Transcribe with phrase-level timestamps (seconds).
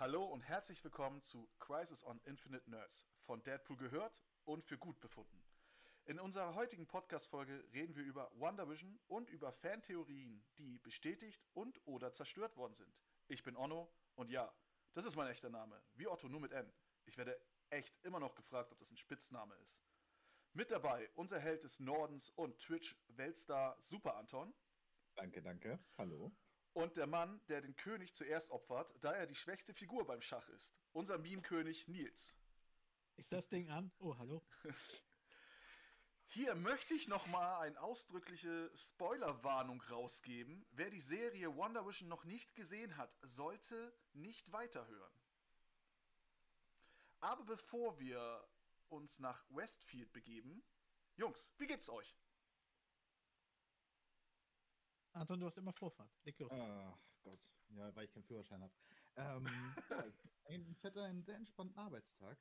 [0.00, 4.98] Hallo und herzlich willkommen zu Crisis on Infinite Nerds, von Deadpool gehört und für gut
[4.98, 5.44] befunden.
[6.06, 12.12] In unserer heutigen Podcast-Folge reden wir über WandaVision und über Fantheorien, die bestätigt und oder
[12.12, 12.98] zerstört worden sind.
[13.28, 14.50] Ich bin Onno und ja,
[14.94, 16.72] das ist mein echter Name, wie Otto, nur mit N.
[17.04, 17.38] Ich werde
[17.68, 19.78] echt immer noch gefragt, ob das ein Spitzname ist.
[20.54, 24.54] Mit dabei unser Held des Nordens und Twitch-Weltstar Super Anton.
[25.14, 25.78] Danke, danke.
[25.98, 26.32] Hallo.
[26.72, 30.48] Und der Mann, der den König zuerst opfert, da er die schwächste Figur beim Schach
[30.50, 30.74] ist.
[30.92, 32.36] Unser Meme-König Nils.
[33.16, 33.90] Ist das Ding an?
[33.98, 34.42] Oh, hallo.
[36.26, 40.64] Hier möchte ich nochmal eine ausdrückliche Spoilerwarnung rausgeben.
[40.70, 45.12] Wer die Serie Wonder Vision noch nicht gesehen hat, sollte nicht weiterhören.
[47.18, 48.48] Aber bevor wir
[48.88, 50.62] uns nach Westfield begeben,
[51.16, 52.16] Jungs, wie geht's euch?
[55.12, 56.10] Anton, du hast immer Vorfahrt.
[56.24, 56.50] Leg los.
[56.52, 58.72] Ach Gott, ja, weil ich keinen Führerschein habe.
[59.16, 59.46] Ähm,
[60.76, 62.38] ich hatte einen sehr entspannten Arbeitstag.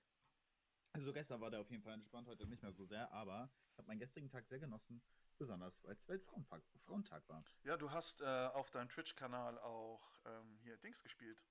[0.93, 3.77] Also gestern war der auf jeden Fall entspannt, heute nicht mehr so sehr, aber ich
[3.77, 5.01] habe meinen gestrigen Tag sehr genossen,
[5.37, 7.43] besonders weil es Weltfrauentag Frauentag war.
[7.63, 11.43] Ja, du hast äh, auf deinem Twitch-Kanal auch ähm, hier Dings gespielt.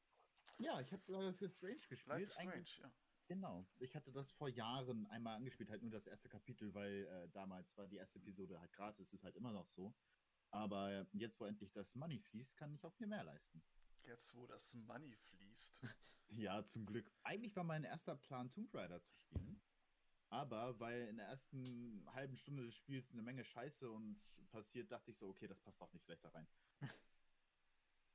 [0.59, 2.07] Ja, ich habe äh, für Strange gespielt.
[2.07, 2.91] Life Strange, Eigentlich- ja.
[3.29, 3.67] Genau.
[3.79, 7.77] Ich hatte das vor Jahren einmal angespielt, halt nur das erste Kapitel, weil äh, damals
[7.77, 9.95] war die erste Episode halt gratis, ist halt immer noch so.
[10.51, 13.63] Aber jetzt, wo endlich das Money fließt, kann ich auch mir mehr leisten.
[14.05, 15.83] Jetzt, wo das Money fließt.
[16.31, 17.11] Ja, zum Glück.
[17.23, 19.63] Eigentlich war mein erster Plan, Tomb Raider zu spielen.
[20.29, 25.11] Aber weil in der ersten halben Stunde des Spiels eine Menge Scheiße und passiert, dachte
[25.11, 26.47] ich so, okay, das passt doch nicht vielleicht da rein.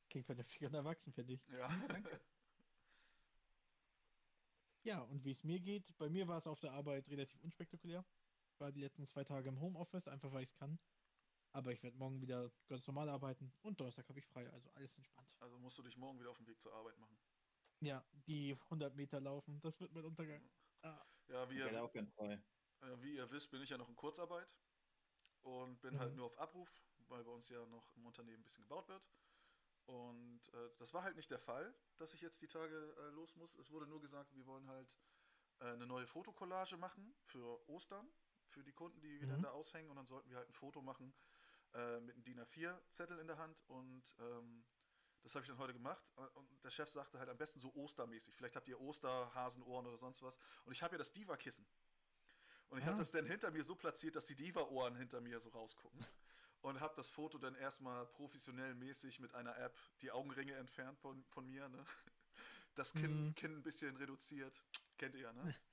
[0.09, 1.47] Klingt vernünftig und erwachsen, finde ich.
[1.47, 1.69] Ja.
[4.85, 8.03] Ja, und wie es mir geht, bei mir war es auf der Arbeit relativ unspektakulär.
[8.49, 10.77] Ich war die letzten zwei Tage im Homeoffice, einfach weil ich es kann.
[11.53, 14.97] Aber ich werde morgen wieder ganz normal arbeiten und Donnerstag habe ich frei, also alles
[14.97, 15.29] entspannt.
[15.39, 17.19] Also musst du dich morgen wieder auf den Weg zur Arbeit machen.
[17.79, 20.51] Ja, die 100 Meter laufen, das wird mein Untergang.
[20.81, 22.43] Ah, Ja, wie ihr, auch gern frei.
[22.81, 24.57] äh, wie ihr wisst, bin ich ja noch in Kurzarbeit
[25.41, 26.15] und bin halt Mhm.
[26.15, 29.07] nur auf Abruf, weil bei uns ja noch im Unternehmen ein bisschen gebaut wird.
[29.85, 33.35] Und äh, das war halt nicht der Fall, dass ich jetzt die Tage äh, los
[33.35, 33.55] muss.
[33.55, 34.95] Es wurde nur gesagt, wir wollen halt
[35.59, 38.13] äh, eine neue Fotokollage machen für Ostern,
[38.47, 39.43] für die Kunden, die wieder Mhm.
[39.43, 39.89] da aushängen.
[39.89, 41.13] Und dann sollten wir halt ein Foto machen
[41.73, 43.61] äh, mit einem DIN A4-Zettel in der Hand.
[43.67, 44.63] Und ähm,
[45.21, 46.03] das habe ich dann heute gemacht.
[46.35, 48.35] Und der Chef sagte halt am besten so ostermäßig.
[48.35, 50.35] Vielleicht habt ihr Osterhasenohren oder sonst was.
[50.65, 51.65] Und ich habe ja das Diva-Kissen.
[52.69, 52.87] Und ich Ah.
[52.87, 56.05] habe das dann hinter mir so platziert, dass die Diva-Ohren hinter mir so rausgucken.
[56.61, 61.23] Und habe das Foto dann erstmal professionell mäßig mit einer App die Augenringe entfernt von,
[61.25, 61.67] von mir.
[61.69, 61.85] Ne?
[62.75, 63.35] Das Kinn, Mhm.
[63.35, 64.59] Kinn ein bisschen reduziert.
[64.97, 65.53] Kennt ihr ja, ne?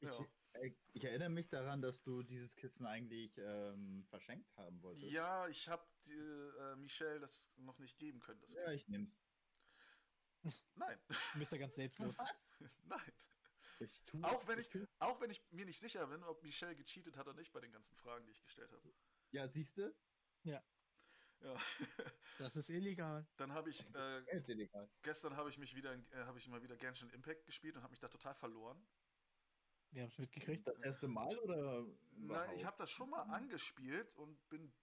[0.00, 0.26] Ich, Ja.
[0.52, 5.12] äh, ich erinnere mich daran, dass du dieses Kissen eigentlich ähm, verschenkt haben wolltest.
[5.12, 8.40] Ja, ich habe äh, Michelle das noch nicht geben können.
[8.40, 9.20] Das Ja, ich nehm's.
[10.74, 12.18] Nein, du bist ja ganz selbstlos.
[12.18, 12.46] Was?
[12.84, 13.12] nein.
[13.80, 14.68] Ich tu Auch wenn ich,
[14.98, 17.72] auch wenn ich mir nicht sicher bin, ob Michelle gecheatet hat oder nicht bei den
[17.72, 18.94] ganzen Fragen, die ich gestellt habe.
[19.30, 19.94] Ja, siehst du?
[20.44, 20.62] Ja.
[22.38, 23.26] Das ist illegal.
[23.36, 24.58] Dann habe ich äh,
[25.02, 27.90] gestern habe ich mich wieder, äh, habe ich mal wieder Genshin Impact gespielt und habe
[27.92, 28.86] mich da total verloren.
[29.94, 30.66] Wir haben es mitgekriegt.
[30.66, 31.86] Das erste Mal oder?
[32.16, 34.74] Nein, ich habe das schon mal angespielt und bin ein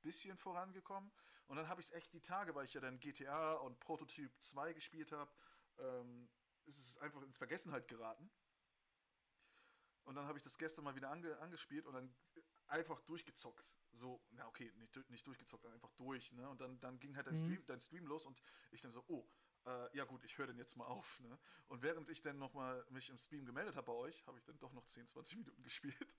[0.00, 1.12] bisschen vorangekommen.
[1.46, 4.32] Und dann habe ich es echt die Tage, weil ich ja dann GTA und Prototyp
[4.40, 5.30] 2 gespielt habe,
[5.78, 6.30] ähm,
[6.64, 8.30] ist es einfach ins Vergessenheit geraten.
[10.04, 12.14] Und dann habe ich das gestern mal wieder ange angespielt und dann
[12.66, 13.74] einfach durchgezockt.
[13.92, 16.32] So, na okay, nicht, nicht durchgezockt, einfach durch.
[16.32, 16.48] Ne?
[16.48, 17.38] Und dann, dann ging halt dein, Mhm.
[17.38, 19.28] Stream, dein Stream los und ich dann so, oh,
[19.66, 21.20] äh, ja gut, ich höre den jetzt mal auf.
[21.20, 21.38] Ne?
[21.68, 24.58] Und während ich dann nochmal mich im Stream gemeldet habe bei euch, habe ich dann
[24.58, 26.14] doch noch 10, 20 Minuten gespielt.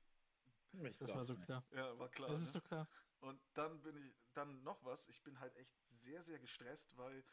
[0.84, 1.64] Ich Das war so glaub's klar.
[1.72, 2.30] Ja, war klar.
[2.30, 2.48] Das ne?
[2.48, 2.88] ist so klar.
[3.20, 7.24] Und dann bin ich, dann noch was, ich bin halt echt sehr, sehr gestresst, weil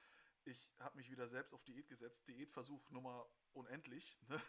[0.45, 2.27] ich habe mich wieder selbst auf Diät gesetzt.
[2.29, 4.41] Diätversuch Nummer unendlich, ne?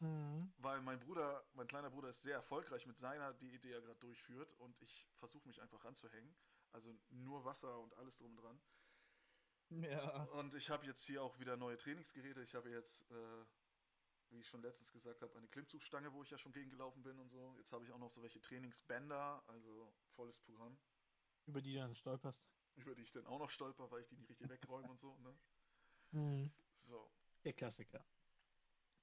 [0.00, 0.52] Mhm.
[0.58, 3.98] weil mein Bruder, mein kleiner Bruder ist sehr erfolgreich mit seiner Diät, die er gerade
[4.00, 6.34] durchführt und ich versuche mich einfach ranzuhängen.
[6.72, 8.60] Also nur Wasser und alles drum und dran.
[9.70, 10.24] Ja.
[10.32, 12.42] Und ich habe jetzt hier auch wieder neue Trainingsgeräte.
[12.42, 13.44] Ich habe jetzt, äh,
[14.30, 17.18] wie ich schon letztens gesagt habe, eine Klimmzugstange, wo ich ja schon gegen gelaufen bin
[17.18, 17.54] und so.
[17.58, 20.78] Jetzt habe ich auch noch so welche Trainingsbänder, also volles Programm.
[21.46, 22.46] Über die du dann stolperst.
[22.76, 25.16] über die ich dann auch noch stolper, weil ich die nicht richtig wegräume und so.
[25.18, 25.38] Ne?
[26.12, 26.52] Mhm.
[26.78, 27.10] So.
[27.44, 28.04] Der Klassiker.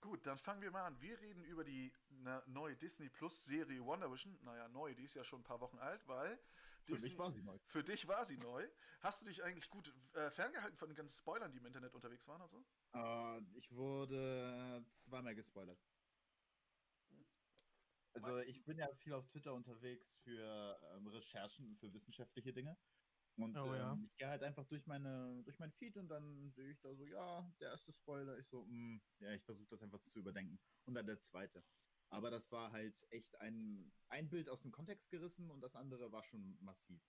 [0.02, 1.00] Gut, dann fangen wir mal an.
[1.00, 4.38] Wir reden über die ne, neue Disney Plus Serie Wonder Vision.
[4.44, 6.40] Naja, neu, die ist ja schon ein paar Wochen alt, weil.
[6.86, 7.58] Für Disney- mich war sie neu.
[7.68, 8.68] Für dich war sie neu.
[9.02, 12.28] Hast du dich eigentlich gut äh, ferngehalten von den ganzen Spoilern, die im Internet unterwegs
[12.28, 12.66] waren und so?
[12.94, 15.80] Äh, ich wurde zweimal gespoilert.
[18.14, 22.78] Also ich bin ja viel auf Twitter unterwegs für ähm, Recherchen, für wissenschaftliche Dinge.
[23.38, 23.94] Und Oh, ja.
[23.94, 26.94] ähm, ich gehe halt einfach durch meine durch mein Feed und dann sehe ich da
[26.94, 28.38] so, ja, der erste Spoiler.
[28.38, 30.60] Ich so, hm, ja, ich versuche das einfach zu überdenken.
[30.86, 31.64] Und dann der zweite.
[32.12, 36.12] Aber das war halt echt ein, ein Bild aus dem Kontext gerissen und das andere
[36.12, 37.02] war schon massiv.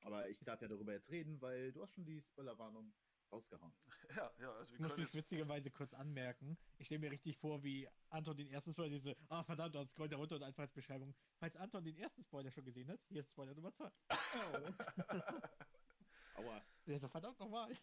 [0.00, 2.94] Aber ich darf ja darüber jetzt reden, weil du hast schon die Spoilerwarnung
[3.32, 3.74] rausgehauen.
[4.16, 5.14] Ja, ja, also wir Ich muss können mich jetzt.
[5.16, 6.56] witzigerweise kurz anmerken.
[6.78, 10.12] Ich stelle mir richtig vor, wie Anton den ersten Spoiler diese, ah verdammt, dann scrollt
[10.12, 11.12] er runter und einfach als Beschreibung.
[11.40, 13.90] Falls Anton den ersten Spoiler schon gesehen hat, hier ist Spoiler Nummer 2.
[16.36, 16.62] Aua.
[16.86, 17.76] Der so, verdammt nochmal.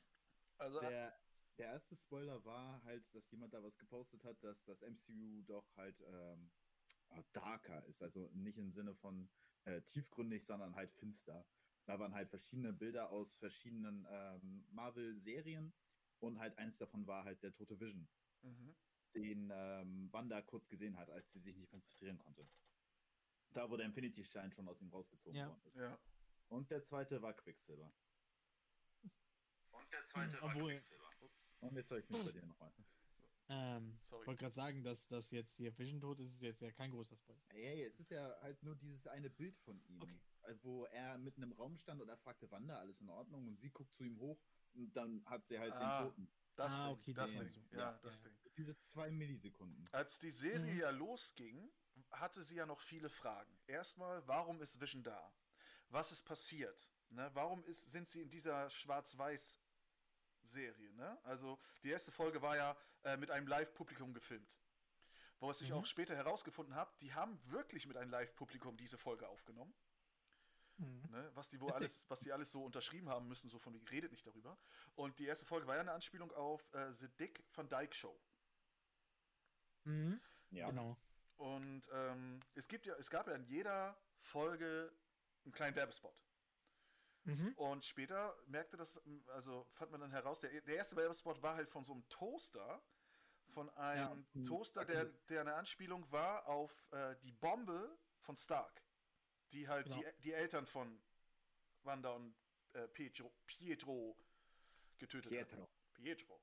[0.57, 1.13] Also, Der,
[1.57, 5.75] der erste Spoiler war halt, dass jemand da was gepostet hat, dass das MCU doch
[5.75, 6.51] halt ähm,
[7.09, 8.01] ah, darker ist.
[8.01, 9.29] Also nicht im Sinne von
[9.65, 11.45] äh, tiefgründig, sondern halt finster.
[11.85, 15.73] Da waren halt verschiedene Bilder aus verschiedenen ähm, Marvel-Serien
[16.19, 18.07] und halt eins davon war halt der tote Vision,
[18.41, 18.75] mhm.
[19.13, 22.47] den ähm, Wanda kurz gesehen hat, als sie sich nicht konzentrieren konnte.
[23.51, 25.47] Da, wo der Infinity-Stein schon aus ihm rausgezogen Ja.
[25.49, 25.75] worden ist.
[25.75, 25.99] ja.
[26.47, 27.91] Und der zweite war Quicksilver.
[29.71, 30.79] Und der zweite war Obwohl-
[31.69, 32.71] Und jetzt ich mich bei dir nochmal.
[33.49, 34.25] Ähm, Sorry.
[34.27, 37.15] wollte gerade sagen, dass das jetzt hier Vision tot ist, ist jetzt ja kein großer
[37.17, 37.41] Spoiler.
[37.49, 40.19] Ey, es ist ja halt nur dieses eine Bild von ihm, Okay.
[40.43, 43.47] äh, wo er mitten im Raum stand und er fragte Wanda, alles in Ordnung?
[43.47, 44.39] Und sie guckt zu ihm hoch
[44.73, 45.99] und dann hat sie halt Ah.
[46.03, 46.31] den Toten.
[46.55, 47.49] Das Ah, Ding, okay, das Ding.
[47.49, 47.61] so.
[47.71, 48.21] Ja, Ja, das ja.
[48.21, 48.37] Ding.
[48.57, 49.89] Diese zwei Millisekunden.
[49.91, 50.79] Als die Serie Mhm.
[50.79, 51.69] ja losging,
[52.11, 53.59] hatte sie ja noch viele Fragen.
[53.67, 55.33] Erstmal, warum ist Vision da?
[55.89, 56.89] Was ist passiert?
[57.09, 57.29] Ne?
[57.33, 58.69] Warum ist, sind sie in dieser
[60.43, 60.93] Schwarz-Weiß-Serie?
[60.93, 61.17] Ne?
[61.23, 64.57] Also die erste Folge war ja äh, mit einem Live-Publikum gefilmt.
[65.39, 65.77] Wo was ich Mhm.
[65.77, 69.73] auch später herausgefunden habe, die haben wirklich mit einem Live-Publikum diese Folge aufgenommen.
[70.77, 71.03] Mhm.
[71.11, 71.31] Ne?
[71.35, 71.75] Was die wo Witzig.
[71.75, 74.57] alles, was die alles so unterschrieben haben müssen, so von wie redet nicht darüber.
[74.95, 78.19] Und die erste Folge war ja eine Anspielung auf äh, The Dick Van Dyke Show.
[79.83, 80.19] Mhm.
[80.51, 80.69] Ja.
[80.69, 80.97] Genau.
[81.37, 84.93] Und ähm, es gibt ja, es gab ja in jeder Folge
[85.43, 86.15] einen kleinen Werbespot.
[87.25, 87.53] Mhm.
[87.55, 91.69] Und später merkte das, also fand man dann heraus, der, der erste Werbespot war halt
[91.69, 92.81] von so einem Toaster,
[93.53, 98.81] von einem Ja, Toaster, der, der eine Anspielung war auf äh, die Bombe von Stark,
[99.51, 99.97] die halt Genau.
[99.97, 101.01] die, die Eltern von
[101.83, 102.35] Wanda und
[102.73, 104.17] äh, Pietro, Pietro
[104.97, 105.47] getötet hat.
[105.49, 105.69] Pietro.
[105.93, 106.41] Pietro.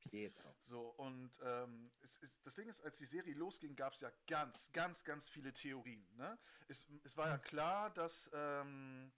[0.00, 0.54] Pietro.
[0.66, 4.10] So, und ähm, es ist, das Ding ist, als die Serie losging, gab es ja
[4.26, 6.06] ganz, ganz, ganz viele Theorien.
[6.16, 6.38] Ne?
[6.68, 9.12] Es, es war ja klar, dass ähm,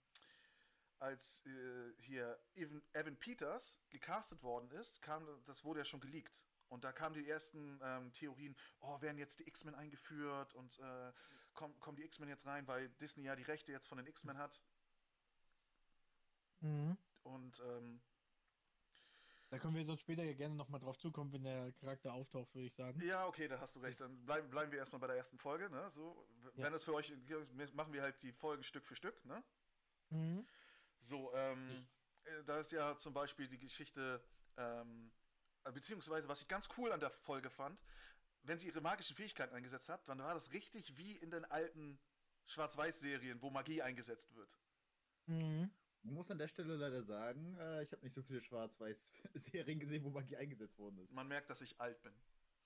[0.99, 6.43] als äh, hier Evan, Evan Peters gecastet worden ist, kam, das wurde ja schon geleakt.
[6.69, 11.13] Und da kamen die ersten ähm, Theorien, oh, werden jetzt die X-Men eingeführt und äh,
[11.53, 14.37] kommen, kommen die X-Men jetzt rein, weil Disney ja die Rechte jetzt von den X-Men
[14.37, 14.59] hat.
[16.61, 16.97] Mhm.
[17.23, 18.01] Und ähm,
[19.49, 22.67] Da können wir sonst später ja gerne nochmal drauf zukommen, wenn der Charakter auftaucht, würde
[22.67, 22.99] ich sagen.
[23.01, 23.99] Ja, okay, da hast du recht.
[24.01, 25.69] Dann bleiben, bleiben wir erstmal bei der ersten Folge.
[25.69, 25.89] Ne?
[25.91, 26.65] So, w- Ja.
[26.65, 27.13] Wenn es für euch,
[27.73, 29.23] machen wir halt die Folgen Stück für Stück.
[29.25, 29.41] Ne?
[30.09, 30.45] Mhm.
[31.07, 31.87] So, ähm,
[32.25, 34.21] äh, da ist ja zum Beispiel die Geschichte,
[34.57, 35.11] ähm,
[35.63, 37.79] äh, beziehungsweise was ich ganz cool an der Folge fand,
[38.43, 41.99] wenn sie ihre magischen Fähigkeiten eingesetzt hat, dann war das richtig wie in den alten
[42.45, 44.49] Schwarz-Weiß-Serien, wo Magie eingesetzt wird.
[45.27, 45.71] Mhm.
[46.03, 50.03] Ich muss an der Stelle leider sagen, äh, ich habe nicht so viele Schwarz-Weiß-Serien gesehen,
[50.03, 51.11] wo Magie eingesetzt worden ist.
[51.11, 52.13] Man merkt, dass ich alt bin.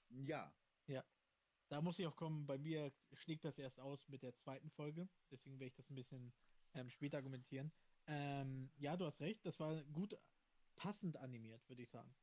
[0.09, 0.53] Ja.
[1.69, 5.07] Da muss ich auch kommen, bei mir schlägt das erst aus mit der zweiten Folge,
[5.31, 6.33] deswegen werde ich das ein bisschen
[6.73, 7.71] ähm, später argumentieren.
[8.07, 10.17] Ähm, ja, du hast recht, das war gut
[10.75, 12.13] passend animiert, würde ich sagen.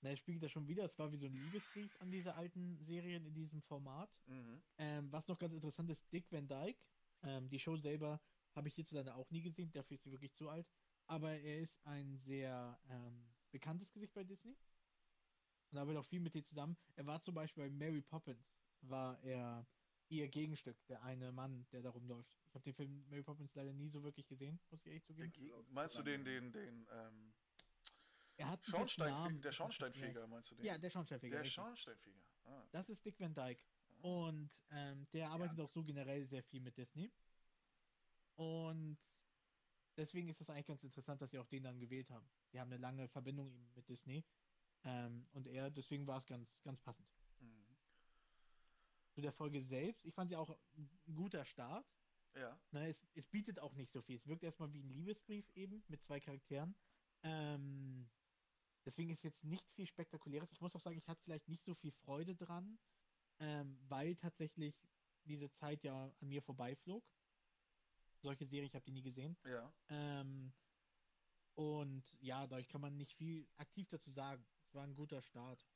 [0.00, 2.78] Na, er spiegelt das schon wieder, es war wie so ein Liebesbrief an diese alten
[2.78, 4.10] Serien in diesem Format.
[4.26, 4.62] Mhm.
[4.78, 6.78] Ähm, was noch ganz interessant ist, Dick Van Dyke,
[7.22, 8.20] ähm, die Show selber
[8.54, 10.66] habe ich hierzulande auch nie gesehen, dafür ist sie wirklich zu alt.
[11.06, 14.56] Aber er ist ein sehr ähm, bekanntes Gesicht bei Disney.
[15.70, 16.76] Und arbeitet auch viel mit denen zusammen.
[16.96, 18.50] Er war zum Beispiel bei Mary Poppins,
[18.82, 19.66] war er
[20.08, 22.30] ihr Gegenstück, der eine Mann, der da rumläuft.
[22.46, 25.30] Ich habe den Film Mary Poppins leider nie so wirklich gesehen, muss ich echt zugeben.
[25.32, 27.34] Dagegen- Meinst du den, den, den ähm,
[28.36, 29.42] Er hat einen festen Schornstein, Namen.
[29.42, 30.64] der Schornsteinfeger, meinst du den?
[30.64, 31.30] Ja, der Schornsteinfeger.
[31.32, 31.54] der richtig.
[31.54, 32.20] Schornsteinfeger.
[32.44, 32.66] Ah.
[32.72, 33.62] Das ist Dick Van Dyke.
[34.00, 37.10] Und ähm, der arbeitet auch so generell sehr viel mit Disney.
[38.36, 38.96] Und
[39.96, 42.28] deswegen ist es eigentlich ganz interessant, dass sie auch den dann gewählt haben.
[42.52, 44.24] Die haben eine lange Verbindung eben mit Disney.
[44.84, 47.08] Ähm, und er, deswegen war es ganz, ganz passend.
[49.18, 51.84] Zu der Folge selbst, ich fand sie auch ein guter Start.
[52.36, 52.56] Ja.
[52.70, 54.14] Ne, es, es bietet auch nicht so viel.
[54.14, 56.76] Es wirkt erstmal wie ein Liebesbrief eben mit zwei Charakteren.
[57.24, 58.08] Ähm,
[58.84, 60.52] deswegen ist jetzt nicht viel Spektakuläres.
[60.52, 62.78] Ich muss auch sagen, ich hatte vielleicht nicht so viel Freude dran,
[63.40, 64.86] ähm, weil tatsächlich
[65.24, 67.02] diese Zeit ja an mir vorbeiflog.
[68.22, 69.36] Solche Serien, ich habe die nie gesehen.
[69.44, 69.74] Ja.
[69.88, 70.52] Ähm,
[71.56, 74.46] und ja, dadurch kann man nicht viel aktiv dazu sagen.
[74.62, 75.66] Es war ein guter Start.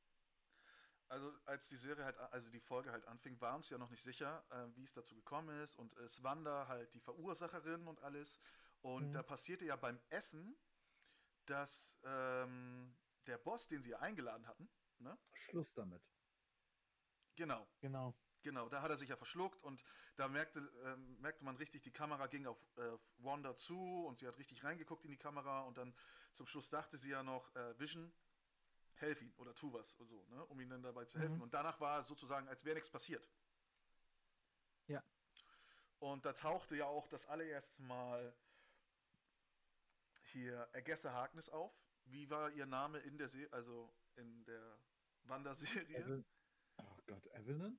[1.12, 4.02] Also als die Serie halt, also die Folge halt anfing, war uns ja noch nicht
[4.02, 8.40] sicher, äh, wie es dazu gekommen ist und ist Wanda halt die Verursacherin und alles
[8.80, 9.14] Und Mhm.
[9.14, 10.56] da passierte ja beim Essen,
[11.46, 15.18] dass ähm, der Boss, den sie ja eingeladen hatten, ne?
[15.34, 16.02] Schluss damit.
[17.36, 18.14] Genau, Genau.
[18.42, 19.84] genau, da hat er sich ja verschluckt und
[20.16, 24.26] da merkte, ähm, merkte man richtig, die Kamera ging auf, äh, Wanda zu und sie
[24.26, 25.94] hat richtig reingeguckt in die Kamera und dann
[26.32, 28.12] zum Schluss sagte sie ja noch, äh, Vision,
[28.96, 30.44] helf ihm oder tu was oder so, ne?
[30.46, 31.36] um ihnen dann dabei zu helfen.
[31.36, 31.42] Mhm.
[31.42, 33.30] Und danach war sozusagen, als wäre nichts passiert.
[34.86, 35.02] Ja.
[35.98, 38.34] Und da tauchte ja auch das allererste Mal
[40.32, 41.72] hier Agessa Harkness auf.
[42.04, 44.78] Wie war ihr Name in der Serie, also in der
[45.24, 45.96] Wanda-Serie?
[45.96, 46.24] Evel
[46.78, 47.78] oh Gott, Evelyn?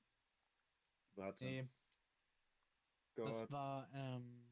[1.15, 1.43] Warte.
[1.43, 1.70] Nee,
[3.15, 3.29] Gott.
[3.29, 4.50] das war, ähm.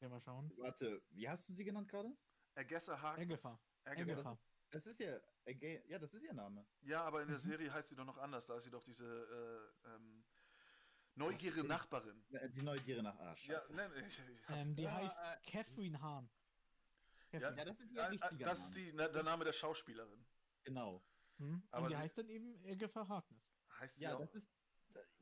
[0.00, 0.50] Ja, mal schauen.
[0.56, 2.16] Warte, wie hast du sie genannt gerade?
[2.54, 3.44] Agessa Harkness.
[3.44, 3.60] Agatha.
[3.84, 4.12] Agatha.
[4.12, 4.38] Agatha.
[4.70, 5.18] Das ist ja,
[5.88, 6.64] ja, das ist ihr Name.
[6.82, 7.42] Ja, aber in der Mhm.
[7.42, 8.46] Serie heißt sie doch noch anders.
[8.46, 10.24] Da ist sie doch diese äh, ähm,
[11.14, 11.66] neugierige.
[11.66, 12.22] Nachbarin.
[12.32, 13.46] Äh, Die Neugierde nach Arsch.
[13.48, 16.30] Ja, ne, ich, ich hab, Ähm, die Ja, heißt äh, Catherine Hahn.
[17.32, 17.56] Ja, Catherine.
[17.58, 18.68] Ja, das ist ihr äh, richtiger das Name.
[18.68, 20.24] ist die, ne, der Name der Schauspielerin.
[20.62, 21.02] Genau.
[21.38, 21.62] Hm?
[21.70, 23.42] aber Und die sie- heißt dann eben Agatha Harkness.
[23.78, 24.20] Heißt sie Ja, auch?
[24.20, 24.46] das ist.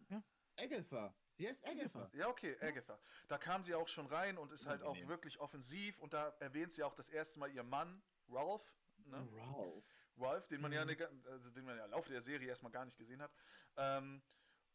[0.08, 0.22] Ja.
[0.56, 1.14] Agatha.
[1.36, 2.10] Sie heißt Agatha.
[2.14, 2.98] Ja, okay, Agatha.
[3.28, 6.72] Da kam sie auch schon rein und ist halt auch wirklich offensiv und da erwähnt
[6.72, 8.76] sie auch das erste Mal ihren Mann, Ralph.
[9.06, 9.28] Ne?
[9.32, 9.84] Ralph.
[10.16, 10.86] Ralph, den man ja, Mhm.
[10.86, 13.32] ne, also den man ja im Laufe der Serie erstmal gar nicht gesehen hat.
[13.76, 14.22] Ähm,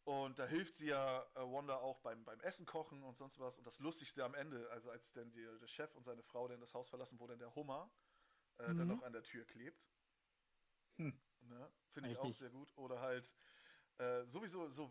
[0.04, 3.58] und da hilft sie ja äh, Wanda auch beim, beim Essen kochen und sonst was.
[3.58, 6.60] Und das Lustigste am Ende, also als dann die, der Chef und seine Frau dann
[6.60, 7.90] das Haus verlassen, wo dann der Hummer
[8.58, 8.88] äh, dann Mhm.
[8.88, 9.86] noch an der Tür klebt.
[10.98, 11.12] Hm.
[11.40, 11.70] Ne?
[11.90, 12.76] Finde ich auch sehr gut.
[12.76, 13.32] Oder halt
[13.98, 14.90] äh, sowieso so,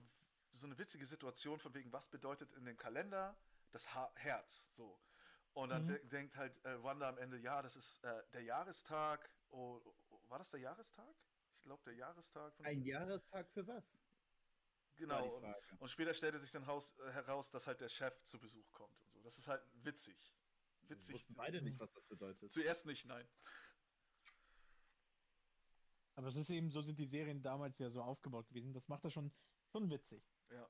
[0.54, 3.38] so eine witzige Situation von wegen, was bedeutet in dem Kalender
[3.72, 4.74] das ha Herz?
[4.76, 5.00] So.
[5.54, 5.88] Und dann Mhm.
[5.88, 9.30] de denkt halt äh, Wanda am Ende, ja, das ist äh, der Jahrestag.
[9.52, 11.16] Oh, oh, war das der Jahrestag?
[11.58, 12.66] Ich glaube, der Jahrestag von.
[12.66, 13.98] Ein Jahrestag für was?
[14.96, 15.28] genau.
[15.38, 18.72] Und, und später stellte sich dann raus, äh, heraus, dass halt der Chef zu Besuch
[18.72, 19.22] kommt und so.
[19.22, 20.34] Das ist halt witzig.
[20.82, 21.14] Wir Witzig.
[21.16, 22.52] wussten beide nicht, was das bedeutet.
[22.52, 23.28] Zuerst nicht, nein.
[26.16, 28.74] Aber es ist eben, so sind die Serien damals ja so aufgebaut gewesen.
[28.74, 29.32] Das macht das schon,
[29.72, 30.24] schon witzig.
[30.50, 30.70] Ja.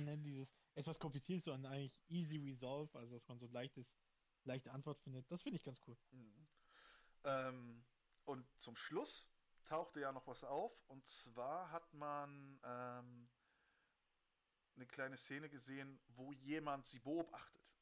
[0.00, 3.92] Ne, dieses etwas kompliziert so an eigentlich easy resolve, also dass man so leichtes,
[4.44, 5.30] leichte Antwort findet.
[5.30, 5.96] Das finde ich ganz cool.
[6.12, 6.48] Mhm.
[7.24, 7.84] Ähm,
[8.24, 9.28] und zum Schluss
[9.64, 10.72] tauchte ja noch was auf.
[10.86, 13.28] Und zwar hat man ähm,
[14.76, 17.74] eine kleine Szene gesehen, wo jemand sie beobachtet.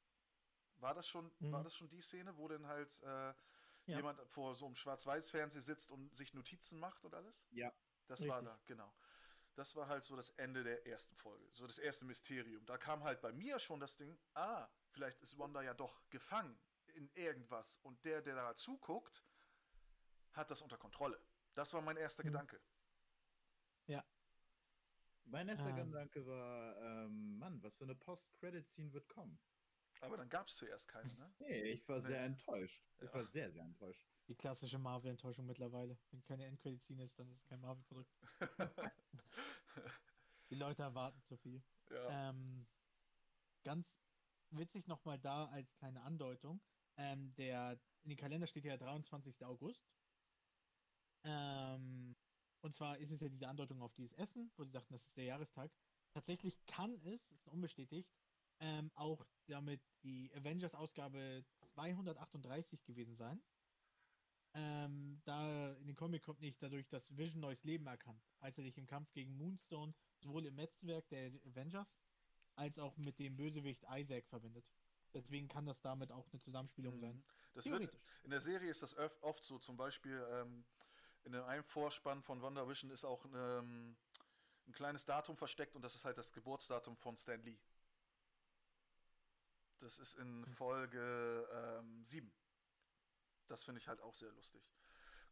[0.79, 1.53] War das schon, Mhm.
[1.53, 3.35] war das schon die Szene, wo dann halt äh,
[3.87, 7.47] jemand vor so einem Schwarz-Weiß-Fernseher sitzt und sich Notizen macht und alles?
[7.51, 7.73] Ja.
[8.07, 8.45] Das war Richtig.
[8.45, 8.95] da, genau.
[9.57, 12.65] Das war halt so das Ende der ersten Folge, so das erste Mysterium.
[12.67, 16.59] Da kam halt bei mir schon das Ding, ah, vielleicht ist Wanda ja doch gefangen
[16.95, 19.25] in irgendwas und der, der da zuguckt,
[20.33, 21.19] hat das unter Kontrolle.
[21.55, 22.29] Das war mein erster Mhm.
[22.29, 22.61] Gedanke.
[25.29, 25.91] Mein erster Ähm.
[25.91, 29.41] Gedanke war, ähm, Mann, was für eine Post-Credit-Scene wird kommen?
[30.01, 31.35] Aber dann gab es zuerst keine, ne?
[31.41, 32.07] Nee, ich war Nee.
[32.09, 32.83] sehr enttäuscht.
[32.99, 33.15] Ich Ja.
[33.15, 34.07] war sehr, sehr enttäuscht.
[34.29, 35.97] Die klassische Marvel-Enttäuschung mittlerweile.
[36.11, 38.11] Wenn keine Endcredit-Scene ist, dann ist es kein Marvel-Produkt.
[40.51, 41.63] Die Leute erwarten zu viel.
[41.91, 42.31] ja.
[42.31, 42.67] Ähm,
[43.65, 43.87] ganz
[44.51, 46.61] witzig nochmal da als kleine Andeutung.
[46.97, 49.45] Ähm, der, in den Kalender steht ja 23.
[49.45, 49.85] August.
[51.25, 52.17] Ähm,
[52.63, 55.17] und zwar ist es ja diese Andeutung auf dieses Essen, wo sie sagten, das ist
[55.17, 55.71] der Jahrestag.
[56.13, 58.09] Tatsächlich kann es, ist unbestätigt,
[58.61, 61.45] ähm, auch damit die Avengers-Ausgabe
[61.75, 63.43] 238 gewesen sein.
[64.55, 68.65] Ähm, da in den Comic kommt nicht dadurch, dass Vision neues Leben erkannt, als er
[68.65, 71.95] sich im Kampf gegen Moonstone sowohl im Netzwerk der Avengers
[72.55, 74.65] als auch mit dem Bösewicht Isaac verbindet.
[75.13, 77.17] Deswegen kann das damit auch eine Zusammenspielung sein.
[77.17, 77.25] Mhm.
[77.55, 80.65] Das wird, in der Serie ist das oft so, zum Beispiel ähm,
[81.25, 83.97] in einem Vorspann von WandaVision ist auch ähm,
[84.67, 87.59] ein kleines Datum versteckt und das ist halt das Geburtsdatum von Stan Lee.
[89.81, 90.45] Das ist in.
[90.55, 92.33] Folge ähm, 7.
[93.49, 94.63] Das finde ich halt auch sehr lustig.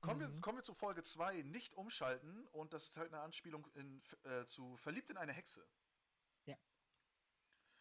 [0.00, 0.40] Kommen, wir, Mhm.
[0.42, 4.44] kommen wir zu Folge 2, nicht umschalten und das ist halt eine Anspielung in, äh,
[4.44, 5.66] zu Verliebt in eine Hexe.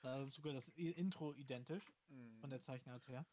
[0.01, 2.37] Da ist sogar das Intro identisch Mhm.
[2.41, 3.25] von der Zeichenart her.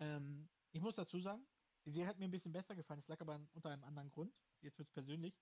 [0.00, 1.46] Ähm, ich muss dazu sagen,
[1.84, 2.98] die Serie hat mir ein bisschen besser gefallen.
[2.98, 4.34] Es lag aber unter einem anderen Grund.
[4.60, 5.38] Jetzt wird es persönlich.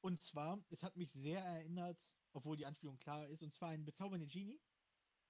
[0.00, 1.96] Und zwar, es hat mich sehr erinnert,
[2.32, 4.60] obwohl die Anspielung klar ist, und zwar ein bezaubernde Genie,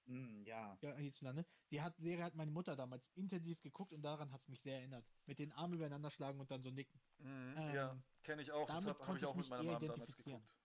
[0.07, 0.77] Hm, ja.
[0.83, 1.45] ja, hierzulande.
[1.71, 4.79] Die hat, Serie hat meine Mutter damals intensiv geguckt und daran hat es mich sehr
[4.79, 5.05] erinnert.
[5.27, 7.01] Mit den Armen übereinander schlagen und dann so nicken.
[7.19, 8.67] Mhm, Ähm, ja, kenne ich auch.
[8.67, 10.41] Das damit habe hab konnte ich auch mit meiner Mom damals identifizieren.
[10.41, 10.57] geguckt.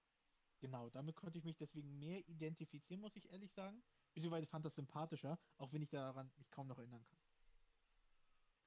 [0.62, 3.84] Genau, damit konnte ich mich deswegen mehr identifizieren, muss ich ehrlich sagen.
[4.14, 7.20] Beziehungsweise fand das sympathischer, auch wenn ich daran mich kaum noch erinnern kann.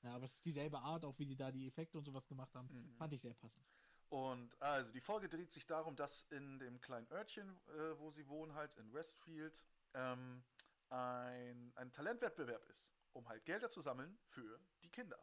[0.03, 2.55] Ja, aber es ist dieselbe Art, auch wie sie da die Effekte und sowas gemacht
[2.55, 2.95] haben, Mhm.
[2.97, 3.67] fand ich sehr passend.
[4.11, 8.27] Und also die Folge dreht sich darum, dass in dem kleinen Örtchen, äh, wo sie
[8.29, 10.43] wohnen, halt in Westfield, ähm,
[10.90, 15.23] ein, ein Talentwettbewerb ist, um halt Gelder zu sammeln für die Kinder.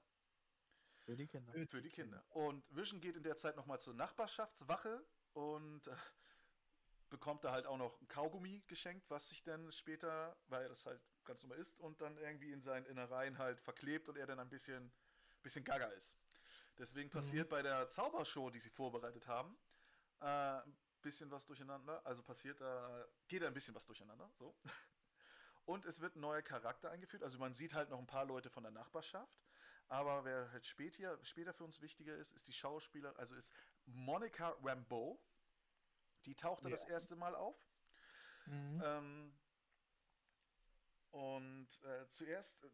[1.06, 1.54] Für die Kinder.
[1.68, 2.26] Für die Kinder.
[2.30, 5.96] Und Vision geht in der Zeit nochmal zur Nachbarschaftswache und äh,
[7.10, 10.86] bekommt da halt auch noch ein Kaugummi geschenkt, was sich dann später, weil er das
[10.86, 14.40] halt ganz normal ist, und dann irgendwie in seinen Innereien halt verklebt und er dann
[14.40, 14.92] ein bisschen,
[15.42, 16.18] bisschen gaga ist.
[16.78, 19.58] Deswegen passiert bei der Zaubershow, die sie vorbereitet haben,
[20.22, 22.06] äh, ein bisschen was durcheinander.
[22.06, 24.56] Also passiert da, geht da ein bisschen was durcheinander, so.
[25.66, 27.24] Und es wird ein neuer Charakter eingeführt.
[27.24, 29.40] Also man sieht halt noch ein paar Leute von der Nachbarschaft.
[29.88, 33.54] Aber wer halt später, später für uns wichtiger ist, ist die Schauspieler, also ist
[33.86, 35.20] Monica Rambeau.
[36.26, 36.90] Die tauchte das Ja.
[36.90, 37.56] erste Mal auf.
[38.46, 38.82] Mhm.
[38.84, 39.34] Ähm,
[41.12, 42.70] und äh, zuerst, äh,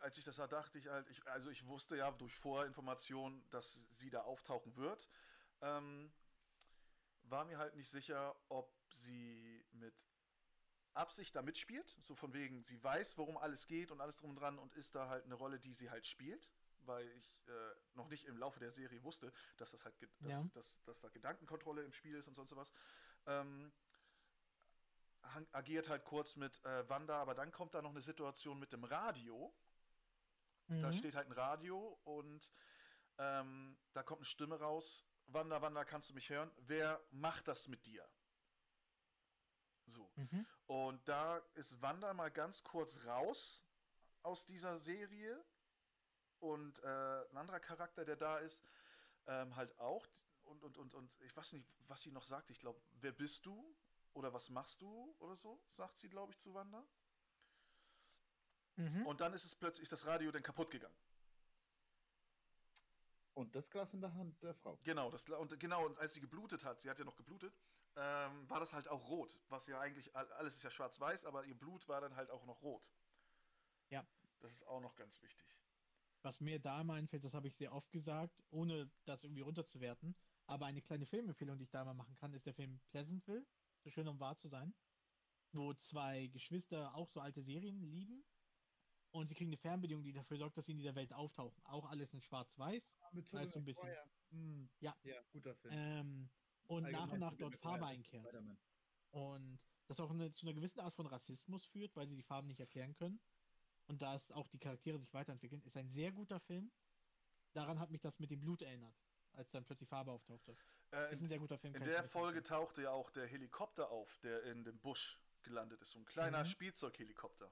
[0.00, 3.80] als ich das sah, dachte ich halt, ich, also ich wusste ja durch Vorinformationen, dass
[3.92, 5.08] sie da auftauchen wird.
[5.60, 6.12] Ähm,
[7.22, 9.94] war mir halt nicht sicher, ob sie mit
[10.94, 11.96] Absicht da mitspielt.
[12.02, 14.94] So von wegen, sie weiß, worum alles geht und alles drum und dran und ist
[14.94, 16.48] da halt eine Rolle, die sie halt spielt.
[16.86, 20.48] Weil ich äh, noch nicht im Laufe der Serie wusste, dass das halt, dass, Ja.
[20.54, 22.72] dass, dass da Gedankenkontrolle im Spiel ist und sonst was.
[23.26, 23.70] Ähm,
[25.52, 28.84] agiert halt kurz mit äh, Wanda, aber dann kommt da noch eine Situation mit dem
[28.84, 29.54] Radio.
[30.80, 30.98] Da Mhm.
[30.98, 32.50] steht halt ein Radio und
[33.18, 35.04] ähm, da kommt eine Stimme raus.
[35.26, 36.50] Wanda, Wanda, kannst du mich hören?
[36.58, 38.08] Wer macht das mit dir?
[39.90, 40.10] So.
[40.16, 40.46] Mhm.
[40.66, 43.64] Und da ist Wanda mal ganz kurz raus
[44.22, 45.44] aus dieser Serie.
[46.38, 48.62] Und äh, ein anderer Charakter, der da ist,
[49.26, 50.06] ähm, halt auch.
[50.44, 52.50] Und, und, und, und ich weiß nicht, was sie noch sagt.
[52.50, 53.76] Ich glaube, wer bist du?
[54.14, 55.14] Oder was machst du?
[55.18, 56.84] Oder so, sagt sie, glaube ich, zu Wanda.
[58.76, 59.06] Mhm.
[59.06, 60.96] Und dann ist es plötzlich das Radio dann kaputt gegangen.
[63.34, 64.78] Und das Glas in der Hand der Frau.
[64.82, 67.54] Genau, das, und genau, und als sie geblutet hat, sie hat ja noch geblutet,
[67.96, 69.38] ähm, war das halt auch rot.
[69.48, 72.44] Was ja eigentlich, all- alles ist ja schwarz-weiß, aber ihr Blut war dann halt auch
[72.46, 72.92] noch rot.
[73.90, 74.06] Ja.
[74.40, 75.46] Das ist auch noch ganz wichtig.
[76.22, 80.14] Was mir da mal einfällt, das habe ich sehr oft gesagt, ohne das irgendwie runterzuwerten.
[80.46, 83.46] Aber eine kleine Filmempfehlung, die ich da mal machen kann, ist der Film Pleasantville,
[83.84, 84.74] so schön um wahr zu sein,
[85.52, 88.24] wo zwei Geschwister auch so alte Serien lieben
[89.12, 91.64] und sie kriegen eine Fernbedienung, die dafür sorgt, dass sie in dieser Welt auftauchen.
[91.64, 92.82] Auch alles in Schwarz-Weiß.
[93.12, 94.10] Mit Da ist so ein bisschen- Maguire.
[94.30, 94.96] Hm, Ja.
[95.02, 95.74] Ja, guter Film.
[95.74, 96.30] Ähm,
[96.70, 97.86] und nach und nach dort Farbe.
[98.04, 98.58] Spider-Man.
[99.10, 102.46] Und das auch eine, zu einer gewissen Art von Rassismus führt, weil sie die Farben
[102.46, 103.20] nicht erklären können.
[103.88, 106.70] Und da es auch die Charaktere sich weiterentwickeln, ist ein sehr guter Film.
[107.54, 108.94] Daran hat mich das mit dem Blut erinnert,
[109.32, 110.56] als dann plötzlich Farbe auftauchte.
[110.92, 111.74] Äh, Ist ein in, sehr guter Film.
[111.74, 115.90] in der Folge tauchte ja auch der Helikopter auf, der in dem Busch gelandet ist.
[115.90, 116.46] So ein kleiner Mhm.
[116.46, 117.50] Spielzeughelikopter.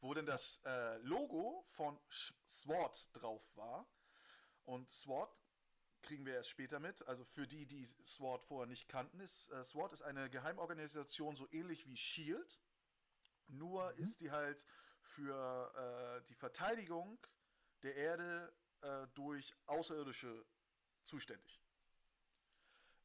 [0.00, 3.88] Wo denn das äh, Logo von Sch- SWAT drauf war.
[4.64, 5.43] Und SWAT
[6.04, 7.06] kriegen wir erst später mit.
[7.08, 11.48] Also für die, die SWAT vorher nicht kannten, ist äh, SWAT ist eine Geheimorganisation so
[11.52, 12.62] ähnlich wie SHIELD.
[13.48, 13.98] Nur Mhm.
[13.98, 14.66] ist die halt
[15.00, 15.72] für
[16.22, 17.18] äh, die Verteidigung
[17.82, 20.44] der Erde äh, durch Außerirdische
[21.04, 21.60] zuständig.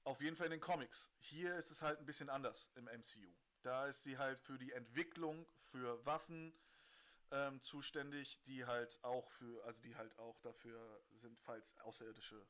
[0.04, 1.10] Auf jeden Fall in den Comics.
[1.20, 3.34] Hier ist es halt ein bisschen anders im MCU.
[3.62, 6.54] Da ist sie halt für die Entwicklung für Waffen
[7.32, 12.48] ähm, zuständig, die halt auch für, also die halt auch dafür sind, falls Außerirdische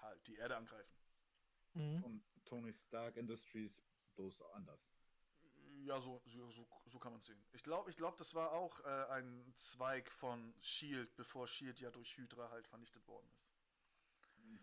[0.00, 0.96] halt die Erde angreifen.
[1.74, 2.04] Mhm.
[2.04, 3.82] Und Tony Stark Industries
[4.16, 4.80] bloß anders.
[5.84, 6.50] Ja, so, so,
[6.86, 7.38] so, kann man sehen.
[7.52, 11.90] Ich glaube, ich glaub, das war auch äh, ein Zweig von Shield, bevor Shield ja
[11.90, 13.48] durch Hydra halt vernichtet worden ist.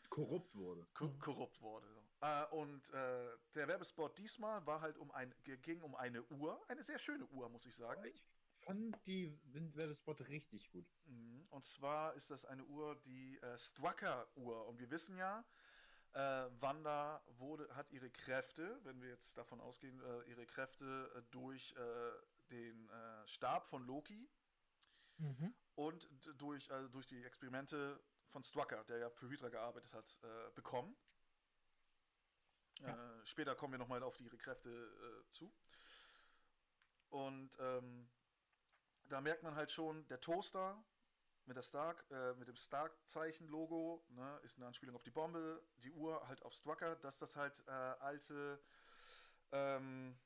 [0.10, 0.86] Korrupt wurde.
[0.94, 1.88] Ko korrupt wurde.
[1.88, 2.04] So.
[2.22, 6.84] Äh, und äh, der Werbespot diesmal war halt um ein, ging um eine Uhr, eine
[6.84, 8.04] sehr schöne Uhr, muss ich sagen.
[8.06, 8.24] Ich
[8.66, 9.32] fand die
[9.76, 10.88] Werbespot richtig gut.
[11.06, 11.48] Mhm.
[11.50, 14.66] Und zwar ist das eine Uhr, die äh, Strucker-Uhr.
[14.68, 15.46] Und wir wissen ja,
[16.14, 21.22] äh, Wanda wurde, hat ihre Kräfte, wenn wir jetzt davon ausgehen, äh, ihre Kräfte äh,
[21.32, 22.12] durch äh,
[22.50, 24.30] den äh, Stab von Loki
[25.18, 25.56] Mhm.
[25.76, 26.10] und
[26.42, 30.20] durch, also durch die Experimente von Strucker, der ja für Hydra gearbeitet hat,
[30.56, 30.94] bekommen.
[32.82, 33.26] Ja.
[33.26, 35.54] Später kommen wir nochmal auf ihre Kräfte zu.
[37.08, 38.10] Und ähm,
[39.10, 40.84] da merkt man halt schon, der Toaster
[41.46, 45.92] mit der Stark, äh, mit dem Stark-Zeichen-Logo, ne, ist eine Anspielung auf die Bombe, die
[45.92, 48.60] Uhr halt auf Strucker, dass das halt äh, alte
[49.52, 50.18] ähm,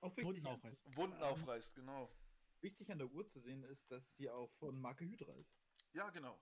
[0.00, 0.96] Auch wichtig, Wunden aufreißen.
[0.96, 2.10] Wunden Ähm, aufreißt, genau.
[2.60, 5.56] wichtig an der Uhr zu sehen ist, dass sie auch von Marke Hydra ist.
[5.92, 6.38] Ja, genau.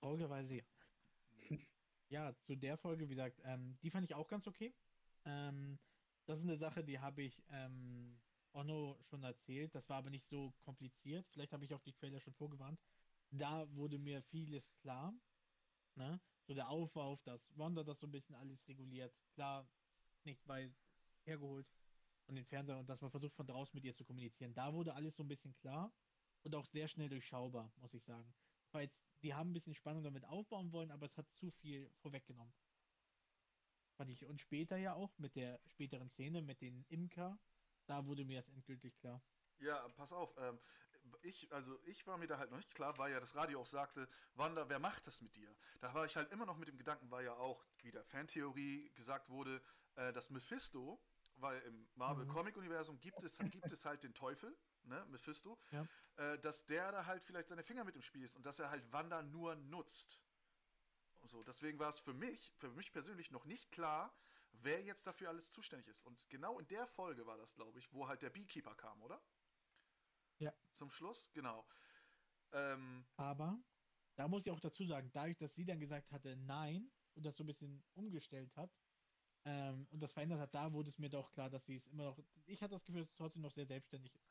[0.00, 0.64] Traurigerweise ja.
[2.08, 4.72] ja, zu der Folge, wie gesagt, ähm, die fand ich auch ganz okay.
[5.26, 5.78] Ähm,
[6.24, 8.18] das ist eine Sache, die habe ich ähm,
[8.52, 9.74] Onno schon erzählt.
[9.74, 11.26] Das war aber nicht so kompliziert.
[11.28, 12.80] Vielleicht habe ich auch die Trailer schon vorgewarnt.
[13.30, 15.12] Da wurde mir vieles klar.
[15.94, 16.20] Ne?
[16.46, 19.14] So der Aufbau, dass Wanda das so ein bisschen alles reguliert.
[19.34, 19.68] Klar,
[20.24, 20.72] nicht weit
[21.24, 21.66] hergeholt
[22.26, 24.54] und den Fernseher und dass man versucht von draußen mit ihr zu kommunizieren.
[24.54, 25.92] Da wurde alles so ein bisschen klar
[26.42, 28.32] und auch sehr schnell durchschaubar, muss ich sagen.
[28.72, 28.90] Weil
[29.22, 32.52] die haben ein bisschen Spannung damit aufbauen wollen, aber es hat zu viel vorweggenommen.
[33.96, 34.24] Fand ich.
[34.26, 37.38] Und später ja auch mit der späteren Szene mit den Imker,
[37.86, 39.22] da wurde mir das endgültig klar.
[39.58, 40.34] Ja, pass auf.
[40.38, 40.58] Ähm,
[41.22, 43.66] ich, also ich war mir da halt noch nicht klar, weil ja das Radio auch
[43.66, 45.54] sagte, Wanda, wer macht das mit dir?
[45.80, 49.30] Da war ich halt immer noch mit dem Gedanken, weil ja auch wieder Fantheorie gesagt
[49.30, 49.62] wurde,
[49.94, 51.00] äh, dass Mephisto,
[51.36, 54.54] weil im Marvel Comic Universum gibt es, gibt es halt den Teufel,
[54.84, 55.86] ne, Mephisto, Ja.
[56.16, 58.68] äh, dass der da halt vielleicht seine Finger mit im Spiel ist und dass er
[58.70, 60.20] halt Wanda nur nutzt.
[61.28, 64.14] So, deswegen war es für mich, für mich persönlich noch nicht klar,
[64.52, 66.04] wer jetzt dafür alles zuständig ist.
[66.04, 69.22] Und genau in der Folge war das, glaube ich, wo halt der Beekeeper kam, oder?
[70.38, 70.52] Ja.
[70.72, 71.66] Zum Schluss, genau.
[72.52, 73.62] Ähm, Aber
[74.16, 77.36] da muss ich auch dazu sagen, dadurch, dass sie dann gesagt hatte, nein, und das
[77.36, 78.70] so ein bisschen umgestellt hat
[79.44, 82.04] ähm, und das verändert hat, da wurde es mir doch klar, dass sie es immer
[82.04, 82.18] noch.
[82.46, 84.30] Ich hatte das Gefühl, dass es trotzdem noch sehr selbstständig ist.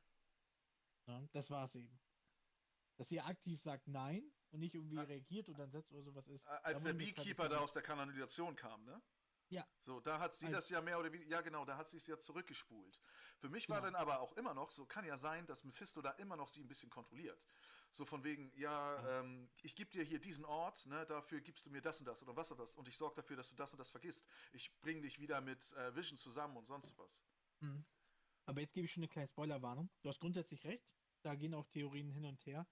[1.08, 2.00] Ja, das war es eben.
[2.98, 5.02] Dass sie aktiv sagt nein und nicht irgendwie Ah.
[5.04, 6.46] reagiert oder dann setzt oder sowas ist.
[6.48, 9.02] als der klar, Beekeeper da aus der Kanalisation kam, ne?
[9.50, 9.68] Ja.
[9.80, 11.98] So, da hat sie Also- das ja mehr oder weniger, ja genau, da hat sie
[11.98, 13.00] es ja zurückgespult.
[13.38, 13.92] Für mich war Genau.
[13.92, 16.62] dann aber auch immer noch, so kann ja sein, dass Mephisto da immer noch sie
[16.62, 17.46] ein bisschen kontrolliert.
[17.92, 19.20] So von wegen, ja, Ja.
[19.20, 22.24] Ähm, ich gebe dir hier diesen Ort, ne, dafür gibst du mir das und das
[22.24, 24.26] oder was und das und ich sorge dafür, dass du das und das vergisst.
[24.54, 27.22] Ich bringe dich wieder mit äh, Vision zusammen und sonst was.
[27.60, 27.86] Mhm.
[28.46, 29.90] Aber jetzt gebe ich schon eine kleine Spoilerwarnung.
[30.02, 30.90] Du hast grundsätzlich recht.
[31.22, 32.68] Da gehen auch Theorien hin und her.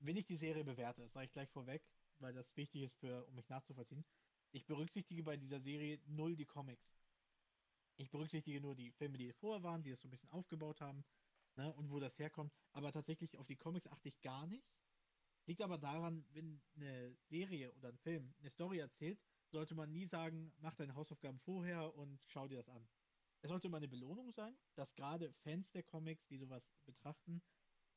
[0.00, 1.82] Wenn ich die Serie bewerte, das sage ich gleich vorweg,
[2.18, 4.04] weil das wichtig ist, für, um mich nachzuvollziehen.
[4.52, 6.96] Ich berücksichtige bei dieser Serie null die Comics.
[7.96, 11.04] Ich berücksichtige nur die Filme, die vorher waren, die das so ein bisschen aufgebaut haben
[11.56, 12.52] ne, und wo das herkommt.
[12.72, 14.66] Aber tatsächlich auf die Comics achte ich gar nicht.
[15.46, 20.06] Liegt aber daran, wenn eine Serie oder ein Film eine Story erzählt, sollte man nie
[20.06, 22.88] sagen, mach deine Hausaufgaben vorher und schau dir das an.
[23.42, 27.42] Es sollte immer eine Belohnung sein, dass gerade Fans der Comics, die sowas betrachten,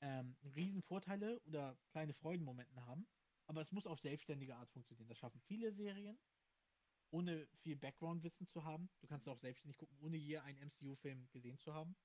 [0.03, 3.07] ähm, riesen Vorteile oder kleine Freudenmomente haben.
[3.47, 5.07] Aber es muss auf selbstständige Art funktionieren.
[5.07, 6.19] Das schaffen viele Serien,
[7.09, 8.89] ohne viel Background-Wissen zu haben.
[8.99, 11.95] Du kannst auch selbstständig gucken, ohne je einen MCU-Film gesehen zu haben,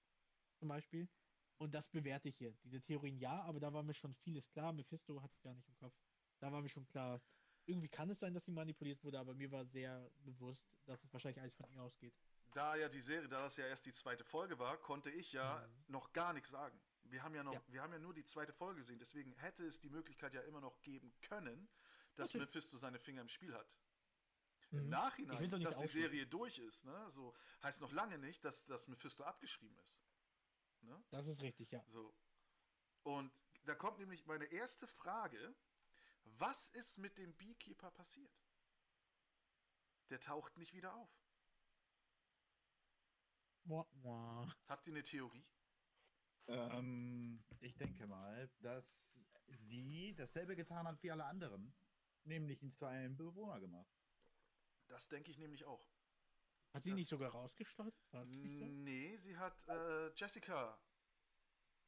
[0.58, 1.08] zum Beispiel.
[1.56, 2.52] Und das bewerte ich hier.
[2.62, 4.72] Diese Theorien ja, aber da war mir schon vieles klar.
[4.72, 5.94] Mephisto hatte ich gar nicht im Kopf.
[6.38, 7.20] Da war mir schon klar,
[7.66, 11.12] irgendwie kann es sein, dass sie manipuliert wurde, aber mir war sehr bewusst, dass es
[11.12, 12.14] wahrscheinlich alles von ihr ausgeht.
[12.54, 15.66] Da ja die Serie, da das ja erst die zweite Folge war, konnte ich ja
[15.66, 15.92] Mhm.
[15.92, 16.80] noch gar nichts sagen.
[17.10, 17.62] Wir haben ja noch, Ja.
[17.68, 20.60] wir haben ja nur die zweite Folge gesehen, deswegen hätte es die Möglichkeit ja immer
[20.60, 21.68] noch geben können,
[22.16, 22.48] dass Natürlich.
[22.48, 23.68] Mephisto seine Finger im Spiel hat.
[24.70, 24.78] Mhm.
[24.78, 25.86] Im Nachhinein, dass die.
[25.86, 30.02] Serie durch ist, ne, so heißt noch lange nicht, dass das Mephisto abgeschrieben ist.
[30.82, 31.02] Ne?
[31.10, 31.82] Das ist richtig, ja.
[31.88, 32.14] So.
[33.02, 33.32] Und
[33.64, 35.54] da kommt nämlich meine erste Frage:
[36.24, 38.32] Was ist mit dem Beekeeper passiert?
[40.10, 41.10] Der taucht nicht wieder auf.
[43.64, 44.54] Mua, mua.
[44.66, 45.44] Habt ihr eine Theorie?
[46.48, 51.74] Ähm, ich denke mal, dass sie dasselbe getan hat wie alle anderen.
[52.24, 53.90] Nämlich ihn zu einem Bewohner gemacht.
[54.88, 55.86] Das denke ich nämlich auch.
[56.74, 57.94] Hat sie Das- nicht sogar rausgeschleudert?
[58.26, 60.78] Nee, sie hat äh, Jessica.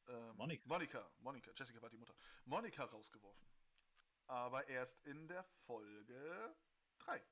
[0.09, 0.63] ähm, Monika.
[0.67, 1.11] Monika.
[1.19, 1.51] Monika.
[1.57, 2.15] Jessica war die Mutter.
[2.45, 3.47] Monika rausgeworfen.
[4.27, 6.57] Aber erst in der Folge
[7.01, 7.23] 3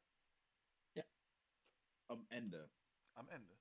[2.10, 2.70] Am Ende.
[3.14, 3.54] am Ende.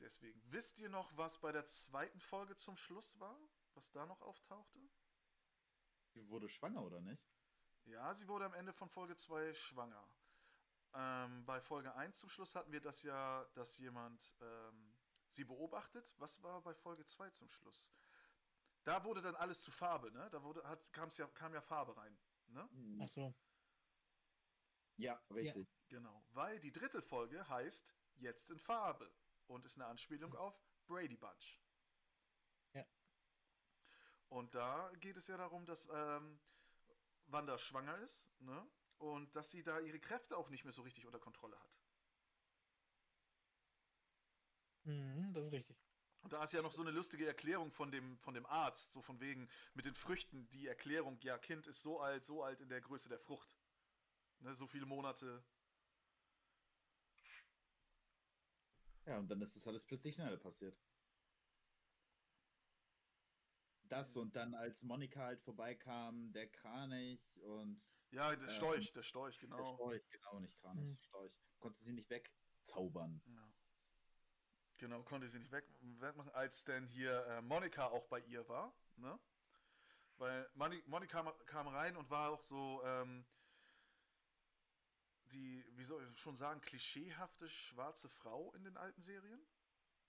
[0.00, 3.38] Deswegen, wisst ihr noch, was bei der zweiten Folge zum Schluss war?
[3.74, 4.78] Was da noch auftauchte?
[6.10, 7.22] Sie wurde schwanger, oder nicht?
[7.84, 10.08] Ja, sie wurde am Ende von Folge 2 schwanger.
[10.94, 14.96] Ähm, bei Folge 1 zum Schluss hatten wir das ja, dass jemand ähm,
[15.28, 16.14] sie beobachtet.
[16.18, 17.90] Was war bei Folge 2 zum Schluss?
[18.84, 20.28] Da wurde dann alles zu Farbe, ne?
[20.30, 22.18] Da wurde, hat, kam's ja, kam ja Farbe rein.
[22.48, 22.68] Ne?
[23.02, 23.34] Ach so.
[24.96, 25.68] Ja, richtig.
[25.88, 26.24] Genau.
[26.30, 29.12] Weil die dritte Folge heißt Jetzt in Farbe
[29.48, 30.54] und ist eine Anspielung auf
[30.86, 31.60] Brady Bunch.
[32.74, 32.86] Ja.
[34.28, 36.38] Und da geht es ja darum, dass ähm,
[37.26, 38.66] Wanda schwanger ist, ne?
[38.98, 41.78] Und dass sie da ihre Kräfte auch nicht mehr so richtig unter Kontrolle hat.
[44.84, 45.76] Mhm, das ist richtig.
[46.20, 49.02] Und da ist ja noch so eine lustige Erklärung von dem, von dem Arzt, so
[49.02, 52.68] von wegen mit den Früchten, die Erklärung, ja, Kind ist so alt, so alt in
[52.68, 53.56] der Größe der Frucht.
[54.40, 55.44] Ne, so viele Monate.
[59.08, 60.76] Ja, und dann ist das alles plötzlich schneller passiert.
[63.88, 69.02] Das und dann, als Monika halt vorbeikam, der Kranich und Ja, der Ähm, Storch, der
[69.02, 69.74] Storch, der genau.
[69.74, 70.98] Storch, genau, nicht Kranich, Mhm.
[71.08, 73.20] Storch, konnte sie nicht wegzaubern.
[73.26, 73.48] Ja.
[74.78, 78.74] Genau, konnte sie nicht weg, wegmachen, als denn hier äh, Monika auch bei ihr war,
[78.96, 79.18] ne?
[80.18, 83.24] Weil Moni, Monika ma- kam rein und war auch so, ähm,
[85.32, 89.40] die, wie soll ich schon sagen, klischeehafte schwarze Frau in den alten Serien.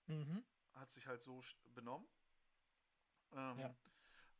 [0.07, 0.43] Mhm.
[0.73, 2.07] Hat sich halt so benommen.
[3.33, 3.75] Ähm, Ja.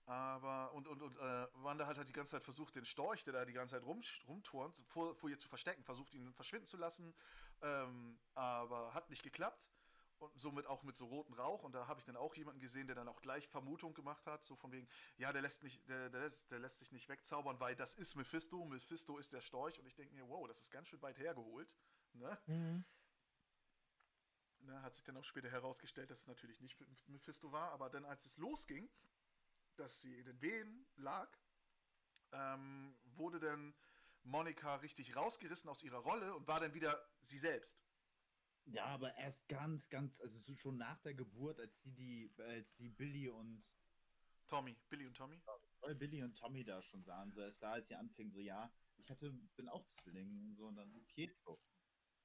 [0.05, 3.33] Aber, und, und, und äh, Wanda hat halt die ganze Zeit versucht, den Storch, der
[3.33, 6.77] da die ganze Zeit rum, rumturnt, vor, vor ihr zu verstecken, versucht ihn verschwinden zu
[6.77, 7.13] lassen,
[7.61, 9.69] ähm, aber hat nicht geklappt.
[10.19, 11.63] Und somit auch mit so rotem Rauch.
[11.63, 14.43] Und da habe ich dann auch jemanden gesehen, der dann auch gleich Vermutung gemacht hat,
[14.43, 17.59] so von wegen, ja, der lässt, nicht, der, der, lässt, der lässt sich nicht wegzaubern,
[17.59, 18.63] weil das ist Mephisto.
[18.65, 19.79] Mephisto ist der Storch.
[19.79, 21.73] Und ich denke mir, wow, das ist ganz schön weit hergeholt.
[22.13, 22.37] Ne?
[22.47, 22.85] Mhm.
[24.61, 26.77] Ne, hat sich dann auch später herausgestellt, dass es natürlich nicht
[27.07, 28.89] Mephisto war, aber dann als es losging,
[29.77, 31.29] dass sie in den Wehen lag,
[32.31, 33.73] ähm, wurde dann
[34.23, 37.81] Monika richtig rausgerissen aus ihrer Rolle und war dann wieder sie selbst.
[38.71, 42.75] Ja, aber erst ganz, ganz, also so schon nach der Geburt, als die, die, als
[42.77, 43.63] die Billy und
[44.47, 45.41] Tommy, Billy und Tommy.
[45.81, 48.71] weil Billy und Tommy da schon sahen, so erst da, als sie anfingen, so ja,
[48.97, 51.59] ich hatte, bin auch Zwilling und so und dann Pietro.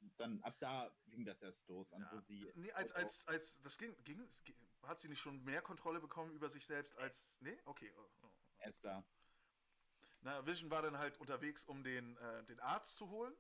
[0.01, 2.23] Und dann ab da ging das erst los, an wo Ja.
[2.23, 2.53] sie.
[2.57, 4.29] Nee, als, als, als, das ging, ging,
[4.83, 7.93] hat sie nicht schon mehr Kontrolle bekommen über sich selbst als, nee, okay.
[7.97, 8.31] oh, oh.
[8.59, 9.05] Erst da.
[10.21, 13.35] Na, Vision war dann halt unterwegs, um den, äh, den Arzt zu holen,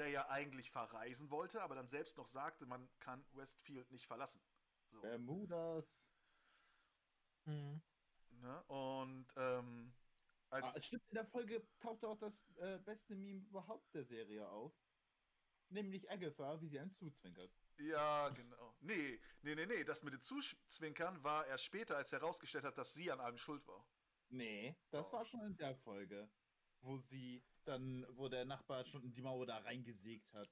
[0.00, 4.42] der ja eigentlich verreisen wollte, aber dann selbst noch sagte, man kann Westfield nicht verlassen.
[4.90, 6.04] So, Bermudas.
[7.44, 7.82] Mhm.
[8.30, 8.62] ne?
[8.64, 9.94] Und ähm,
[10.48, 14.48] als, Ah, stimmt, in der Folge taucht auch das äh, beste Meme überhaupt der Serie
[14.48, 14.72] auf.
[15.68, 17.52] Nämlich Agatha, wie sie einen zuzwinkert.
[17.76, 18.74] ja, genau.
[18.80, 22.92] Nee, nee, nee, nee, das mit den Zuzwinkern war erst später, als herausgestellt hat, dass
[22.94, 23.86] sie an allem schuld war.
[24.28, 25.12] Nee, das Oh.
[25.12, 26.30] war schon in der Folge,
[26.82, 30.48] wo sie dann, wo der Nachbar schon in die Mauer da reingesägt hat.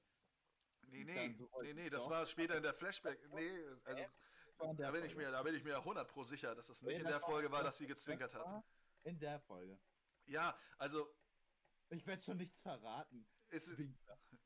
[0.87, 2.11] Nee, nee, so- nee, nee, das Doch.
[2.11, 3.19] war später in der Flashback.
[3.33, 3.51] Nee,
[3.85, 4.03] also
[4.61, 6.97] in da bin ich mir, da bin ich mir 100 pro sicher, dass das nicht
[6.97, 8.63] in das der Folge war, das- dass sie gezwinkert hat.
[9.03, 9.79] In der Folge.
[10.25, 11.07] Ja, also
[11.89, 13.27] Ich werde schon nichts verraten.
[13.49, 13.71] ist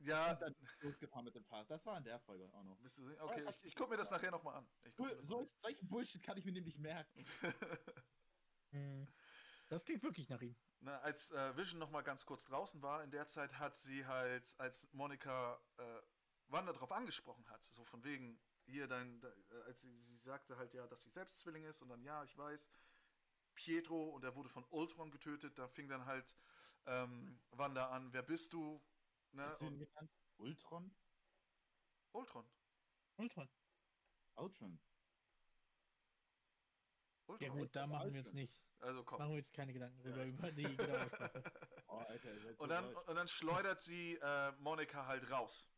[0.00, 1.70] ja, Und dann losgefahren mit dem Fahrrad.
[1.70, 2.78] Das war in der Folge auch noch.
[2.78, 3.08] bist du?
[3.22, 4.66] Okay, ich, ich gucke mir das nachher nochmal an.
[4.84, 7.24] Ich das So, solchen Bullshit kann ich mir nämlich merken.
[8.72, 9.06] Mhm.
[9.68, 10.56] Das klingt wirklich nach ihm.
[10.80, 14.06] Na, als äh, Vision noch mal ganz kurz draußen war, in der Zeit hat sie
[14.06, 16.02] halt, als Monika äh,
[16.48, 20.56] Wanda darauf angesprochen hat, so von wegen, hier dein, de, äh, als sie, sie sagte
[20.56, 22.70] halt ja, dass sie selbst Zwilling ist und dann, ja, ich weiß,
[23.54, 26.36] Pietro und er wurde von Ultron getötet, da fing dann halt
[26.86, 28.82] ähm, Wanda an, wer bist du?
[29.32, 29.44] Ne?
[29.44, 30.10] Hast du ihn Und, genannt?
[30.36, 30.94] Ultron?
[32.12, 32.46] Ultron.
[33.16, 33.48] Ultron.
[34.36, 34.80] Ultron.
[37.26, 37.46] Ultron.
[37.46, 37.90] Ja gut, da Ultron.
[37.90, 38.60] machen wir uns nicht.
[38.84, 39.18] Also komm.
[39.18, 40.24] Machen wir jetzt keine Gedanken drüber, Ja.
[40.26, 41.42] über die Sprache.
[41.86, 45.70] Oh, Alter, Und dann, und dann schleudert sie äh, Monika halt raus.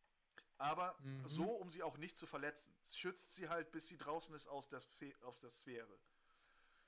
[0.56, 1.28] Aber Mhm.
[1.28, 2.74] so, um sie auch nicht zu verletzen.
[2.90, 5.98] Schützt sie halt, bis sie draußen ist aus der, Sphä aus der Sphäre.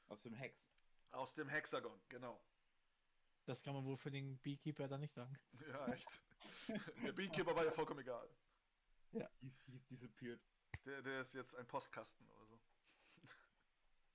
[0.08, 0.66] Aus dem Hex.
[1.10, 2.42] Aus dem Hexagon, genau.
[3.44, 5.38] Das kann man wohl für den Beekeeper dann nicht sagen.
[5.68, 6.22] Ja, echt.
[7.04, 8.28] der Beekeeper war ja vollkommen egal.
[9.40, 10.40] He's, he's disappeared.
[10.86, 12.58] Der, der ist jetzt ein Postkasten oder so.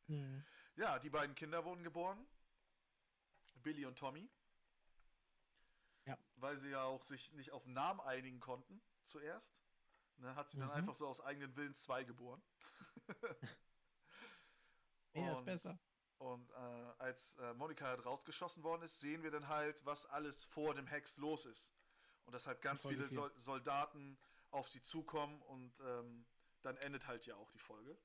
[0.07, 0.43] Mhm.
[0.75, 2.25] Ja, die beiden Kinder wurden geboren.
[3.55, 4.29] Billy und Tommy.
[6.05, 6.17] Ja.
[6.35, 9.55] Weil sie ja auch sich nicht auf Namen einigen konnten, zuerst.
[10.17, 10.73] Ne, hat sie dann Mhm.
[10.75, 12.41] einfach so aus eigenen Willen zwei geboren.
[15.15, 15.79] Er ist Und- besser.
[16.17, 16.53] Und äh,
[16.99, 20.87] als äh, Monika halt rausgeschossen worden ist, sehen wir dann halt, was alles vor dem
[20.87, 21.73] Hex los ist.
[22.25, 23.09] Und dass halt ganz viele.
[23.09, 24.17] Sol Soldaten
[24.49, 26.25] auf sie zukommen und ähm,
[26.61, 27.97] dann endet halt ja auch die Folge.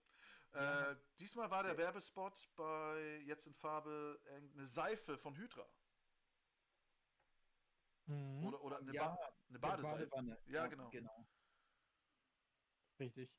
[0.55, 0.91] Ja.
[0.93, 4.21] Äh, diesmal war der Werbespot bei Jetzt in Farbe
[4.55, 5.69] eine Seife von Hydra.
[8.07, 8.47] Mhm.
[8.47, 10.07] Oder, oder eine, Ja, ba eine Badeseife.
[10.07, 10.39] Badewanne.
[10.47, 10.89] Ja, genau.
[10.91, 11.27] genau.
[12.99, 13.31] Richtig.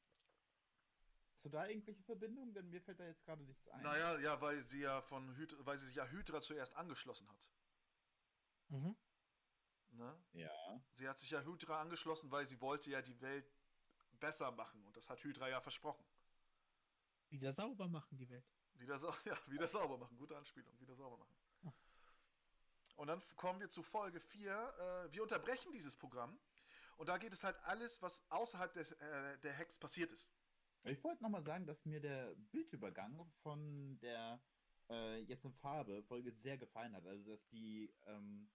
[1.34, 2.54] Hast du da irgendwelche Verbindungen?
[2.54, 3.82] Denn mir fällt da jetzt gerade nichts ein.
[3.82, 7.50] Naja, ja, weil sie ja von Hydra, weil sie sich ja Hydra zuerst angeschlossen hat.
[8.67, 8.95] Mhm.
[9.91, 10.24] Ne?
[10.34, 10.82] Ja.
[10.93, 13.52] Sie hat sich ja Hydra angeschlossen, weil sie wollte ja die Welt
[14.19, 16.06] besser machen und das hat Hydra ja versprochen.
[17.30, 18.46] Wieder sauber machen die Welt.
[18.76, 21.36] Wieder, ja, wieder sauber machen, gute Anspielung, wieder sauber machen.
[22.96, 24.52] Und dann kommen wir zu Folge 4.
[25.10, 26.38] Äh, wir unterbrechen dieses Programm
[26.98, 30.30] und da geht es halt alles, was außerhalb des, äh, der Hex passiert ist.
[30.84, 34.42] Ich wollte nochmal sagen, dass mir der Bildübergang von der
[34.89, 37.06] äh, jetzt in Farbe Folge sehr gefallen hat.
[37.06, 38.50] Also, dass die ähm,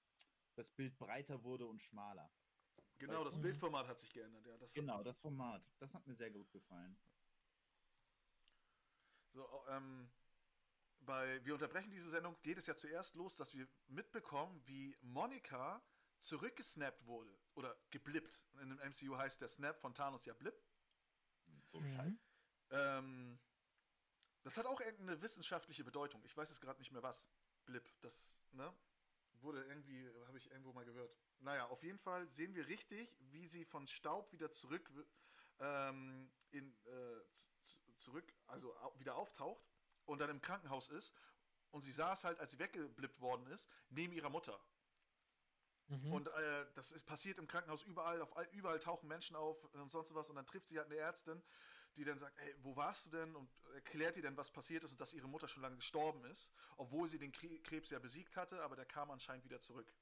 [0.56, 2.30] das Bild breiter wurde und schmaler.
[2.98, 3.40] Genau, das.
[3.40, 4.44] Bildformat hat sich geändert.
[4.46, 5.62] Ja, das hat- Genau, das Format.
[5.80, 6.96] Das hat mir sehr gut gefallen.
[9.34, 10.08] So, ähm,
[11.00, 15.82] bei Wir unterbrechen diese Sendung geht es ja zuerst los, dass wir mitbekommen, wie Monika
[16.20, 18.46] zurückgesnappt wurde oder geblippt.
[18.62, 20.54] In dem MCU heißt der Snap von Thanos ja Blip.
[21.72, 21.88] So Mhm.
[21.88, 22.18] scheiße.
[22.70, 23.38] Ähm,
[24.44, 26.24] das hat auch irgendeine wissenschaftliche Bedeutung.
[26.24, 27.28] Ich weiß jetzt gerade nicht mehr was.
[27.66, 28.72] Blip, das, ne?
[29.40, 31.14] wurde irgendwie, habe ich irgendwo mal gehört.
[31.40, 34.90] Naja, auf jeden Fall sehen wir richtig, wie sie von Staub wieder zurück
[35.58, 37.20] ähm, in, äh,
[37.96, 39.64] zurück, also wieder auftaucht
[40.06, 41.14] und dann im Krankenhaus ist.
[41.70, 44.58] Und sie saß halt, als sie weggeblippt worden ist, neben ihrer Mutter.
[45.88, 46.12] Mhm.
[46.12, 50.14] Und äh, das ist passiert im Krankenhaus überall, auf, überall tauchen Menschen auf und sonst
[50.14, 50.30] was.
[50.30, 51.42] Und dann trifft sie halt eine Ärztin,
[51.96, 53.34] die dann sagt, ey, wo warst du denn?
[53.34, 56.50] Und erklärt ihr dann, was passiert ist und dass ihre Mutter schon lange gestorben ist,
[56.76, 59.92] obwohl sie den Krebs ja besiegt hatte, aber der kam anscheinend wieder zurück.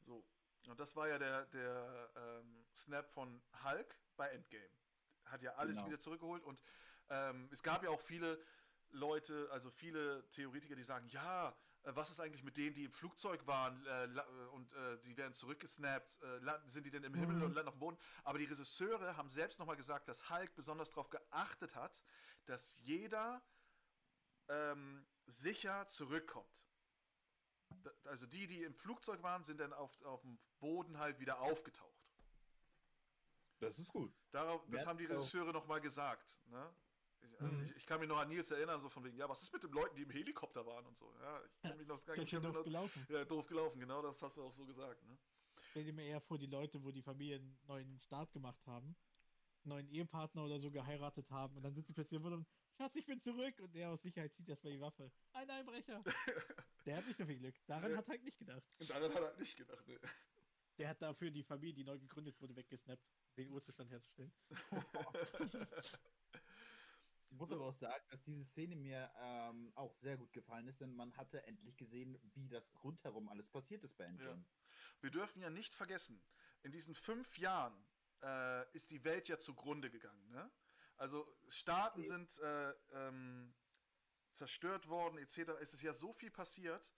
[0.00, 0.24] So.
[0.66, 4.68] Und das war ja der, der ähm, Snap von Hulk bei Endgame.
[5.26, 5.88] Hat ja alles genau.
[5.88, 6.60] wieder zurückgeholt und
[7.08, 8.40] ähm, es gab ja auch viele
[8.90, 12.92] Leute, also viele Theoretiker, die sagen, ja, äh, was ist eigentlich mit denen, die im
[12.92, 16.20] Flugzeug waren äh, äh und äh, die werden zurückgesnappt?
[16.22, 17.18] Äh, sind die denn im mhm.
[17.18, 17.98] Himmel und landen auf dem Boden?
[18.24, 22.00] Aber die Regisseure haben selbst nochmal gesagt, dass Hulk besonders darauf geachtet hat,
[22.46, 23.42] dass jeder
[24.48, 26.46] ähm, sicher zurückkommt.
[28.04, 31.95] Also die, die im Flugzeug waren, sind dann auf, auf dem Boden halt wieder aufgetaucht.
[33.58, 34.12] Das ist gut.
[34.30, 36.38] Darauf, das haben die Regisseure nochmal gesagt.
[36.46, 36.74] Ne?
[37.22, 37.62] Ich, mhm.
[37.62, 39.62] ich, ich, kann mich noch an Nils erinnern, so von wegen, ja, was ist mit
[39.62, 41.12] den Leuten, die im Helikopter waren und so.
[41.20, 43.06] Ja, ich kann mich noch gar nicht doof gelaufen.
[43.08, 45.02] Ja, doof gelaufen, genau, das hast du auch so gesagt.
[45.04, 45.18] Ne?
[45.70, 48.96] Stell dir mir eher vor, die Leute, wo die Familien einen neuen Start gemacht haben,
[49.64, 53.06] einen neuen Ehepartner oder so geheiratet haben und dann sind sie plötzlich und Schatz, ich
[53.06, 55.10] bin zurück und er aus Sicherheit zieht erstmal die Waffe.
[55.32, 56.04] Ein Einbrecher.
[56.84, 57.54] Der hat nicht so viel Glück.
[57.66, 57.96] Daran ja.
[57.96, 58.62] hat halt nicht gedacht.
[58.86, 59.98] Daran hat er nicht gedacht, ne.
[60.76, 63.02] Der hat dafür die Familie, die neu gegründet wurde, weggesnappt,
[63.36, 64.32] den Urzustand herzustellen.
[67.28, 70.80] Ich muss aber auch sagen, dass diese Szene mir ähm, auch sehr gut gefallen ist,
[70.80, 74.40] denn man hatte endlich gesehen, wie das rundherum alles passiert ist bei Endgame.
[74.40, 75.02] Ja.
[75.02, 76.22] Wir dürfen ja nicht vergessen,
[76.62, 77.74] in diesen fünf Jahren
[78.22, 80.30] äh, ist die Welt ja zugrunde gegangen.
[80.30, 80.50] Ne?
[80.96, 82.08] Also Staaten okay.
[82.08, 83.54] sind äh, ähm,
[84.32, 85.50] zerstört worden, etc.
[85.60, 86.94] Es ist ja so viel passiert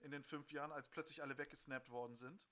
[0.00, 2.48] in den fünf Jahren, als plötzlich alle weggesnappt worden sind.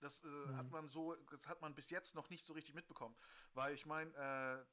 [0.00, 0.56] Das äh, mhm.
[0.56, 3.16] hat man so, das hat man bis jetzt noch nicht so richtig mitbekommen.
[3.54, 4.64] Weil ich meine, äh,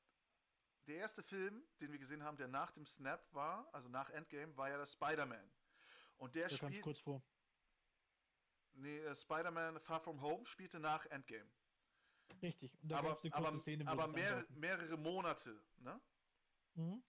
[0.87, 4.55] der erste Film, den wir gesehen haben, der nach dem Snap war, also nach Endgame,
[4.57, 5.51] war ja der Spider-Man.
[6.17, 6.83] Und der, der spielt.
[6.83, 7.23] kurz vor.
[8.73, 11.49] Nee, äh, Spider-Man Far From Home spielte nach Endgame.
[12.41, 12.77] Richtig.
[12.91, 16.01] Aber aber, Szene, aber mehr, mehrere Monate, ne?
[16.73, 17.03] Mhm.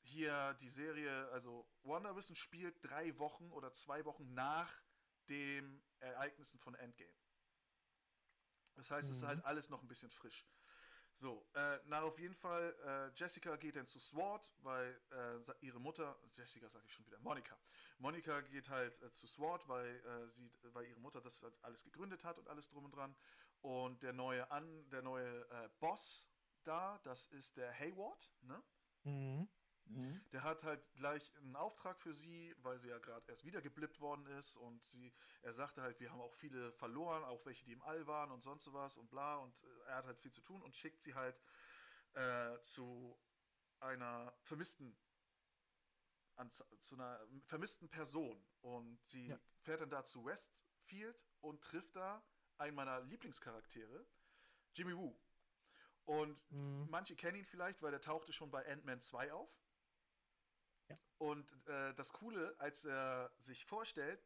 [0.00, 4.72] Hier die Serie, also Wonder Vision spielt drei Wochen oder zwei Wochen nach
[5.28, 7.12] den Ereignissen von Endgame.
[8.78, 9.12] Das heißt, mhm.
[9.12, 9.28] es ist mhm.
[9.28, 10.46] halt alles noch ein bisschen frisch.
[11.14, 15.80] So, äh, na auf jeden Fall, äh, Jessica geht dann zu SWAT, weil äh, ihre
[15.80, 17.58] Mutter, Jessica sage ich schon wieder, Monika.
[17.98, 21.82] Monika geht halt äh, zu SWAT, weil, äh, sie, weil ihre Mutter das halt alles
[21.82, 23.16] gegründet hat und alles drum und dran.
[23.62, 26.28] Und der neue, An, der neue äh, Boss
[26.62, 28.62] da, das ist der Hayward, ne?
[29.02, 29.48] Mhm.
[29.88, 30.20] Mhm.
[30.32, 34.00] Der hat halt gleich einen Auftrag für sie, weil sie ja gerade erst wieder geblippt
[34.00, 37.72] worden ist und sie, er sagte halt, wir haben auch viele verloren, auch welche, die
[37.72, 40.42] im All waren und sonst was und bla und äh, er hat halt viel zu
[40.42, 41.40] tun und schickt sie halt
[42.14, 43.18] äh, zu
[43.80, 44.96] einer vermissten
[46.36, 49.38] an, zu einer vermissten Person und sie ja.
[49.60, 52.22] fährt dann da zu Westfield und trifft da
[52.58, 54.06] einen meiner Lieblingscharaktere,
[54.72, 55.18] Jimmy Woo.
[56.04, 56.86] Und mhm.
[56.90, 59.50] manche kennen ihn vielleicht, weil der tauchte schon bei Ant-Man 2 auf.
[61.18, 64.24] Und äh, das Coole, als er sich vorstellt,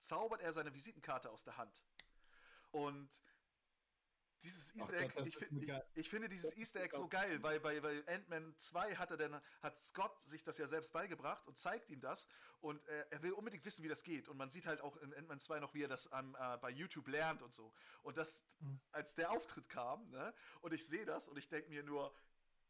[0.00, 1.82] zaubert er seine Visitenkarte aus der Hand.
[2.70, 3.08] Und
[4.42, 8.06] dieses Easter Egg, ich, ich, ich, finde dieses Easter Egg so geil, weil bei, bei
[8.06, 12.00] Ant-Man 2 hat er dann, hat Scott sich das ja selbst beigebracht und zeigt ihm
[12.00, 12.28] das
[12.60, 15.14] und äh, er will unbedingt wissen, wie das geht und man sieht halt auch in
[15.14, 17.72] Ant-Man 2 noch, wie er das ähm, äh, bei YouTube lernt und so.
[18.02, 18.80] Und das, mhm.
[18.92, 22.14] als der Auftritt kam, ne, und ich sehe das und ich denke mir nur,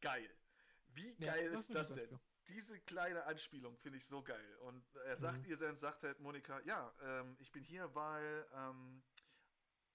[0.01, 0.31] geil.
[0.89, 2.19] Wie geil ja, ist das denn?
[2.49, 4.57] Diese kleine Anspielung finde ich so geil.
[4.61, 5.51] Und er sagt mhm.
[5.51, 9.03] ihr dann, sagt halt Monika, ja, ähm, ich bin hier, weil ähm,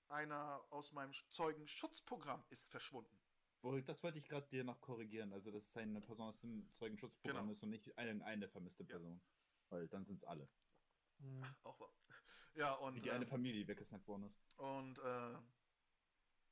[0.07, 3.17] einer aus meinem Zeugenschutzprogramm ist verschwunden.
[3.85, 5.33] Das wollte ich gerade dir noch korrigieren.
[5.33, 7.51] Also, dass es eine Person aus dem Zeugenschutzprogramm genau.
[7.51, 9.21] ist und nicht eine, eine vermisste Person.
[9.21, 9.21] Ja.
[9.69, 10.49] Weil dann sind es alle.
[11.19, 11.45] Mhm.
[11.63, 11.93] Auch wahr.
[12.55, 12.95] Ja, und.
[12.95, 14.41] Wie die ähm, eine Familie weggesnappt worden ist.
[14.57, 15.37] Und äh,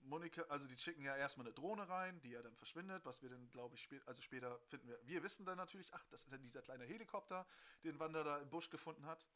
[0.02, 3.30] Monika, also die schicken ja erstmal eine Drohne rein, die ja dann verschwindet, was wir
[3.30, 5.00] dann, glaube ich, spät, also später finden wir.
[5.04, 7.46] Wir wissen dann natürlich, ach, das ist dann dieser kleine Helikopter,
[7.84, 9.28] den Wander da im Busch gefunden hat.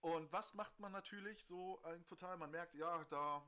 [0.00, 2.36] Und was macht man natürlich so ein total?
[2.36, 3.44] Man merkt, ja, da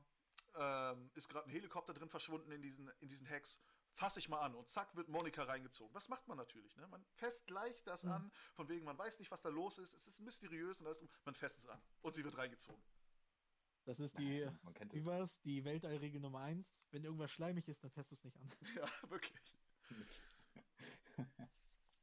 [0.55, 3.59] ähm, ist gerade ein Helikopter drin verschwunden in diesen, in diesen Hacks.
[3.93, 5.93] Fasse ich mal an und zack wird Monika reingezogen.
[5.93, 6.75] Was macht man natürlich?
[6.77, 6.87] Ne?
[6.87, 8.11] Man fässt gleich das mhm.
[8.11, 11.05] an, von wegen, man weiß nicht, was da los ist, es ist mysteriös und alles,
[11.25, 12.81] man fässt es an und sie wird reingezogen.
[13.85, 14.47] Das ist die,
[14.91, 16.65] wie war's, die Weltallregel Nummer 1.
[16.91, 18.49] Wenn irgendwas schleimig ist, dann fährst du es nicht an.
[18.75, 19.41] Ja, wirklich.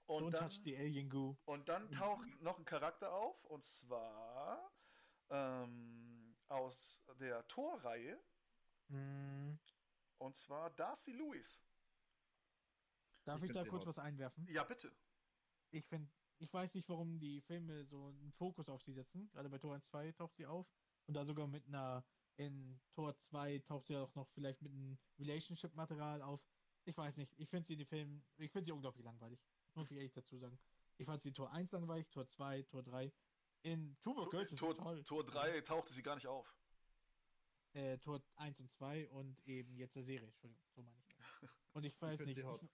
[0.06, 1.36] Und Don't dann, touch the alien goo.
[1.44, 4.72] und dann taucht noch ein Charakter auf, und zwar
[5.28, 8.18] ähm, aus der Torreihe,
[8.88, 9.58] Hm,
[10.16, 11.62] und zwar Darcy Lewis.
[13.26, 14.46] darf Ich ich, da kurz was einwerfen?
[14.48, 14.90] Ja, bitte.
[15.70, 19.28] Ich finde, ich weiß nicht, warum die Filme so einen Fokus auf sie setzen.
[19.28, 20.66] Gerade bei Tor 1 2 taucht sie auf.
[21.08, 22.04] Und da sogar mit einer,
[22.36, 26.46] in Tor 2 taucht sie auch noch vielleicht mit einem Relationship-Material auf.
[26.84, 27.32] Ich weiß nicht.
[27.38, 29.40] Ich finde sie in den Filmen, ich finde sie unglaublich langweilig.
[29.74, 30.58] Muss ich ehrlich dazu sagen.
[30.98, 33.10] Ich fand sie in Tor 1 langweilig, Tor 2, Tor 3.
[33.62, 35.02] In Tor, Girls Tor, toll.
[35.02, 36.54] Tor 3 tauchte sie gar nicht auf.
[37.72, 41.16] Äh, Tor 1 und 2 und eben jetzt der Serie, Entschuldigung, so meine ich.
[41.74, 42.40] Und ich weiß find nicht.
[42.40, 42.66] sie.
[42.66, 42.70] Ich,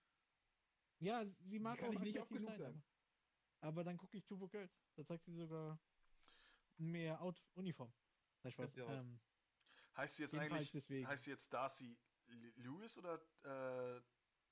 [1.01, 2.83] ja, sie mag Kann auch ich nicht oft genug sein.
[3.61, 4.73] Aber, aber dann gucke ich Broke Girls.
[4.95, 5.79] Da zeigt sie sogar
[6.79, 7.93] mehr Out Uniform.
[8.53, 8.91] Sie hot.
[8.91, 9.21] Ähm,
[9.97, 11.07] Heißt sie jetzt eigentlich, deswegen.
[11.07, 11.97] heißt sie jetzt Darcy
[12.57, 13.15] Lewis oder
[13.45, 14.03] äh,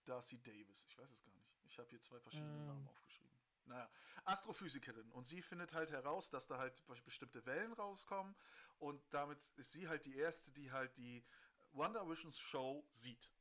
[0.05, 0.85] Darcy Davis?
[0.89, 1.49] Ich weiß es gar nicht.
[1.65, 2.67] Ich habe hier zwei verschiedene Ähm.
[2.67, 3.33] Namen aufgeschrieben.
[3.65, 3.91] Naja,
[4.25, 5.11] Astrophysikerin.
[5.13, 8.35] Und sie findet halt heraus, dass da halt bestimmte Wellen rauskommen.
[8.79, 11.25] Und damit ist sie halt die Erste, die halt die
[11.73, 13.33] Wonder Visions Show sieht.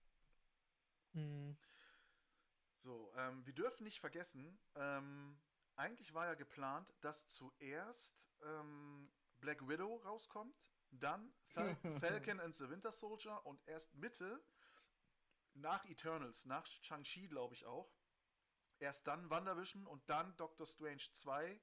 [1.14, 1.56] mh,
[2.78, 5.40] So, ähm, wir dürfen nicht vergessen, ähm,
[5.76, 10.56] eigentlich war ja geplant, dass zuerst ähm, Black Widow rauskommt,
[10.92, 14.42] dann Fal Falcon and the Winter Soldier und erst Mitte,
[15.54, 17.92] nach Eternals, nach Shang-Chi glaube ich auch,
[18.80, 21.60] erst dann WandaVision und dann Doctor Strange 2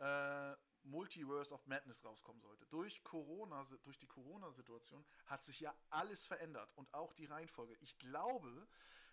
[0.00, 2.66] äh, Multiverse of Madness rauskommen sollte.
[2.66, 7.74] Durch Corona, durch die Corona-Situation hat sich ja alles verändert und auch die Reihenfolge.
[7.80, 8.68] Ich glaube,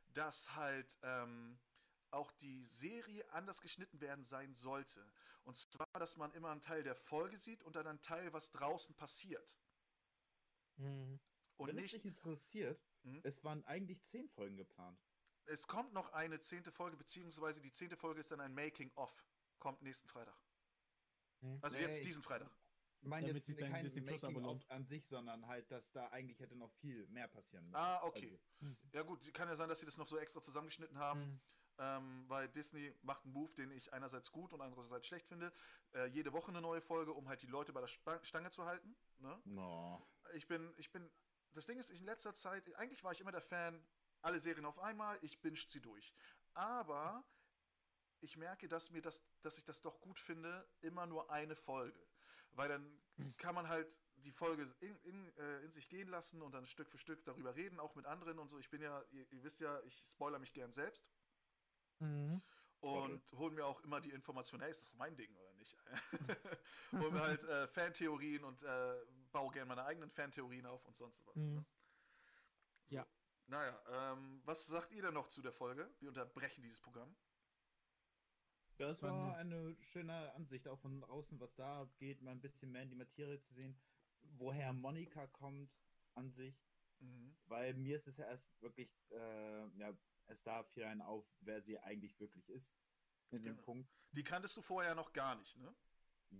[0.07, 1.59] dass halt ähm,
[2.11, 5.05] auch die Serie anders geschnitten werden sein sollte.
[5.43, 8.51] Und zwar, dass man immer einen Teil der Folge sieht und dann einen Teil, was
[8.51, 9.55] draußen passiert.
[10.77, 11.19] mh.
[11.57, 13.21] Und Wenn es nicht, dich interessiert, Mhm.
[13.23, 14.99] es waren eigentlich zehn Folgen geplant.
[15.45, 19.11] es kommt noch eine zehnte Folge, beziehungsweise die zehnte Folge ist dann ein Making-of.
[19.59, 20.39] Kommt nächsten Freitag.
[21.41, 21.59] Mhm.
[21.61, 22.49] Also Nee, jetzt diesen Freitag.
[23.01, 24.71] Ich meine Damit jetzt kein Disney Plus Making Abo of lohnt.
[24.71, 27.75] an sich, sondern halt, dass da eigentlich hätte noch viel mehr passieren müssen.
[27.75, 28.39] Ah, okay.
[28.59, 28.77] Mhm.
[28.93, 31.41] Ja gut, kann ja sein, dass sie das noch so extra zusammengeschnitten haben.
[31.81, 35.51] Ähm, weil Disney macht einen Move, den ich einerseits gut und andererseits schlecht finde.
[35.95, 38.95] Äh, jede Woche eine neue Folge, um halt die Leute bei der Stange zu halten.
[39.17, 39.41] Ne?
[39.45, 40.07] No.
[40.33, 41.09] Ich bin, ich bin,
[41.53, 43.83] das Ding ist, in letzter Zeit, eigentlich war ich immer der Fan,
[44.21, 46.13] alle Serien auf einmal, ich binge sie durch.
[46.53, 47.25] Aber
[48.19, 51.99] ich merke, dass mir das, dass ich das doch gut finde, immer nur eine Folge.
[52.51, 53.01] Weil dann
[53.37, 56.91] kann man halt die Folge in, in, äh, in sich gehen lassen und dann Stück
[56.91, 58.59] für Stück darüber reden, auch mit anderen und so.
[58.59, 61.11] Ich bin ja, ihr, ihr wisst ja, ich spoiler mich gern selbst.
[62.01, 62.41] Mhm.
[62.81, 65.77] Und hol mir auch immer die Information, hey, ist das mein Ding oder nicht?
[66.93, 68.95] hol mir halt äh, Fantheorien und äh,
[69.31, 71.35] baue gerne meine eigenen Fantheorien auf und sonst was.
[71.35, 71.55] Mhm.
[71.55, 71.65] Ne?
[72.89, 72.95] So.
[72.95, 73.07] Ja.
[73.45, 75.93] Naja, ähm, was sagt ihr denn noch zu der Folge?
[75.99, 77.15] Wir unterbrechen dieses Programm.
[78.77, 82.81] Das war eine schöne Ansicht, auch von außen, was da geht, mal ein bisschen mehr
[82.81, 83.79] in die Materie zu sehen,
[84.21, 85.71] woher Monika kommt
[86.15, 86.70] an sich,
[87.01, 87.35] Mhm.
[87.47, 89.91] weil mir ist es ja erst wirklich, äh, ja,
[90.27, 92.71] es da fiel einen auf, wer sie eigentlich wirklich ist.
[93.31, 93.65] In dem Genau.
[93.65, 93.89] Punkt.
[94.11, 95.73] Die kanntest du vorher noch gar nicht, ne?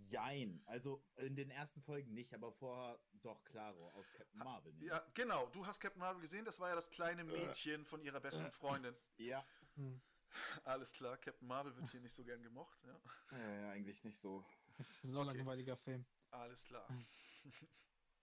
[0.08, 0.62] Jein.
[0.66, 4.72] Also in den ersten Folgen nicht, aber vorher doch Claro aus Captain Marvel.
[4.74, 4.90] nämlich.
[4.90, 5.48] Ja, genau.
[5.50, 8.50] Du hast Captain Marvel gesehen, das war ja das kleine Mädchen von ihrer besten
[8.86, 8.96] Freundin.
[9.18, 9.46] Ja.
[9.76, 10.02] Mhm.
[10.64, 13.02] Alles klar, Captain Marvel wird hier nicht so gern gemocht, ja.
[13.38, 14.46] ja, eigentlich nicht so.
[15.04, 16.06] So ein langweiliger Film.
[16.30, 16.88] Alles klar.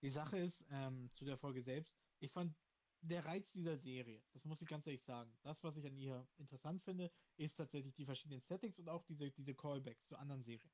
[0.01, 2.55] Die Sache ist, ähm, zu der Folge selbst, ich fand
[3.01, 6.27] der Reiz dieser Serie, das muss ich ganz ehrlich sagen, das, was ich an ihr
[6.37, 10.71] interessant finde, ist tatsächlich die verschiedenen Settings und auch diese, diese Callbacks zu anderen Serien.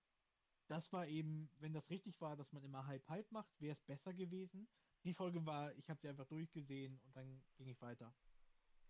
[0.68, 4.12] Das war eben, wenn das richtig war, dass man immer Hype-Hype macht, wäre es besser
[4.14, 4.68] gewesen.
[5.04, 8.12] Die Folge war, ich habe sie einfach durchgesehen und dann ging ich weiter.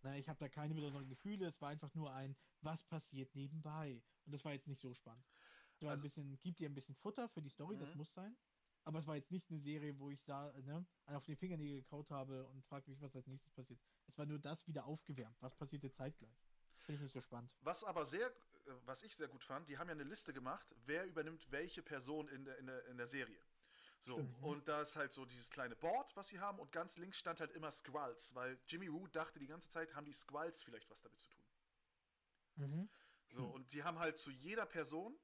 [0.01, 4.01] Na, ich habe da keine besonderen Gefühle, es war einfach nur ein, was passiert nebenbei.
[4.26, 5.26] Und das war jetzt nicht so spannend.
[5.74, 7.97] Es war Also- ein bisschen, gibt ihr ein bisschen Futter für die Story, das Mhm.
[7.97, 8.38] muss sein.
[8.86, 12.12] Aber es war jetzt nicht eine Serie, wo ich sah, ne, auf den Fingernägel gekaut
[12.12, 13.80] habe und fragte mich, was als nächstes passiert.
[14.08, 15.36] Es war nur das wieder aufgewärmt.
[15.42, 16.38] Was passierte zeitgleich?
[16.82, 17.52] Finde ich nicht so spannend.
[17.62, 20.68] Was aber sehr, äh, was ich sehr gut fand, die haben ja eine Liste gemacht,
[20.86, 23.42] wer übernimmt welche Person in der, in der, in der Serie.
[24.02, 24.44] So, Stimmt.
[24.44, 27.40] und da ist halt so dieses kleine Board, was sie haben, und ganz links stand
[27.40, 31.02] halt immer Squalls, weil Jimmy Woo dachte die ganze Zeit, haben die Squalls vielleicht was
[31.02, 31.44] damit zu tun.
[32.58, 32.90] Mhm.
[33.30, 33.52] So, Hm.
[33.52, 35.18] und die haben halt zu jeder Person,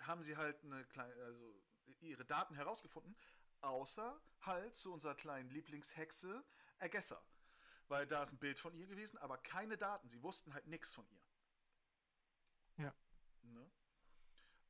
[0.00, 1.60] haben sie halt eine kleine, also
[2.08, 3.16] ihre Daten herausgefunden,
[3.60, 6.44] außer halt zu unserer kleinen Lieblingshexe
[6.78, 7.20] Agatha.
[7.88, 10.08] Weil da ist ein Bild von ihr gewesen, aber keine Daten.
[10.08, 12.84] Sie wussten halt nichts von ihr.
[12.84, 12.94] Ja.
[13.42, 13.70] Ne?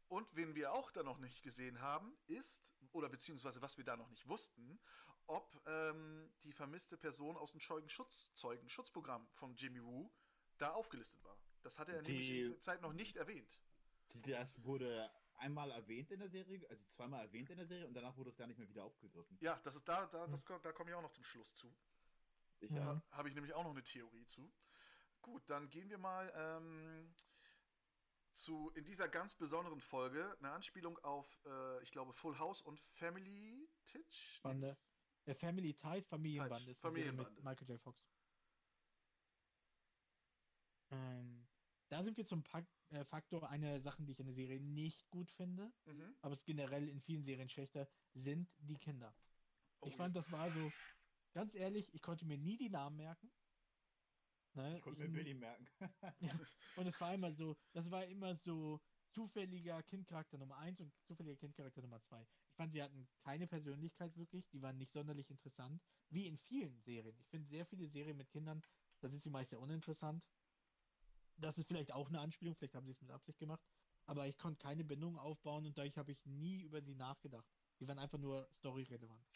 [0.08, 3.96] Und wen wir auch da noch nicht gesehen haben, ist, oder beziehungsweise was wir da
[3.96, 4.80] noch nicht wussten,
[5.26, 10.10] ob ähm, die vermisste Person aus dem Zeugenschutz, Zeugenschutzprogramm von Jimmy Woo
[10.58, 11.38] da aufgelistet war.
[11.62, 13.60] Das hat er nämlich in Die- der Zeit noch nicht erwähnt.
[14.14, 15.08] Das wurde
[15.40, 18.36] einmal erwähnt in der Serie, also zweimal erwähnt in der Serie und danach wurde es
[18.36, 19.36] gar nicht mehr wieder aufgegriffen.
[19.40, 20.30] Ja, das ist da, da, Hm.
[20.32, 21.74] das, da komme ich auch noch zum Schluss zu.
[22.60, 23.02] Ich, Ja.
[23.10, 24.52] Da habe ich nämlich auch noch eine Theorie zu.
[25.22, 27.14] Gut, dann gehen wir mal ähm,
[28.32, 32.78] zu in dieser ganz besonderen Folge eine Anspielung auf, äh, ich glaube, Full House und
[32.80, 34.40] Family Titch.
[34.42, 34.76] Bande.
[35.26, 36.58] Der Family Ties, Familienbande.
[36.60, 37.30] Serie Familienbande.
[37.32, 37.80] Mit Michael J.
[37.80, 37.98] Fox.
[40.90, 41.39] Ähm,
[41.90, 45.08] da sind wir zum Pak äh, Faktor einer Sachen, die ich in der Serie nicht
[45.10, 46.14] gut finde, Mhm.
[46.22, 49.14] aber es generell in vielen Serien schlechter, sind die Kinder.
[49.80, 50.26] Oh, ich fand, jetzt.
[50.26, 50.72] das war so,
[51.32, 53.30] ganz ehrlich, ich konnte mir nie die Namen merken.
[54.54, 54.76] Ne?
[54.76, 55.66] ich konnte Ich- mir Billy merken.
[56.76, 58.80] Und es war immer so, das war immer so
[59.10, 62.22] zufälliger Kindcharakter Nummer 1 und zufälliger Kindcharakter Nummer 2.
[62.22, 66.78] Ich fand, sie hatten keine Persönlichkeit wirklich, die waren nicht sonderlich interessant, wie in vielen
[66.80, 67.18] Serien.
[67.20, 68.62] Ich finde sehr viele Serien mit Kindern,
[69.00, 70.24] da sind sie meist sehr uninteressant.
[71.40, 73.62] Das ist vielleicht auch eine Anspielung, vielleicht haben sie es mit Absicht gemacht,
[74.06, 77.48] aber ich konnte keine Bindung aufbauen und dadurch habe ich nie über sie nachgedacht.
[77.80, 79.26] Die waren einfach nur storyrelevant.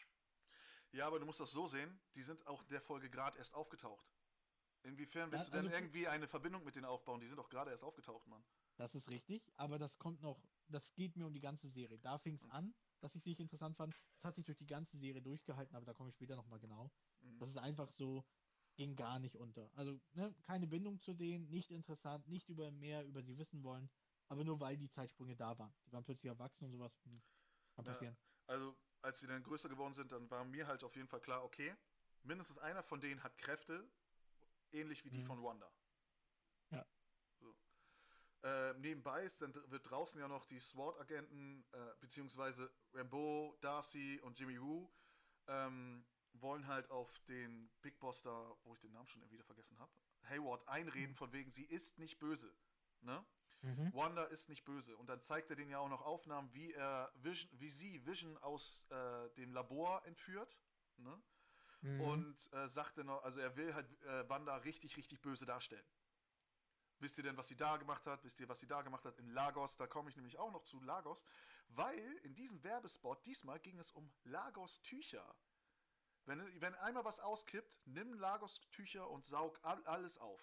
[0.91, 3.53] Ja, aber du musst das so sehen, die sind auch in der Folge gerade erst
[3.53, 4.07] aufgetaucht.
[4.83, 7.19] Inwiefern willst Ja, du denn also- irgendwie eine Verbindung mit denen aufbauen?
[7.19, 8.45] Die sind doch gerade erst aufgetaucht, Mann.
[8.77, 11.97] Das ist richtig, aber das kommt noch, das geht mir um die ganze Serie.
[11.99, 13.93] Da fing es an, dass ich sie nicht interessant fand.
[14.17, 16.91] Das hat sich durch die ganze Serie durchgehalten, aber da komme ich später nochmal genau.
[17.21, 17.39] Mhm.
[17.39, 18.23] Das ist einfach so,
[18.75, 19.71] ging gar nicht unter.
[19.75, 23.89] Also, ne, keine Bindung zu denen, nicht interessant, nicht über mehr über sie wissen wollen,
[24.27, 25.73] aber nur weil die Zeitsprünge da waren.
[25.85, 26.93] Die waren plötzlich erwachsen und sowas.
[27.05, 27.21] Hm,
[27.75, 27.91] kann Ja.
[27.91, 28.17] passieren.
[28.47, 31.43] Also, als sie dann größer geworden sind, dann war mir halt auf jeden Fall klar,
[31.43, 31.75] okay,
[32.23, 33.87] mindestens einer von denen hat Kräfte,
[34.71, 35.27] ähnlich wie die Mhm.
[35.27, 35.71] von Wanda.
[36.71, 36.85] Ja.
[37.39, 37.55] So.
[38.43, 44.37] Äh, nebenbei ist dann wird draußen ja noch die SWAT-Agenten, äh, beziehungsweise Rambo, Darcy und
[44.39, 44.91] Jimmy Woo,
[45.47, 46.05] ähm,
[46.41, 49.91] wollen halt auf den Big Boss da, wo ich den Namen schon wieder vergessen habe,
[50.29, 51.15] Hayward einreden, Mhm.
[51.15, 52.53] von wegen, sie ist nicht böse.
[53.01, 53.23] Ne?
[53.61, 53.93] Mhm.
[53.93, 54.95] Wanda ist nicht böse.
[54.97, 58.37] Und dann zeigt er denen ja auch noch Aufnahmen, wie er Vision, wie sie Vision
[58.39, 60.57] aus äh, dem Labor entführt.
[60.97, 61.21] Ne?
[61.81, 62.01] Mhm.
[62.01, 65.85] Und äh, sagt dann noch, also er will halt äh, Wanda richtig, richtig böse darstellen.
[66.99, 68.23] Wisst ihr denn, was sie da gemacht hat?
[68.23, 69.75] Wisst ihr, was sie da gemacht hat in Lagos?
[69.77, 71.25] Da komme ich nämlich auch noch zu Lagos,
[71.67, 75.35] weil in diesem Werbespot diesmal ging es um Lagos-Tücher.
[76.25, 80.41] Wenn, wenn einmal was auskippt, nimm Lagos-Tücher und saug all, alles auf.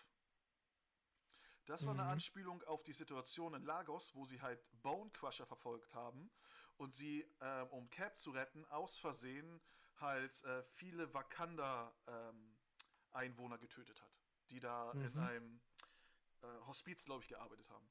[1.66, 2.06] Das war eine Mhm.
[2.06, 6.30] Anspielung auf die Situation in Lagos, wo sie halt Bone Crusher verfolgt haben
[6.76, 9.60] und sie, ähm, um Cap zu retten, aus Versehen
[9.96, 14.12] halt äh, viele Wakanda-Einwohner getötet hat,
[14.50, 15.18] die da in Mhm.
[15.18, 15.60] einem
[16.42, 17.88] äh, Hospiz, glaube ich, gearbeitet haben.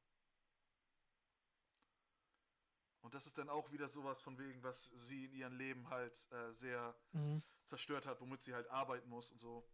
[3.01, 6.31] Und das ist dann auch wieder sowas von wegen, was sie in ihrem Leben halt
[6.31, 7.41] äh, sehr Mhm.
[7.63, 9.67] Zerstört hat, womit sie halt arbeiten muss und so.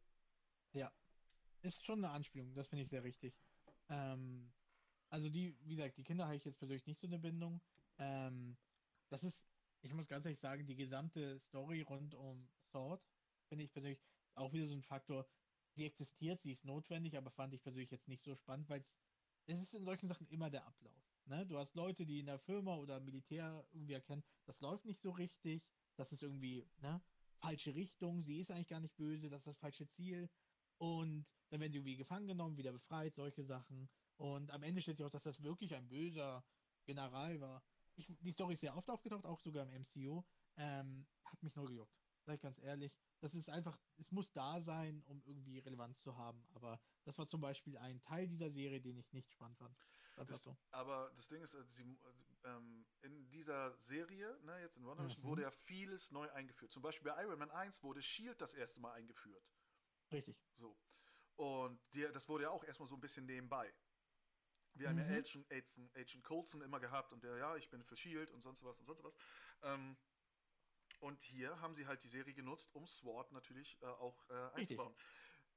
[1.61, 3.35] Ist schon eine Anspielung, das finde ich sehr richtig.
[3.89, 4.51] Ähm,
[5.09, 7.61] also die, wie gesagt, die Kinder habe ich jetzt persönlich nicht so eine Bindung.
[7.97, 8.57] Ähm,
[9.09, 9.38] das ist,
[9.81, 13.01] ich muss ganz ehrlich sagen, die gesamte Story rund um Sword
[13.47, 13.99] finde ich persönlich
[14.35, 15.27] auch wieder so ein Faktor.
[15.71, 18.83] Sie existiert, sie ist notwendig, aber fand ich persönlich jetzt nicht so spannend, weil
[19.45, 21.07] es ist in solchen Sachen immer der Ablauf.
[21.25, 21.45] Ne?
[21.45, 25.11] Du hast Leute, die in der Firma oder Militär irgendwie erkennen, das läuft nicht so
[25.11, 25.65] richtig,
[25.95, 27.01] das ist irgendwie, ne,
[27.38, 30.29] falsche Richtung, sie ist eigentlich gar nicht böse, das ist das falsche Ziel.
[30.77, 33.89] Und dann werden sie irgendwie gefangen genommen, wieder befreit, solche Sachen.
[34.17, 36.43] Und am Ende stellt sich raus, dass das wirklich ein böser
[36.85, 37.63] General war.
[37.95, 40.23] Ich, die Story ist sehr oft aufgetaucht, auch sogar im MCU.
[40.57, 41.97] Ähm, hat mich nur gejuckt.
[42.25, 42.93] Sag ich ganz ehrlich.
[43.19, 46.43] Das ist einfach, es muss da sein, um irgendwie Relevanz zu haben.
[46.53, 49.75] Aber das war zum Beispiel ein Teil dieser Serie, den ich nicht spannend fand.
[50.26, 50.55] So.
[50.72, 51.84] aber das Ding ist, also sie,
[52.43, 55.30] ähm, in dieser Serie, ne, jetzt in WandaVision, Mhm.
[55.30, 56.72] wurde ja vieles neu eingeführt.
[56.72, 58.38] Zum Beispiel bei Iron Man 1 wurde S.H.I.E.L.D.
[58.39, 59.43] das erste Mal eingeführt.
[60.11, 60.36] Richtig.
[60.55, 60.78] So.
[61.36, 63.74] Und die, das wurde ja auch erstmal so ein bisschen nebenbei.
[64.74, 65.03] Wir haben Mhm.
[65.03, 68.32] ja Agent, Agent, Agent Coulson immer gehabt und der, ja, ich bin für S.H.I.E.L.D.
[68.34, 69.15] und sonst was und sonst was.
[69.63, 69.97] Ähm,
[70.99, 74.55] und hier haben sie halt die Serie genutzt, um SWORD natürlich äh, auch äh, Richtig.
[74.55, 74.95] einzubauen.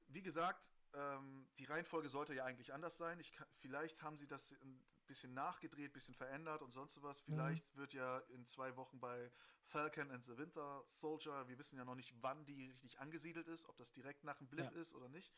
[0.08, 3.20] Wie gesagt, ähm, die Reihenfolge sollte ja eigentlich anders sein.
[3.20, 7.20] Ich kann, vielleicht haben sie das ein bisschen nachgedreht, ein bisschen verändert und sonst was.
[7.20, 9.30] Vielleicht wird ja in zwei Wochen bei
[9.64, 13.68] Falcon and the Winter Soldier, wir wissen ja noch nicht, wann die richtig angesiedelt ist,
[13.68, 14.80] ob das direkt nach dem Blip Ja.
[14.80, 15.32] ist oder nicht,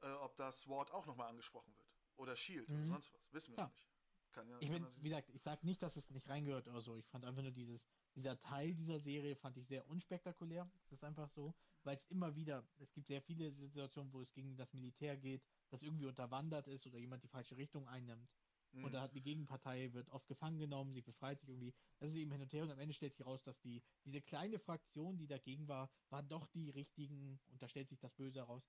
[0.00, 1.86] äh, ob da SWORD auch nochmal angesprochen wird.
[2.16, 2.76] Oder Shield Mhm.
[2.76, 3.32] oder sonst was.
[3.32, 3.64] Wissen wir Ja.
[3.64, 3.88] noch nicht.
[4.32, 6.96] Kann ja, Ich bin, wie gesagt, ich sag nicht, dass es nicht reingehört oder so.
[6.96, 10.70] Ich fand einfach nur dieses, dieser Teil dieser Serie fand ich sehr unspektakulär.
[10.84, 11.54] Es ist einfach so,
[11.86, 15.42] weil es immer wieder, es gibt sehr viele Situationen, wo es gegen das Militär geht,
[15.70, 18.28] das irgendwie unterwandert ist oder jemand die falsche Richtung einnimmt.
[18.72, 18.84] Mhm.
[18.84, 21.72] Und da hat die Gegenpartei wird oft gefangen genommen, sie befreit sich irgendwie.
[21.98, 24.20] Das ist eben hin und her und am Ende stellt sich raus, dass die, diese
[24.20, 28.40] kleine Fraktion, die dagegen war, war doch die richtigen und da stellt sich das Böse
[28.40, 28.68] heraus.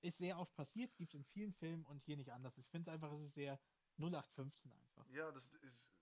[0.00, 2.58] ist sehr oft passiert, gibt es in vielen Filmen und hier nicht anders.
[2.58, 3.58] Ich finde es einfach, es ist sehr
[3.98, 5.08] 0815 einfach.
[5.10, 5.92] Ja, das ist.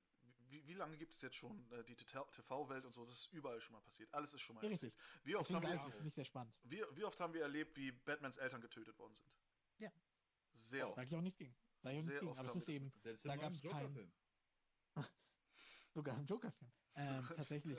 [0.49, 3.05] Wie, wie lange gibt es jetzt schon äh, die TV-Welt und so?
[3.05, 4.13] Das ist überall schon mal passiert.
[4.15, 4.95] Alles ist schon mal richtig.
[5.25, 6.55] Wie oft, Deswegen haben wir, es nicht sehr spannend.
[6.65, 9.31] wie, wie oft haben wir erlebt, wie Batmans Eltern getötet worden sind?
[9.79, 9.91] Ja.
[10.53, 10.97] Sehr oft.
[10.97, 11.57] Sag ich auch nicht gegen.
[11.83, 12.31] Sag ich auch Sehr nicht gegen.
[12.33, 14.13] oft Aber es ist eben Da im neuen gab's keinen- Joker-Film.
[15.95, 16.73] sogar ein Joker-Film.
[16.95, 17.79] Ähm, tatsächlich.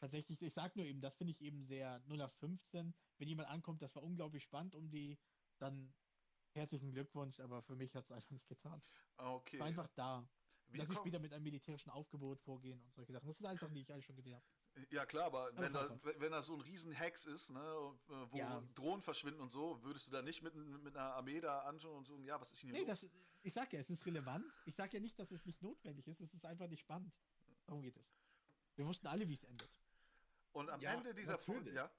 [0.00, 2.94] Tatsächlich, ich sag nur eben, das finde ich eben sehr 0815.
[3.18, 5.18] Wenn jemand ankommt, das war unglaublich spannend um die,
[5.58, 5.92] dann
[6.52, 8.82] herzlichen Glückwunsch, aber für mich hat es einfach nicht getan.
[9.18, 9.58] Ah, Okay.
[9.58, 10.26] War einfach da.
[10.72, 13.26] Wie dass sie später mit einem militärischen Aufgebot vorgehen und solche Sachen.
[13.28, 14.44] Das ist einfach, die ich alle schon gesehen habe.
[14.90, 17.60] Ja klar, aber wenn da, wenn da so ein riesen Hex ist, ne,
[18.30, 18.62] wo Ja.
[18.74, 22.04] Drohnen verschwinden und so, würdest du da nicht mit, mit einer Armee da anschauen und
[22.06, 23.00] so, ja, was ist denn hier Nee, los?
[23.00, 23.10] das,
[23.42, 24.44] ich sag ja, es ist relevant.
[24.66, 26.20] Ich sag ja nicht, dass es nicht notwendig ist.
[26.20, 27.12] Es ist einfach nicht spannend.
[27.66, 28.06] Darum geht es.
[28.76, 29.70] Wir wussten alle, wie es endet.
[30.52, 31.90] Und am Ja, Ende dieser Folge, ja,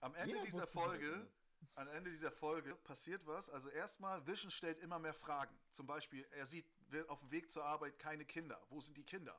[0.00, 1.28] am Ende Jeder dieser das Folge,
[1.74, 3.50] am Ende dieser Folge passiert was.
[3.50, 5.54] Also erstmal, Vision stellt immer mehr Fragen.
[5.72, 6.66] Zum Beispiel, er sieht
[7.08, 8.60] auf dem Weg zur Arbeit keine Kinder.
[8.70, 9.38] Wo sind die Kinder?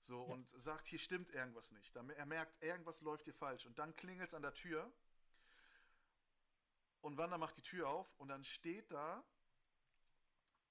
[0.00, 0.32] So, Ja.
[0.34, 1.94] und sagt, hier stimmt irgendwas nicht.
[1.94, 3.66] Er merkt, irgendwas läuft hier falsch.
[3.66, 4.90] Und dann klingelt es an der Tür.
[7.00, 9.24] Und Wanda macht die Tür auf und dann steht da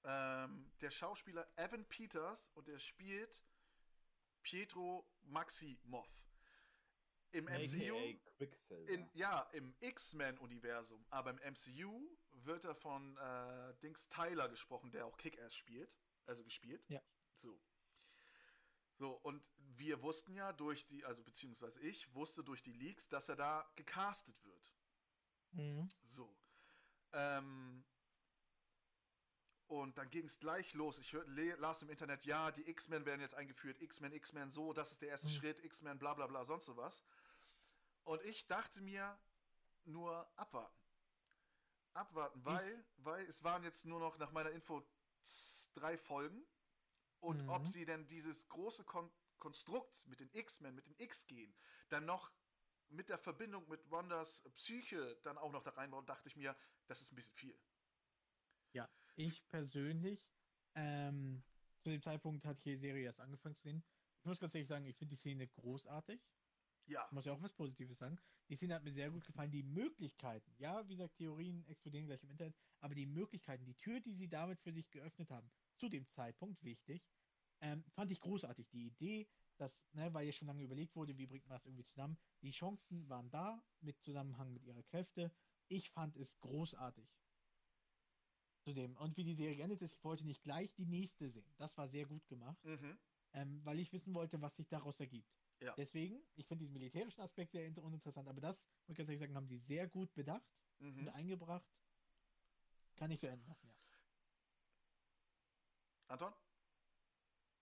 [0.04, 3.42] ähm, der Schauspieler Evan Peters und er spielt
[4.42, 6.08] Pietro Maximoff.
[7.30, 7.96] Im MCU,
[8.86, 15.06] in, ja, im X-Men-Universum, aber im MCU wird er von äh, Dings Tyler gesprochen, der
[15.06, 16.84] auch Kick-Ass spielt, also gespielt.
[16.88, 17.00] Ja.
[17.40, 17.60] So.
[18.96, 23.28] So, und wir wussten ja durch die, also beziehungsweise ich wusste durch die Leaks, dass
[23.28, 24.74] er da gecastet wird.
[25.52, 25.88] Mhm.
[26.06, 26.36] So.
[27.12, 27.84] Ähm,
[29.68, 30.98] und dann ging es gleich los.
[30.98, 33.80] Ich hör, las im Internet, ja, die X-Men werden jetzt eingeführt.
[33.80, 35.32] X-Men, X-Men, so, das ist der erste Mhm.
[35.32, 35.64] Schritt.
[35.64, 37.04] X-Men, bla bla bla, sonst sowas.
[38.04, 39.18] Und ich dachte mir
[39.84, 40.77] nur abwarten.
[41.94, 44.86] Abwarten, weil, weil es waren jetzt nur noch nach meiner Info
[45.74, 46.46] drei Folgen.
[47.20, 47.48] Und Mhm.
[47.48, 51.54] ob sie denn dieses große Kon Konstrukt mit den X-Men, mit den X-Gen,
[51.90, 52.32] dann noch
[52.88, 56.56] mit der Verbindung mit Wanders Psyche dann auch noch da reinbauen, dachte ich mir,
[56.88, 57.58] das ist ein bisschen viel.
[59.18, 60.30] Ich persönlich,
[60.76, 61.42] ähm,
[61.82, 63.82] zu dem Zeitpunkt hat die Serie erst angefangen zu sehen.
[64.20, 66.20] Ich muss ganz ehrlich sagen, ich finde die Szene großartig.
[66.86, 68.16] Ja, Ich muss ja auch was Positives sagen.
[68.48, 69.50] Die Szene hat mir sehr gut gefallen.
[69.50, 74.00] Die Möglichkeiten, ja, wie gesagt, Theorien explodieren gleich im Internet, aber die Möglichkeiten, die Tür,
[74.00, 77.06] die sie damit für sich geöffnet haben, zu dem Zeitpunkt, wichtig,
[77.60, 78.68] ähm, fand ich großartig.
[78.70, 79.28] Die Idee,
[79.58, 82.52] dass, ne, weil ja schon lange überlegt wurde, wie bringt man das irgendwie zusammen, die
[82.52, 85.30] Chancen waren da, mit Zusammenhang mit ihrer Kräfte.
[85.68, 87.08] Ich fand es großartig.
[88.64, 91.54] Zudem, und wie die Serie geendet ist, ich wollte nicht gleich die nächste sehen.
[91.58, 92.98] Das war sehr gut gemacht mhm.
[93.32, 95.37] ähm, weil ich wissen wollte, was sich daraus ergibt.
[95.60, 95.74] Ja.
[95.74, 98.56] Deswegen, ich finde diesen militärischen Aspekt sehr inter- uninteressant, aber das,
[98.86, 100.46] muss ich ganz ehrlich sagen, haben die sehr gut bedacht
[100.78, 101.08] und Mhm.
[101.08, 101.66] eingebracht.
[102.96, 103.74] Kann ich so enden lassen, ja.
[106.08, 106.32] Anton?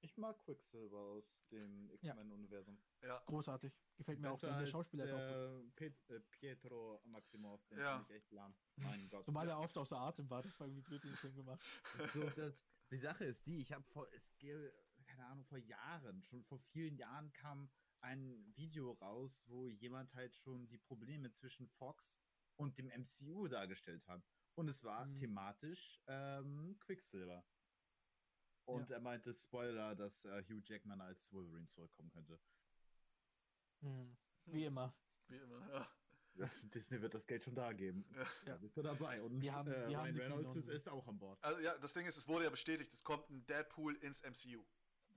[0.01, 2.79] Ich mag Quicksilver aus dem X-Men-Universum.
[3.03, 3.19] Ja.
[3.27, 3.73] Großartig.
[3.97, 4.39] Gefällt mir auch.
[4.41, 5.81] Besser Und der Schauspieler ist auch gut.
[5.81, 7.99] der äh, Pietro Maximoff, den Ja.
[7.99, 8.55] finde ich echt lahm.
[8.77, 9.25] Mein Gott.
[9.25, 11.61] Zumal er oft außer Atem war, das war irgendwie blöd in den Film gemacht.
[12.13, 14.31] So, das, die Sache ist die, ich habe vor, es,
[15.07, 17.69] keine Ahnung, vor Jahren, schon vor vielen Jahren kam
[18.07, 22.17] ein Video raus, wo jemand halt schon die Probleme zwischen Fox
[22.57, 24.23] und dem MCU dargestellt hat.
[24.55, 25.19] Und es war Mhm.
[25.19, 27.45] thematisch ähm, Quicksilver.
[28.65, 32.41] Und er meinte, Spoiler, dass äh, Hugh Jackman als Wolverine zurückkommen könnte.
[33.81, 34.17] Hm.
[34.47, 34.95] Wie immer.
[35.29, 35.89] Wie immer, ja.
[36.35, 38.05] Ja, Disney wird das Geld schon da geben.
[38.15, 38.27] Ja.
[38.45, 39.23] Da bist du dabei.
[39.23, 41.43] Und Wir haben- äh, wir Ryan Reynolds ist, ist auch an Bord.
[41.43, 44.65] Also ja, das Ding ist, es wurde ja bestätigt, es kommt ein Deadpool ins MCU.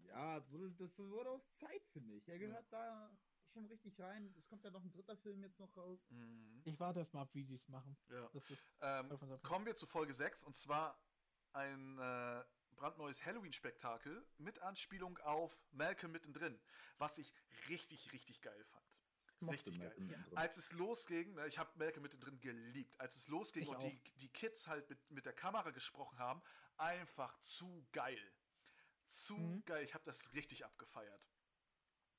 [0.10, 2.28] Ja, das wurde auf Zeit, finde ich.
[2.28, 3.12] Er gehört da
[3.54, 4.34] schon richtig rein.
[4.38, 6.00] Es kommt ja noch ein dritter Film jetzt noch raus.
[6.10, 6.62] Mhm.
[6.66, 7.98] Ich warte erst mal ab, wie sie es machen.
[8.10, 8.30] Ja.
[8.82, 11.00] Ähm, kommen wir zu Folge 6 und zwar
[11.54, 12.44] ein äh,
[12.76, 16.60] brandneues Halloween-Spektakel mit Anspielung auf Malcolm mittendrin,
[16.98, 17.34] was ich
[17.68, 18.86] richtig, richtig geil fand.
[19.42, 19.94] Richtig geil.
[19.98, 20.38] Mittendrin.
[20.38, 24.00] Als es losging, ne, ich habe Malcolm mittendrin geliebt, als es losging Ich und die,
[24.18, 26.42] die Kids halt mit, mit der Kamera gesprochen haben,
[26.78, 28.20] einfach zu geil.
[29.10, 29.66] Zu Mhm.
[29.66, 31.22] geil, ich habe das richtig abgefeiert.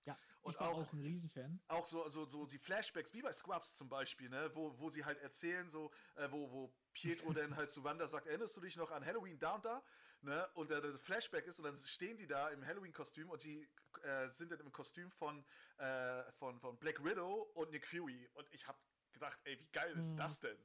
[0.07, 1.61] Ja, Und ich war auch- auch, ein Riesenfan.
[1.69, 5.05] auch so, so, so die Flashbacks, wie bei Scrubs zum Beispiel, ne, wo, wo sie
[5.05, 8.77] halt erzählen, so, äh, wo, wo Pietro dann halt zu Wanda sagt, erinnerst du dich
[8.77, 9.85] noch an Halloween und da?
[10.23, 13.69] Ne, und der, der Flashback ist und dann stehen die da im Halloween-Kostüm und die
[14.03, 15.45] äh, sind dann im Kostüm von,
[15.79, 18.29] äh, von, von Black Widow und Nick Fury.
[18.35, 18.79] Und ich hab
[19.13, 20.19] gedacht, ey, wie geil ist Mhm.
[20.19, 20.59] das denn?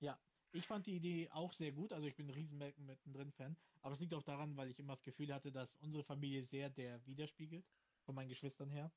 [0.00, 0.18] Ja,
[0.52, 1.92] ich fand die Idee auch sehr gut.
[1.92, 3.56] Also ich bin ein riesen Malcolm mittendrin Fan.
[3.80, 6.70] Aber es liegt auch daran, weil ich immer das Gefühl hatte, dass unsere Familie sehr
[6.70, 7.66] der widerspiegelt.
[8.04, 8.92] Von meinen Geschwistern her.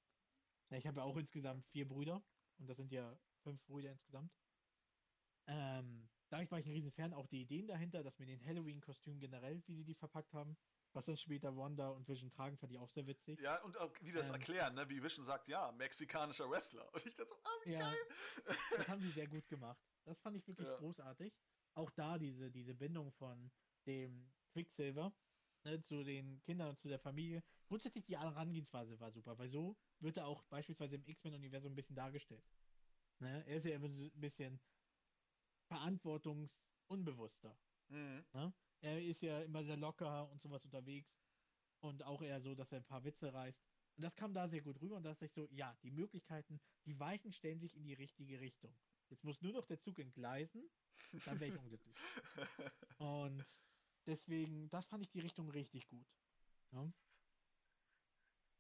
[0.70, 2.24] Ja, ich habe ja auch insgesamt vier Brüder.
[2.58, 4.34] Und das sind ja fünf Brüder insgesamt.
[5.48, 9.20] Ähm, dadurch war ich ein riesen Fan, auch die Ideen dahinter, dass mit den Halloween-Kostümen
[9.20, 10.58] generell, wie sie die verpackt haben,
[10.94, 13.40] was dann später Wanda und Vision tragen, fand ich auch sehr witzig.
[13.42, 14.36] Ja, und auch wie das Ähm.
[14.36, 14.90] erklären, ne?
[14.90, 16.92] wie Vision sagt, ja, mexikanischer Wrestler.
[16.94, 17.80] Und ich dachte so, ah, wie Ja.
[17.80, 17.98] geil.
[18.72, 19.95] Das haben sie sehr gut gemacht.
[20.06, 20.78] Das fand ich wirklich Ja.
[20.78, 21.34] großartig.
[21.74, 23.52] Auch da diese, diese Bindung von
[23.86, 25.12] dem Quicksilver
[25.66, 27.44] ne, zu den Kindern und zu der Familie.
[27.68, 31.96] Grundsätzlich die Herangehensweise war super, weil so wird er auch beispielsweise im X-Men-Universum ein bisschen
[31.96, 32.44] dargestellt.
[33.20, 33.44] Ne?
[33.46, 34.60] Er ist ja ein bisschen
[35.68, 37.58] verantwortungsunbewusster.
[37.90, 38.54] Mhm.
[38.82, 41.10] Er ist ja immer sehr locker und sowas unterwegs.
[41.82, 43.60] Und auch eher so, dass er ein paar Witze reißt.
[43.98, 46.60] Und das kam da sehr gut rüber und da dachte ich so, ja, die Möglichkeiten,
[46.86, 48.76] die Weichen stellen sich in die richtige Richtung.
[49.10, 50.64] Jetzt muss nur noch der Zug entgleisen,
[51.26, 51.96] dann wäre ich unglücklich.
[52.98, 53.46] Und
[54.06, 56.08] deswegen, das fand ich die Richtung richtig gut.
[56.72, 56.92] Ja?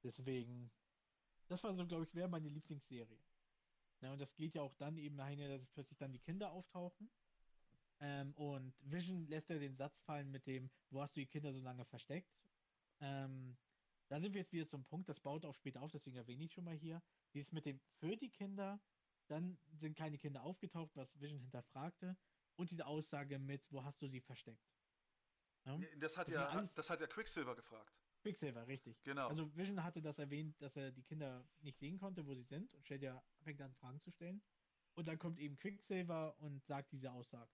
[0.03, 0.71] Deswegen,
[1.47, 3.19] das war so, glaube ich, wäre meine Lieblingsserie.
[4.01, 6.51] Ja, und das geht ja auch dann eben dahin, dass es plötzlich dann die Kinder
[6.51, 7.09] auftauchen.
[8.01, 11.53] Ähm, und Vision lässt ja den Satz fallen mit dem, wo hast du die Kinder
[11.53, 12.29] so lange versteckt?
[12.99, 13.57] Ähm,
[14.07, 16.53] da sind wir jetzt wieder zum Punkt, das baut auch später auf, deswegen erwähne ich
[16.53, 17.01] schon mal hier.
[17.33, 18.79] Dieses mit dem für die Kinder,
[19.27, 22.17] dann sind keine Kinder aufgetaucht, was Vision hinterfragte.
[22.57, 24.65] Und diese Aussage mit, wo hast du sie versteckt?
[25.65, 25.77] Ja?
[25.97, 27.93] Das hat Das ja, alles- das hat ja Quicksilver gefragt.
[28.21, 29.03] Quicksilver, richtig.
[29.03, 29.27] Genau.
[29.27, 32.73] Also Vision hatte das erwähnt, dass er die Kinder nicht sehen konnte, wo sie sind
[32.73, 34.41] und stellt ja, fängt an Fragen zu stellen.
[34.95, 37.51] Und dann kommt eben Quicksilver und sagt diese Aussage.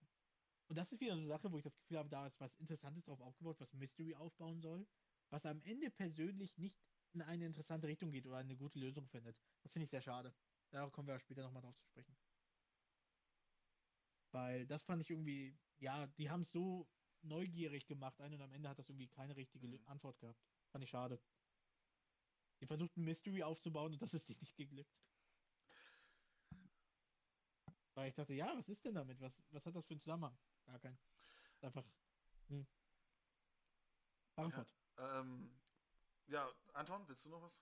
[0.68, 2.56] Und das ist wieder so eine Sache, wo ich das Gefühl habe, da ist was
[2.56, 4.88] Interessantes drauf aufgebaut, was Mystery aufbauen soll,
[5.30, 6.80] was am Ende persönlich nicht
[7.14, 9.36] in eine interessante Richtung geht oder eine gute Lösung findet.
[9.64, 10.34] Das finde ich sehr schade.
[10.72, 12.16] Darauf kommen wir später nochmal drauf zu sprechen.
[14.32, 16.88] Weil das fand ich irgendwie, ja, die haben es so
[17.22, 19.86] neugierig gemacht ein und am Ende hat das irgendwie keine richtige Mhm.
[19.88, 20.40] Antwort gehabt.
[20.72, 21.20] Fand ich schade.
[22.62, 24.96] Die versuchten Mystery aufzubauen und das ist nicht geglückt.
[27.94, 29.20] Weil ich dachte, ja, was ist denn damit?
[29.20, 30.38] Was, was hat das für einen Zusammenhang?
[30.66, 30.98] Gar keinen.
[31.56, 31.84] Ist einfach.
[32.48, 32.66] Hm.
[34.36, 34.68] Frankfurt.
[34.98, 35.50] Ähm,
[36.28, 37.54] ja, Anton, willst du noch was?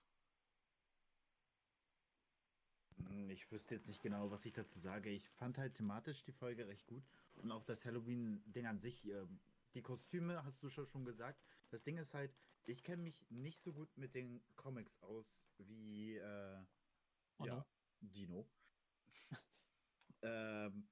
[2.98, 5.10] Hm, Ich wüsste jetzt nicht genau, was ich dazu sage.
[5.10, 7.02] Ich fand halt thematisch die Folge recht gut.
[7.34, 9.04] Und auch das Halloween-Ding an sich.
[9.06, 9.40] ähm,
[9.74, 11.42] Die Kostüme hast du schon gesagt.
[11.70, 12.34] Das Ding ist halt,
[12.64, 16.64] ich kenne mich nicht so gut mit den Comics aus wie äh,
[17.38, 17.64] Oh ja, no.
[18.00, 18.48] Dino.
[20.22, 20.88] ähm,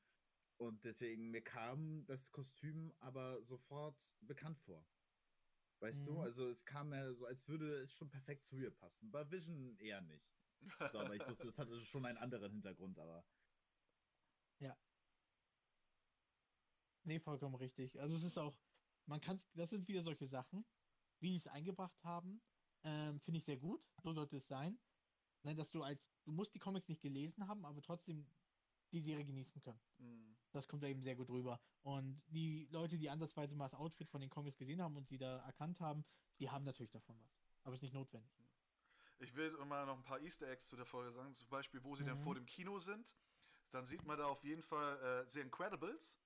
[0.59, 4.87] und deswegen, mir kam das Kostüm aber sofort bekannt vor.
[5.81, 6.23] Weißt du, Mhm.
[6.23, 9.11] also es kam mir so, als würde es schon perfekt zu ihr passen.
[9.11, 10.38] Bei Vision eher nicht.
[10.93, 13.25] So, aber ich wusste, es hatte schon einen anderen Hintergrund, aber.
[17.05, 17.99] Nee, vollkommen richtig.
[18.01, 18.59] Also es ist auch,
[19.07, 20.65] man kann das sind wieder solche Sachen,
[21.21, 22.43] wie sie es eingebracht haben,
[22.85, 23.83] ähm, finde ich sehr gut.
[24.03, 24.79] So sollte es sein.
[25.43, 28.27] Ne, dass du als, du musst die Comics nicht gelesen haben, aber trotzdem
[28.93, 29.81] die Serie genießen können.
[29.99, 30.37] Hm.
[30.53, 31.61] Das kommt da eben sehr gut rüber.
[31.83, 35.19] Und die Leute, die ansatzweise mal das Outfit von den Comics gesehen haben und sie
[35.19, 36.05] da erkannt haben,
[36.39, 37.31] die haben natürlich davon was.
[37.63, 38.48] Aber es ist nicht notwendig.
[39.21, 41.35] Ich will immer noch ein paar Easter Eggs zu der Folge sagen.
[41.35, 42.23] Zum Beispiel, wo sie dann Mhm.
[42.23, 43.17] vor dem Kino sind.
[43.71, 46.19] Dann sieht man da auf jeden Fall äh, The Incredibles,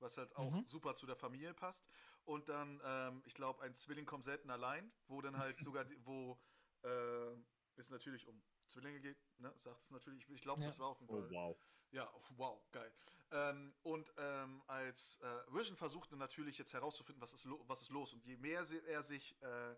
[0.00, 0.64] was halt auch Mhm.
[0.64, 1.86] super zu der Familie passt.
[2.24, 6.04] Und dann, ähm, ich glaube, ein Zwilling kommt selten allein, wo dann halt sogar, die,
[6.04, 6.38] wo
[6.82, 7.34] äh,
[7.76, 9.52] es natürlich um Zwillinge geht, ne?
[9.58, 10.28] Sagt es natürlich.
[10.30, 10.66] Ich glaube, Ja.
[10.66, 11.30] das war auf jeden Oh, Fall.
[11.30, 11.56] wow.
[11.90, 12.92] Ja, wow, geil.
[13.30, 17.90] Ähm, und ähm, als äh, Vision versuchte natürlich jetzt herauszufinden, was ist, lo was ist
[17.90, 18.12] los.
[18.12, 19.76] Und je mehr er sich äh,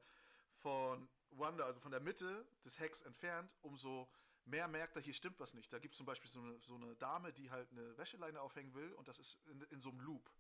[0.55, 4.11] von Wanda, also von der Mitte des Hacks entfernt, umso
[4.45, 5.73] mehr merkt er, hier stimmt was nicht.
[5.73, 8.75] Da gibt es zum Beispiel so eine, so eine Dame, die halt eine Wäscheleine aufhängen
[8.75, 10.31] will und das ist in, in so einem Loop.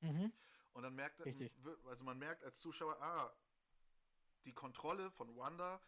[0.00, 0.32] Mhm.
[0.72, 1.32] Und dann merkt er,
[1.86, 3.32] also man merkt als Zuschauer, ah,
[4.44, 5.80] die Kontrolle von Wanda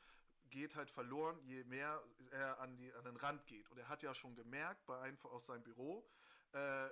[0.50, 3.68] geht halt verloren, je mehr er an, die, an den Rand geht.
[3.68, 6.08] Und er hat ja schon gemerkt bei einem aus seinem Büro,
[6.52, 6.88] äh,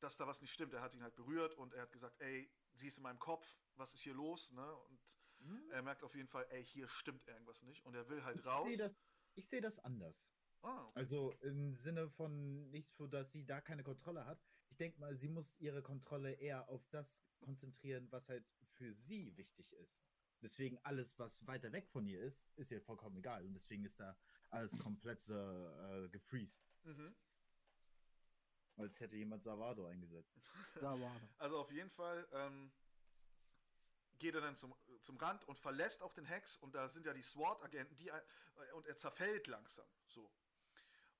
[0.00, 0.74] dass da was nicht stimmt.
[0.74, 3.46] Er hat ihn halt berührt und er hat gesagt, ey, sie ist in meinem Kopf,
[3.76, 4.52] was ist hier los?
[4.52, 4.74] Ne?
[4.74, 5.17] Und
[5.70, 7.84] er merkt auf jeden Fall, ey, hier stimmt irgendwas nicht.
[7.84, 8.68] Und er will halt Ich raus.
[8.68, 8.92] sehe das,
[9.34, 10.16] ich sehe das anders.
[10.62, 10.98] Ah, okay.
[10.98, 14.42] Also im Sinne von nicht so, dass sie da keine Kontrolle hat.
[14.70, 19.36] Ich denke mal, sie muss ihre Kontrolle eher auf das konzentrieren, was halt für sie
[19.36, 19.96] wichtig ist.
[20.42, 23.44] Deswegen alles, was weiter weg von ihr ist, ist ihr vollkommen egal.
[23.44, 24.16] Und deswegen ist da
[24.50, 26.64] alles komplett äh, gefreezed.
[26.84, 27.14] Mhm.
[28.76, 30.38] Als hätte jemand Savado eingesetzt.
[30.80, 31.20] Er.
[31.38, 32.70] Also auf jeden Fall ähm,
[34.18, 37.12] geht er dann zum, zum Rand und verlässt auch den Hex und da sind ja
[37.12, 38.22] die SWAT-Agenten, die äh,
[38.72, 39.86] und er zerfällt langsam.
[40.06, 40.30] So.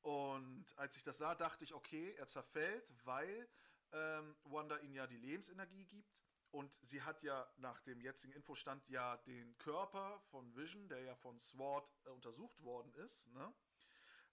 [0.03, 3.49] Und als ich das sah, dachte ich, okay, er zerfällt, weil
[3.93, 6.25] ähm, Wanda ihm ja die Lebensenergie gibt.
[6.51, 11.15] Und sie hat ja nach dem jetzigen Infostand ja den Körper von Vision, der ja
[11.17, 13.53] von SWAT äh, untersucht worden ist, ne?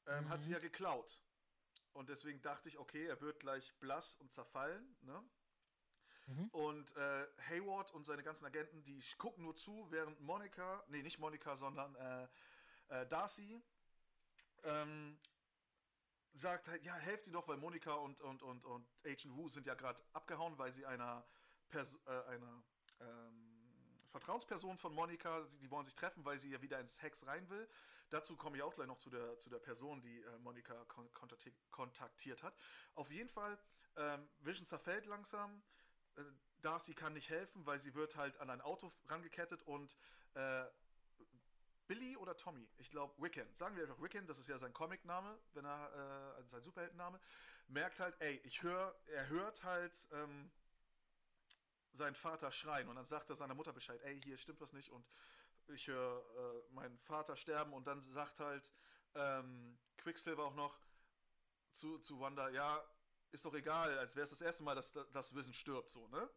[0.08, 0.54] ähm, hat sie Mhm.
[0.54, 1.22] ja geklaut.
[1.92, 4.96] Und deswegen dachte ich, okay, er wird gleich blass und zerfallen.
[5.02, 5.24] Ne?
[6.28, 6.50] Mhm.
[6.50, 11.20] Und äh, Hayward und seine ganzen Agenten, die gucken nur zu, während Monika, nee, nicht
[11.20, 12.28] Monika, sondern äh,
[12.90, 13.62] äh, Darcy
[14.64, 15.20] ähm,
[16.34, 19.68] sagt halt, ja, helft ihr doch, weil Monika und, und, und, und Agent Wu sind
[19.68, 21.26] ja gerade abgehauen, weil sie einer,
[21.70, 22.64] Pers äh, einer
[23.00, 23.56] ähm,
[24.12, 27.68] Vertrauensperson von Monika, die wollen sich treffen, weil sie ja wieder ins Hex rein will.
[28.10, 31.10] Dazu komme ich auch gleich noch zu der, zu der Person, die äh, Monika kon
[31.12, 32.56] kontakti- kontaktiert hat.
[32.94, 33.58] Auf jeden Fall,
[33.98, 35.62] ähm, Vision zerfällt langsam.
[36.18, 36.24] Äh,
[36.62, 39.96] Darcy kann nicht helfen, weil sie wird halt an ein Auto rangekettet und
[40.34, 40.66] äh,
[41.88, 45.38] Billy oder Tommy, ich glaube Wiccan, sagen wir einfach Wiccan, das ist ja sein Comicname,
[45.54, 47.20] wenn er, äh, also sein Superheldenname,
[47.68, 50.52] merkt halt, ey, ich höre, er hört halt ähm,
[51.94, 54.90] seinen Vater schreien und dann sagt er seiner Mutter Bescheid, ey, hier stimmt was nicht
[54.90, 55.06] und
[55.68, 58.72] ich höre äh, meinen Vater sterben und dann sagt halt
[59.14, 60.80] ähm, Quicksilver auch noch
[61.72, 62.84] zu, zu Wanda, ja,
[63.32, 66.30] ist doch egal, als wäre es das erste Mal, dass das Wissen stirbt, so, ne?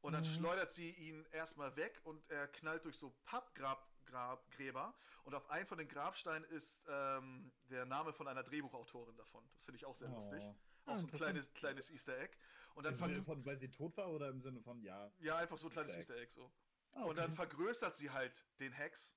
[0.00, 0.28] Und dann Mhm.
[0.28, 5.78] schleudert sie ihn erstmal weg und er knallt durch so Pappgräber und auf einem von
[5.78, 9.48] den Grabsteinen ist ähm, der Name von einer Drehbuchautorin davon.
[9.54, 10.42] Das finde ich auch sehr lustig.
[10.42, 10.54] Oh.
[10.84, 12.36] Auch Ah, so ein kleines, kleines Easter Egg.
[12.74, 15.12] Und dann Im Sinne von, weil sie tot war oder im Sinne von, ja.
[15.20, 16.52] ja, einfach so ein kleines Easter Easter Egg so.
[16.94, 17.36] Ah, Und dann okay.
[17.36, 19.14] vergrößert sie halt den Hex,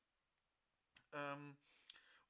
[1.14, 1.58] ähm,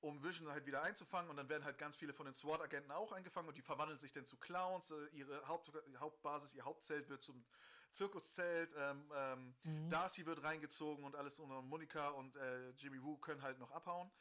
[0.05, 1.29] um Vision halt wieder einzufangen.
[1.31, 4.11] Und dann werden halt ganz viele von den SWAT-Agenten auch eingefangen und die verwandeln sich
[4.11, 4.91] dann zu Clowns.
[4.91, 7.43] Äh, ihre Haupt Hauptbasis, ihr Hauptzelt wird zum
[7.89, 8.73] Zirkuszelt.
[8.77, 9.89] Ähm, ähm, Mhm.
[9.89, 14.11] Darcy wird reingezogen und alles und Monika und äh, Jimmy Woo können halt noch abhauen.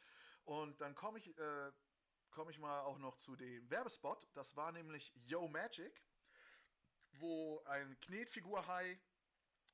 [0.44, 1.72] Und dann komme ich, äh,
[2.30, 4.26] komme ich mal auch noch zu dem Werbespot.
[4.34, 6.02] Das war nämlich Yo Magic,
[7.12, 8.98] wo ein Knetfigur-Hai,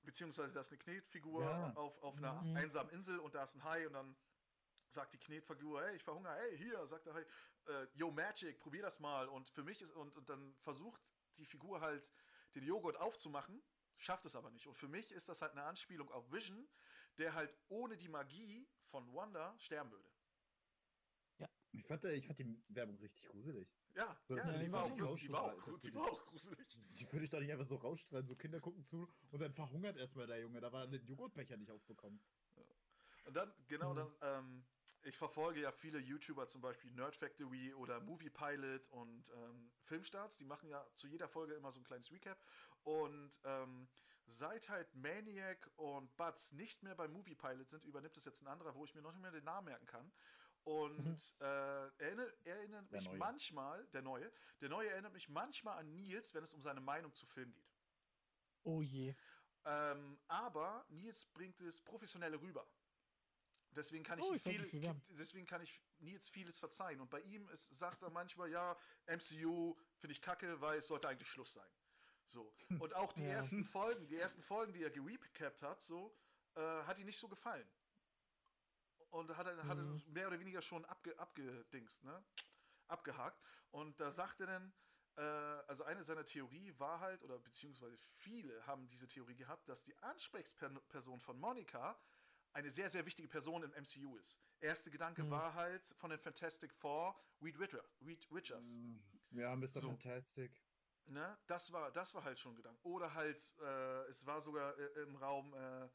[0.03, 1.73] beziehungsweise das ist eine Knetfigur Ja.
[1.75, 2.57] auf, auf einer Mhm.
[2.57, 4.17] einsamen Insel und da ist ein Hai und dann
[4.93, 7.27] sagt die Knetfigur, hey, ich verhungere, hey, hier, sagt der Hai,
[7.67, 9.29] äh, Yo Magic, probier das mal.
[9.29, 11.01] Und für mich ist, und, und dann versucht
[11.39, 12.11] die Figur halt
[12.55, 13.63] den Joghurt aufzumachen,
[13.99, 14.67] schafft es aber nicht.
[14.67, 16.69] Und für mich ist das halt eine Anspielung auf Vision,
[17.19, 20.09] der halt ohne die Magie von Wanda sterben würde.
[21.73, 23.69] Ich fand, äh, ich fand die Werbung richtig gruselig.
[23.95, 26.59] Ja, So, ja die, war auch, die, war auch, die war auch gruselig.
[26.99, 28.27] Die würde ich doch nicht einfach so rausstrahlen.
[28.27, 31.71] So Kinder gucken zu und dann verhungert erstmal der Junge, da war den Joghurtbecher nicht
[31.71, 32.21] aufbekommt.
[33.25, 33.97] Und dann, genau, Mhm.
[33.97, 34.65] dann, ähm,
[35.03, 40.37] ich verfolge ja viele YouTuber, zum Beispiel Nerd Factory oder Movie Pilot und ähm, Filmstarts,
[40.39, 42.45] die machen ja zu jeder Folge immer so ein kleines Recap.
[42.83, 43.89] Und ähm,
[44.27, 48.47] seit halt Maniac und Butts nicht mehr bei Movie Pilot sind, übernimmt es jetzt ein
[48.49, 50.13] anderer, wo ich mir noch nicht mehr den Namen merken kann.
[50.63, 51.23] Und Mhm.
[51.41, 51.45] äh,
[51.99, 53.11] erinnert, erinnert mich Neue.
[53.11, 57.15] manchmal, der Neue, der Neue erinnert mich manchmal an Nils, wenn es um seine Meinung
[57.15, 57.75] zu Film geht.
[58.65, 59.15] Oh je.
[59.65, 62.71] Ähm, aber Nils bringt es professionell rüber.
[63.77, 65.01] Deswegen kann ich, Oh, ich viel, bewerben.
[65.11, 67.01] deswegen kann ich Nils vieles verzeihen.
[67.01, 71.09] Und bei ihm ist, sagt er manchmal, ja, MCU finde ich kacke, weil es sollte
[71.09, 71.71] eigentlich Schluss sein.
[72.27, 72.53] So.
[72.85, 73.31] Und auch die Ja.
[73.31, 76.17] ersten Folgen, die ersten Folgen, die er gerecapt hat, so,
[76.55, 77.69] äh, hat ihm nicht so gefallen.
[79.11, 80.03] Und hat er, hat Mhm.
[80.07, 82.25] mehr oder weniger schon abge, abgedingst, ne?
[82.89, 83.41] Abgehakt.
[83.71, 84.73] Und da sagt er dann,
[85.17, 89.85] äh, also eine seiner Theorie war halt, oder beziehungsweise viele haben diese Theorie gehabt, dass
[89.85, 92.01] die Ansprechperson von Monika
[92.53, 94.39] eine sehr, sehr wichtige Person im MCU ist.
[94.61, 95.31] Erste Gedanke Mhm.
[95.31, 98.69] war halt von den Fantastic Four, Reed, Ritter, Reed Richards.
[98.75, 98.97] Mm,
[99.33, 99.69] Ja, Mr.
[99.81, 99.89] So.
[99.89, 100.53] Fantastic.
[101.07, 101.39] Ne?
[101.47, 102.81] Das, war, das war halt schon ein Gedanke.
[102.85, 105.89] Oder halt, äh, es war sogar äh, im Raum äh,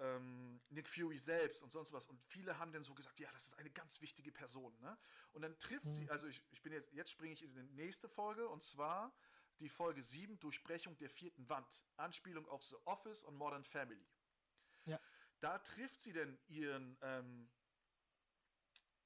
[0.00, 2.06] ähm, Nick Fury selbst und sonst was.
[2.06, 4.76] Und viele haben dann so gesagt, ja, das ist eine ganz wichtige Person.
[4.80, 4.96] Ne?
[5.32, 6.10] Und dann trifft sie, Mhm.
[6.10, 9.12] also ich, ich bin jetzt, jetzt springe ich in die nächste Folge und zwar
[9.60, 11.84] die Folge 7, Durchbrechung der vierten Wand.
[11.96, 14.06] Anspielung auf The Office und Modern Family.
[15.40, 17.50] Da trifft sie denn ihren, ähm,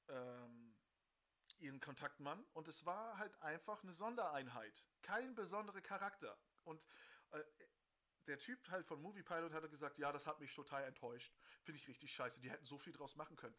[0.09, 0.75] ähm,
[1.59, 4.85] ihren Kontaktmann und es war halt einfach eine Sondereinheit.
[5.01, 6.37] Kein besonderer Charakter.
[6.63, 6.81] Und
[7.31, 7.43] äh,
[8.27, 11.33] der Typ halt von Movie Pilot hat gesagt, ja, das hat mich total enttäuscht.
[11.63, 12.39] Finde ich richtig scheiße.
[12.41, 13.55] Die hätten so viel draus machen können.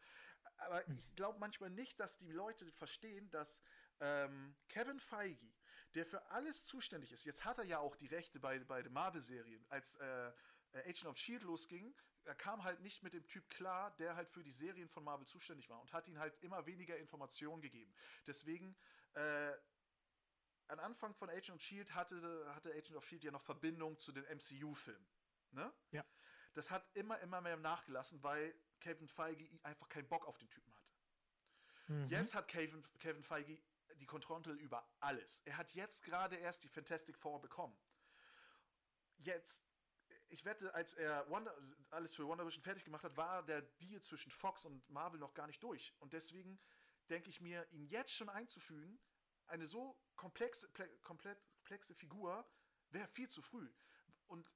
[0.57, 3.61] Aber ich glaube manchmal nicht, dass die Leute verstehen, dass
[3.99, 5.53] ähm, Kevin Feige,
[5.93, 8.93] der für alles zuständig ist, jetzt hat er ja auch die Rechte bei, bei den
[8.93, 10.27] Marvel-Serien, als äh,
[10.71, 11.95] äh, Agent of Shield losging,
[12.25, 15.25] er kam halt nicht mit dem Typ klar, der halt für die Serien von Marvel
[15.25, 17.93] zuständig war und hat ihn halt immer weniger Informationen gegeben.
[18.27, 18.75] Deswegen,
[19.13, 19.53] äh,
[20.67, 24.11] am Anfang von Agent of Shield hatte, hatte Agent of Shield ja noch Verbindung zu
[24.11, 25.07] den MCU-Filmen.
[25.51, 25.71] Ne?
[25.91, 26.03] Ja.
[26.53, 30.73] Das hat immer, immer mehr nachgelassen, weil Kevin Feige einfach keinen Bock auf den Typen
[30.75, 30.95] hatte.
[31.87, 32.07] Mhm.
[32.09, 33.61] Jetzt hat Kevin, Kevin Feige
[33.99, 35.41] die Kontrolle über alles.
[35.45, 37.77] Er hat jetzt gerade erst die Fantastic Four bekommen.
[39.17, 39.63] Jetzt,
[40.29, 41.55] ich wette, als er Wonder,
[41.91, 45.33] alles für Wonder Vision fertig gemacht hat, war der Deal zwischen Fox und Marvel noch
[45.33, 45.93] gar nicht durch.
[45.99, 46.59] Und deswegen
[47.09, 48.99] denke ich mir, ihn jetzt schon einzufügen,
[49.47, 52.47] eine so komplexe, ple- komplett komplexe Figur
[52.89, 53.67] wäre viel zu früh.
[54.27, 54.51] Und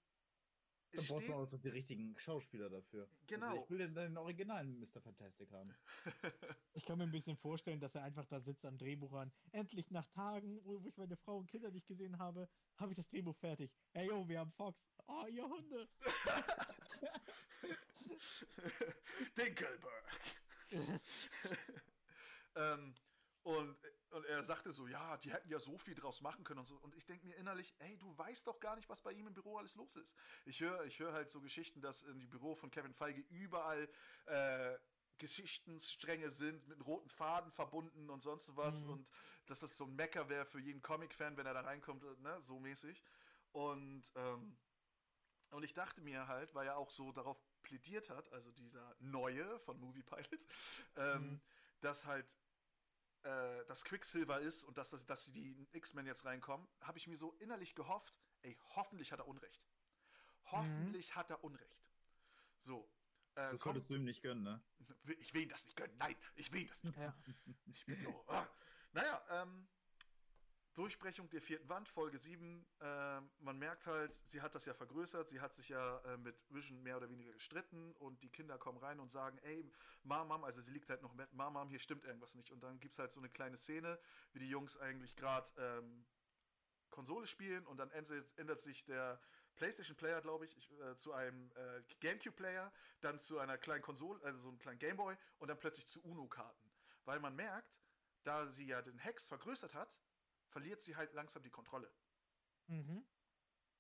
[0.92, 3.08] Dann braucht man auch so die richtigen Schauspieler dafür.
[3.28, 3.50] Genau.
[3.50, 5.00] Also ich will den, den originalen Mr.
[5.02, 5.76] Fantastic haben.
[6.74, 9.34] Ich kann mir ein bisschen vorstellen, dass er einfach da sitzt am Drehbuch an.
[9.52, 12.96] Endlich nach Tagen, wo wo ich meine Frau und Kinder nicht gesehen habe, habe ich
[12.96, 13.70] das Drehbuch fertig.
[13.92, 14.80] Hey yo, wir haben Fox.
[15.08, 15.90] Oh, ihr Hunde.
[19.38, 20.06] Dinkelberg.
[22.56, 22.96] ähm,
[23.44, 23.78] und,
[24.10, 26.78] und er sagte so, ja, die hätten ja so viel draus machen können und so.
[26.78, 29.34] Und ich denke mir innerlich, ey, du weißt doch gar nicht, was bei ihm im
[29.34, 30.18] Büro alles los ist.
[30.46, 33.90] Ich höre ich hör halt so Geschichten, dass in die Büro von Kevin Feige überall
[34.26, 34.78] äh,
[35.18, 38.84] Geschichtenstränge sind, mit roten Faden verbunden und sonst was.
[38.84, 38.90] Mhm.
[38.90, 39.10] Und
[39.46, 42.42] dass das so ein Mecker wäre für jeden Comic-Fan, wenn er da reinkommt, äh, ne,
[42.42, 43.04] so mäßig.
[43.52, 44.58] Und, ähm,
[45.52, 49.60] und ich dachte mir halt, weil er auch so darauf plädiert hat, also dieser neue
[49.60, 50.46] von Movie Pilot,
[50.96, 51.42] ähm, Mhm.
[51.82, 52.28] dass halt
[53.24, 57.18] äh, das Quicksilver ist und dass, das- dass die X-Men jetzt reinkommen, habe ich mir
[57.18, 59.62] so innerlich gehofft, ey, hoffentlich hat er Unrecht.
[60.46, 61.86] Hoffentlich hat er Unrecht.
[62.60, 62.90] So.
[63.36, 64.62] Äh, Das komm, solltest du ihm nicht gönnen, ne?
[65.20, 65.96] ich will ihm das nicht gönnen.
[65.98, 67.16] Nein, ich will ihm das nicht Ja.
[67.68, 68.26] ich bin so.
[68.28, 68.48] Ah.
[68.94, 69.68] Naja, ähm,
[70.76, 72.66] Durchbrechung der vierten Wand, Folge 7.
[72.82, 75.28] Ähm, man merkt halt, sie hat das ja vergrößert.
[75.28, 78.78] Sie hat sich ja äh, mit Vision mehr oder weniger gestritten und die Kinder kommen
[78.78, 79.70] rein und sagen: Ey,
[80.04, 82.52] Mom, Mom, also sie liegt halt noch mit Mom, Mom, hier stimmt irgendwas nicht.
[82.52, 84.00] Und dann gibt es halt so eine kleine Szene,
[84.32, 86.06] wie die Jungs eigentlich gerade ähm,
[86.90, 89.20] Konsole spielen und dann ändert, sich der
[89.56, 93.82] PlayStation Player, glaube ich, ich äh, zu einem äh, GameCube Player, dann zu einer kleinen
[93.82, 96.72] Konsole, also so einem kleinen Gameboy und dann plötzlich zu Uno-Karten.
[97.06, 97.82] Weil man merkt,
[98.24, 99.90] da sie ja den Hex vergrößert hat,
[100.50, 101.92] verliert sie halt langsam die Kontrolle.
[102.68, 103.06] Mhm.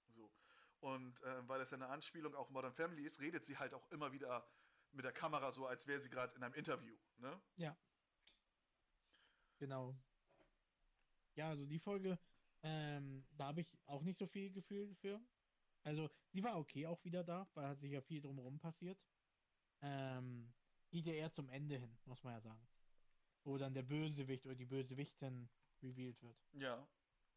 [0.07, 0.32] So.
[0.80, 3.89] Und äh, weil das ja eine Anspielung auch Modern Family ist, redet sie halt auch
[3.91, 4.47] immer wieder
[4.91, 6.95] mit der Kamera so, als wäre sie gerade in einem Interview.
[7.17, 7.41] Ne?
[9.59, 9.95] Genau.
[11.36, 12.17] Ja, also die Folge,
[12.63, 15.22] ähm, da habe ich auch nicht so viel Gefühl für.
[15.84, 18.99] Also, sie war okay auch wieder da, weil hat sich ja viel drumherum passiert.
[19.82, 20.53] Ähm,
[20.89, 22.67] geht ja eher zum Ende hin, muss man ja sagen.
[23.43, 25.49] Wo dann der Bösewicht oder die Bösewichtin
[25.84, 26.38] revealed wird.
[26.54, 26.88] Ja.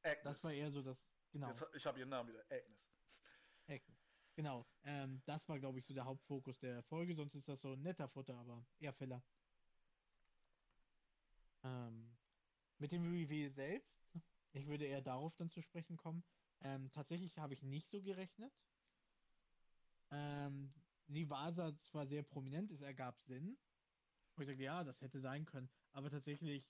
[0.02, 0.24] Agnes.
[0.24, 0.98] Das war eher so das,
[1.30, 1.48] genau.
[1.48, 2.44] Jetzt, ich habe ihren Namen wieder.
[2.50, 2.90] Agnes.
[3.66, 4.02] Agnes.
[4.34, 4.66] Genau.
[4.84, 7.82] Ähm, das war, glaube ich, so der Hauptfokus der Folge, sonst ist das so ein
[7.82, 9.22] netter Futter, aber eher Filler.
[11.62, 12.16] Ähm,
[12.78, 14.10] mit dem Reveal selbst,
[14.52, 16.24] ich würde eher darauf dann zu sprechen kommen.
[16.62, 18.52] Ähm, tatsächlich habe ich nicht so gerechnet.
[20.10, 20.72] Ähm,
[21.06, 23.56] sie war zwar sehr prominent, es ergab Sinn.
[24.34, 25.70] Und ich sagte, ja, das hätte sein können.
[25.92, 26.66] Aber tatsächlich,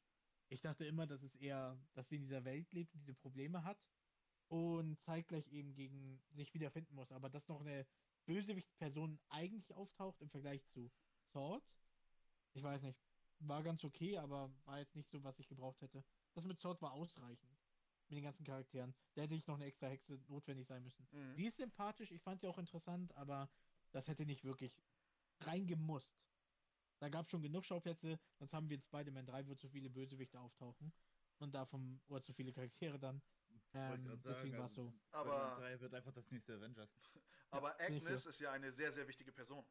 [0.53, 3.64] ich dachte immer, dass es eher, dass sie in dieser Welt lebt und diese Probleme
[3.64, 3.78] hat
[4.48, 7.11] und zeitgleich eben gegen sich wiederfinden muss.
[7.11, 7.86] Aber dass noch eine
[8.26, 10.90] Bösewicht-Person eigentlich auftaucht im Vergleich zu
[11.30, 11.64] Sword,
[12.53, 13.00] ich weiß nicht,
[13.38, 16.05] war ganz okay, aber war jetzt nicht so, was ich gebraucht hätte.
[16.34, 17.50] Das mit Sword war ausreichend.
[18.09, 18.94] Mit den ganzen Charakteren.
[19.14, 21.09] Da hätte nicht noch eine extra Hexe notwendig sein müssen.
[21.12, 21.34] Mhm.
[21.34, 23.48] Sie ist sympathisch, ich fand sie auch interessant, aber
[23.90, 24.78] das hätte nicht wirklich
[25.40, 26.14] reingemusst.
[27.03, 29.90] Da gab es schon genug Schauplätze, sonst haben wir in Spider-Man 3, wo zu viele
[29.90, 30.92] Bösewichte auftauchen.
[31.40, 33.20] Und davon, oder zu viele Charaktere dann.
[33.74, 34.92] Ähm, deswegen war es so.
[35.11, 36.88] Aber- Aber 3 wird einfach das nächste Avengers.
[37.50, 39.66] Aber ich Agnes ist ja eine sehr, sehr wichtige Person.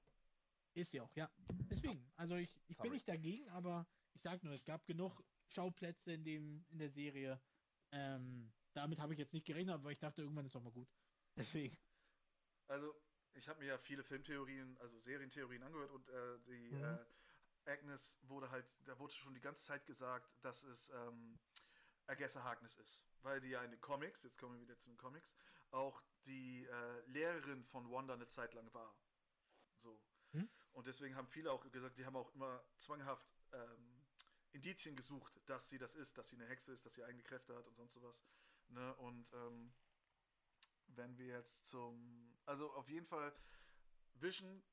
[0.73, 1.31] Ist sie auch, ja.
[1.69, 2.89] Deswegen, also ich, ich Sorry.
[2.89, 6.89] bin nicht dagegen, aber ich sag nur, es gab genug Schauplätze in dem in der
[6.89, 7.41] Serie.
[7.93, 10.89] Ähm, damit habe ich jetzt nicht gerechnet, aber ich dachte, irgendwann ist auch mal gut.
[11.37, 11.77] Deswegen.
[12.67, 12.93] Also,
[13.33, 16.83] ich habe mir ja viele Filmtheorien, also Serientheorien angehört und äh, die Mhm.
[16.83, 17.05] äh,
[17.65, 21.39] Agnes wurde halt, da wurde schon die ganze Zeit gesagt, dass es ähm,
[22.07, 23.05] Agessa Harkness ist.
[23.21, 25.35] Weil die ja in den Comics, jetzt kommen wir wieder zu den Comics,
[25.71, 28.95] auch die äh, Lehrerin von Wanda eine Zeit lang war.
[29.81, 30.01] So.
[30.31, 30.49] Hm?
[30.73, 34.05] Und deswegen haben viele auch gesagt, die haben auch immer zwanghaft ähm,
[34.51, 37.55] Indizien gesucht, dass sie das ist, dass sie eine Hexe ist, dass sie eigene Kräfte
[37.55, 38.21] hat und sonst sowas.
[38.69, 38.95] Ne?
[38.95, 39.73] Und ähm,
[40.95, 42.35] wenn wir jetzt zum.
[42.45, 43.33] Also auf jeden Fall,
[44.15, 44.63] Vision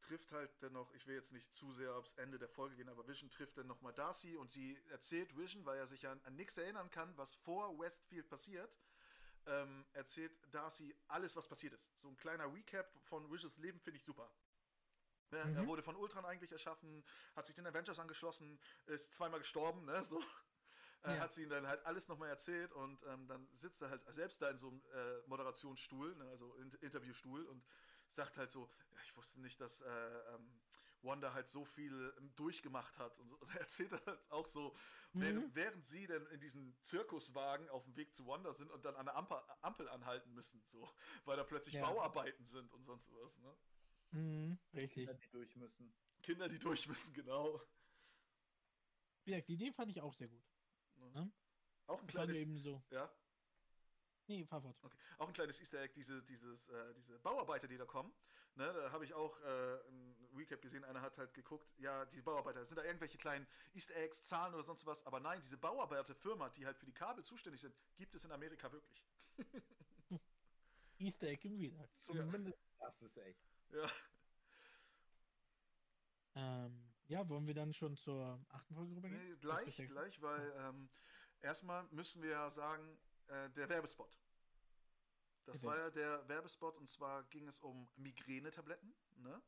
[0.00, 3.06] trifft halt dennoch, ich will jetzt nicht zu sehr aufs Ende der Folge gehen, aber
[3.08, 6.56] Vision trifft dann nochmal Darcy und sie erzählt Vision, weil er sich an, an nichts
[6.56, 8.70] erinnern kann, was vor Westfield passiert,
[9.46, 11.96] ähm, erzählt Darcy alles, was passiert ist.
[11.98, 14.30] So ein kleiner Recap von Visions Leben finde ich super.
[15.30, 15.44] Ne?
[15.44, 15.56] Mhm.
[15.56, 20.04] Er wurde von Ultron eigentlich erschaffen, hat sich den Avengers angeschlossen, ist zweimal gestorben, ne?
[20.04, 20.22] So.
[21.02, 21.20] Äh, Ja.
[21.20, 24.40] Hat sie ihm dann halt alles nochmal erzählt und ähm, dann sitzt er halt selbst
[24.42, 26.28] da in so einem äh, Moderationsstuhl, ne?
[26.28, 27.64] also in Interviewstuhl und
[28.08, 29.88] sagt halt so, ja, ich wusste nicht, dass äh,
[30.34, 30.60] ähm,
[31.02, 33.38] Wanda halt so viel ähm, durchgemacht hat und so.
[33.48, 34.74] Er erzählt halt auch so,
[35.12, 35.20] Mhm.
[35.20, 38.96] während, während sie dann in diesen Zirkuswagen auf dem Weg zu Wanda sind und dann
[38.96, 40.88] an der Ampel, Ampel anhalten müssen, so,
[41.24, 41.82] weil da plötzlich Ja.
[41.82, 43.56] Bauarbeiten sind und sonst was, ne?
[44.12, 44.94] Mhm, richtig.
[44.94, 45.94] Kinder, die durch müssen.
[46.22, 47.60] Kinder, die durch müssen, genau.
[49.24, 50.55] Gesagt, die Idee fand ich auch sehr gut.
[50.96, 51.10] Ne?
[51.14, 51.28] Ja.
[51.86, 52.82] Auch ein war kleines, eben so.
[52.90, 53.10] ja,
[54.28, 54.76] Nee, fahr fort.
[54.82, 54.96] Okay.
[55.18, 58.12] Auch ein kleines Easter Egg, diese, dieses, äh, diese Bauarbeiter, die da kommen.
[58.56, 62.22] Ne, da habe ich auch äh, ein Recap gesehen, einer hat halt geguckt, ja, die
[62.22, 66.48] Bauarbeiter, sind da irgendwelche kleinen Easter Eggs, Zahlen oder sonst was, aber nein, diese Bauarbeiterfirma,
[66.48, 69.04] die halt für die Kabel zuständig sind, gibt es in Amerika wirklich.
[70.98, 71.92] Easter Egg im Real Life.
[71.98, 73.46] Zumindest das ist echt.
[73.70, 73.90] Ja,
[76.36, 79.30] Ähm, ja, wollen wir dann schon zur achten Folge rübergehen?
[79.30, 80.90] nee, gleich, gleich, weil ähm,
[81.40, 82.98] erstmal müssen wir ja sagen,
[83.28, 84.18] äh, der Werbespot.
[85.44, 89.40] Das war ja der Werbespot und zwar ging es um Migränetabletten, ne?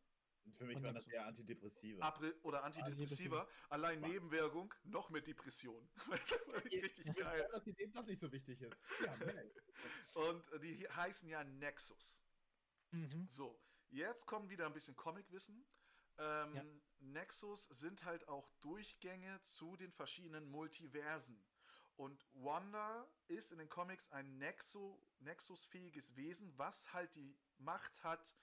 [0.56, 2.06] Für mich waren das eher Antidepressiva.
[2.06, 4.08] Apre oder Antidepressiva, allein Ja.
[4.08, 5.90] Nebenwirkung, noch mit Depression.
[6.64, 7.48] richtig Ja, geil.
[7.52, 8.76] dass die dem doch nicht so wichtig ist.
[9.04, 9.14] Ja.
[10.14, 12.18] Und die heißen ja Nexus.
[12.92, 13.26] Mhm.
[13.28, 15.66] So, jetzt kommt wieder ein bisschen Comicwissen.
[16.16, 16.64] Ähm, Ja.
[17.00, 21.40] Nexus sind halt auch Durchgänge zu den verschiedenen Multiversen.
[21.96, 28.34] Und Wanda ist in den Comics ein Nexo, Nexus-fähiges Wesen, was halt die Macht hat,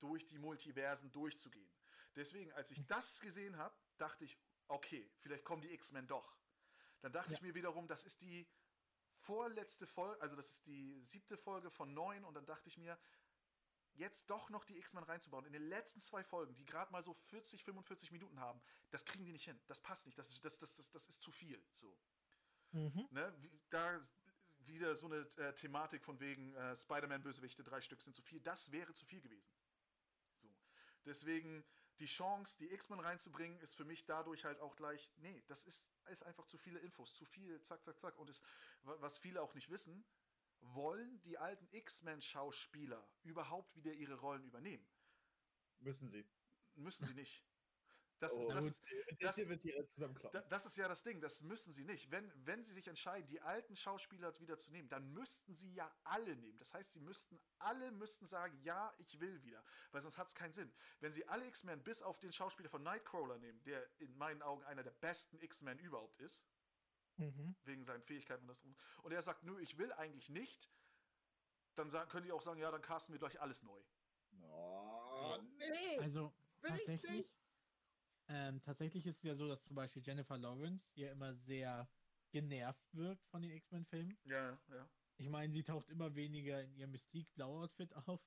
[0.00, 1.70] durch die Multiversen durchzugehen.
[2.16, 4.36] Deswegen, als ich das gesehen habe, dachte ich,
[4.68, 6.36] okay, vielleicht kommen die X-Men doch.
[7.00, 7.36] Dann dachte Ja.
[7.36, 8.46] ich mir wiederum, das ist die
[9.18, 12.98] vorletzte Folge, also das ist die siebte Folge von neun und dann dachte ich mir,
[13.94, 15.44] jetzt doch noch die X-Men reinzubauen.
[15.46, 19.24] In den letzten zwei Folgen, die gerade mal so 40, 45 Minuten haben, das kriegen
[19.24, 19.60] die nicht hin.
[19.66, 20.18] Das passt nicht.
[20.18, 21.64] Das ist, das, das, das, das ist zu viel.
[21.74, 21.96] So.
[22.72, 23.06] Mhm.
[23.10, 23.34] Ne?
[23.70, 24.00] Da
[24.58, 28.40] wieder so eine äh, Thematik von wegen äh, Spider-Man-Bösewichte, drei Stück sind zu viel.
[28.40, 29.52] Das wäre zu viel gewesen.
[30.40, 30.54] So.
[31.04, 31.64] Deswegen
[32.00, 35.90] die Chance, die X-Men reinzubringen, ist für mich dadurch halt auch gleich, nee, das ist,
[36.08, 38.18] ist einfach zu viele Infos, zu viel, zack, zack, zack.
[38.18, 38.42] Und es,
[38.82, 40.04] wa- was viele auch nicht wissen,
[40.74, 44.86] wollen die alten X-Men-Schauspieler überhaupt wieder ihre Rollen übernehmen?
[45.80, 46.24] Müssen sie.
[46.76, 47.44] Müssen sie nicht.
[48.20, 50.40] Das, Oh, ist, das, ist, Das das- hier wird die zusammenkloppen.
[50.40, 52.10] da- das ist ja das Ding, das müssen sie nicht.
[52.10, 55.92] Wenn, wenn sie sich entscheiden, die alten Schauspieler wieder zu nehmen, dann müssten sie ja
[56.04, 56.56] alle nehmen.
[56.58, 59.62] Das heißt, sie müssten, alle müssten sagen, ja, ich will wieder.
[59.90, 60.72] Weil sonst hat es keinen Sinn.
[61.00, 64.62] Wenn sie alle X-Men bis auf den Schauspieler von Nightcrawler nehmen, der in meinen Augen
[64.64, 66.44] einer der besten X-Men überhaupt ist,
[67.16, 67.54] Mhm.
[67.64, 70.70] wegen seinen Fähigkeiten und das drum, und er sagt, nö, ich will eigentlich nicht,
[71.74, 73.80] dann sagen, können die auch sagen, ja, dann casten wir gleich alles neu.
[74.42, 75.98] Oh, nee!
[76.00, 77.30] Also Will ich tatsächlich, nicht.
[78.28, 81.88] ähm, tatsächlich ist es ja so, dass zum Beispiel Jennifer Lawrence ja immer sehr
[82.30, 84.18] genervt wirkt von den X-Men-Filmen.
[84.24, 84.88] Ja, ja.
[85.18, 88.20] Ich meine, sie taucht immer weniger in ihrem Mystique-Blau-Outfit auf.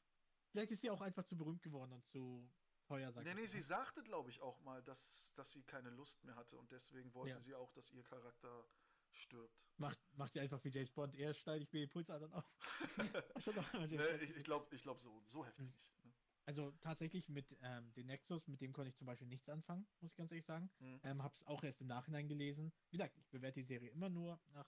[0.51, 2.49] Vielleicht ist sie auch einfach zu berühmt geworden und zu
[2.87, 3.47] teuer, sag Nee, ich nee, mal.
[3.49, 7.13] sie sagte, glaube ich, auch mal, dass, dass sie keine Lust mehr hatte und deswegen
[7.13, 7.41] wollte Ja.
[7.41, 8.65] sie auch, dass ihr Charakter
[9.11, 9.55] stirbt.
[9.77, 11.15] Macht, macht sie einfach wie James Bond.
[11.15, 12.45] Er schneide ich mir die Pulsadern auf.
[13.43, 14.21] Schon noch mal James ne, Bond.
[14.23, 16.05] ich ich glaube, ich glaub so, so heftig nicht.
[16.05, 16.13] Ne?
[16.45, 20.11] Also tatsächlich mit ähm, den Nexus, mit dem konnte ich zum Beispiel nichts anfangen, muss
[20.11, 20.69] ich ganz ehrlich sagen.
[20.79, 20.99] Hm.
[21.03, 22.71] Ähm, hab's auch erst im Nachhinein gelesen.
[22.89, 24.67] Wie gesagt, ich bewerte die Serie immer nur nach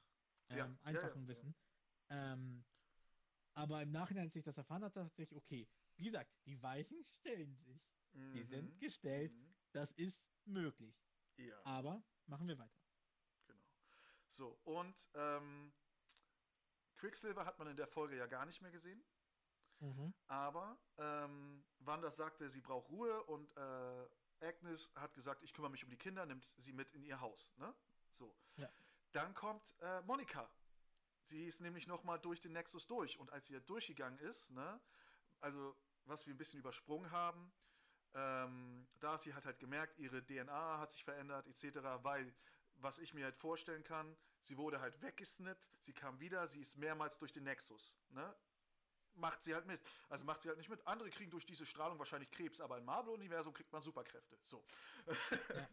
[0.50, 1.56] ähm, ja, einfachem ja, Wissen.
[2.10, 2.66] Ähm,
[3.54, 7.04] aber im Nachhinein, als ich das erfahren hatte, dachte ich, okay, wie gesagt, die Weichen
[7.04, 7.82] stellen sich.
[8.14, 8.48] Die Mhm.
[8.48, 9.32] sind gestellt.
[9.32, 9.56] Mhm.
[9.72, 10.96] Das ist möglich.
[11.38, 12.80] Ja, Aber machen wir weiter.
[13.46, 13.64] genau.
[14.28, 15.72] So, und ähm,
[16.98, 19.02] Quicksilver hat man in der Folge ja gar nicht mehr gesehen.
[19.80, 20.14] Mhm.
[20.28, 24.08] Aber ähm, Wanda sagte, sie braucht Ruhe und äh,
[24.42, 27.54] Agnes hat gesagt, ich kümmere mich um die Kinder, nimmt sie mit in ihr Haus.
[27.58, 27.74] Ne?
[28.10, 28.36] So.
[28.58, 28.70] Ja.
[29.12, 30.50] Dann kommt äh, Monika.
[31.24, 33.20] Sie ist nämlich nochmal durch den Nexus durch.
[33.20, 34.80] Und als sie da durchgegangen ist, ne,
[35.42, 37.52] also was wir ein bisschen übersprungen haben,
[38.14, 42.34] ähm, da hat sie hat halt gemerkt, ihre DNA hat sich verändert, etc., weil,
[42.76, 46.78] was ich mir halt vorstellen kann, sie wurde halt weggesnippt, sie kam wieder, sie ist
[46.78, 47.96] mehrmals durch den Nexus.
[48.10, 48.36] Ne?
[49.16, 49.82] Macht sie halt mit.
[50.08, 50.86] Also macht sie halt nicht mit.
[50.88, 54.38] Andere kriegen durch diese Strahlung wahrscheinlich Krebs, aber im Marvel-Universum kriegt man Superkräfte.
[54.42, 54.64] So.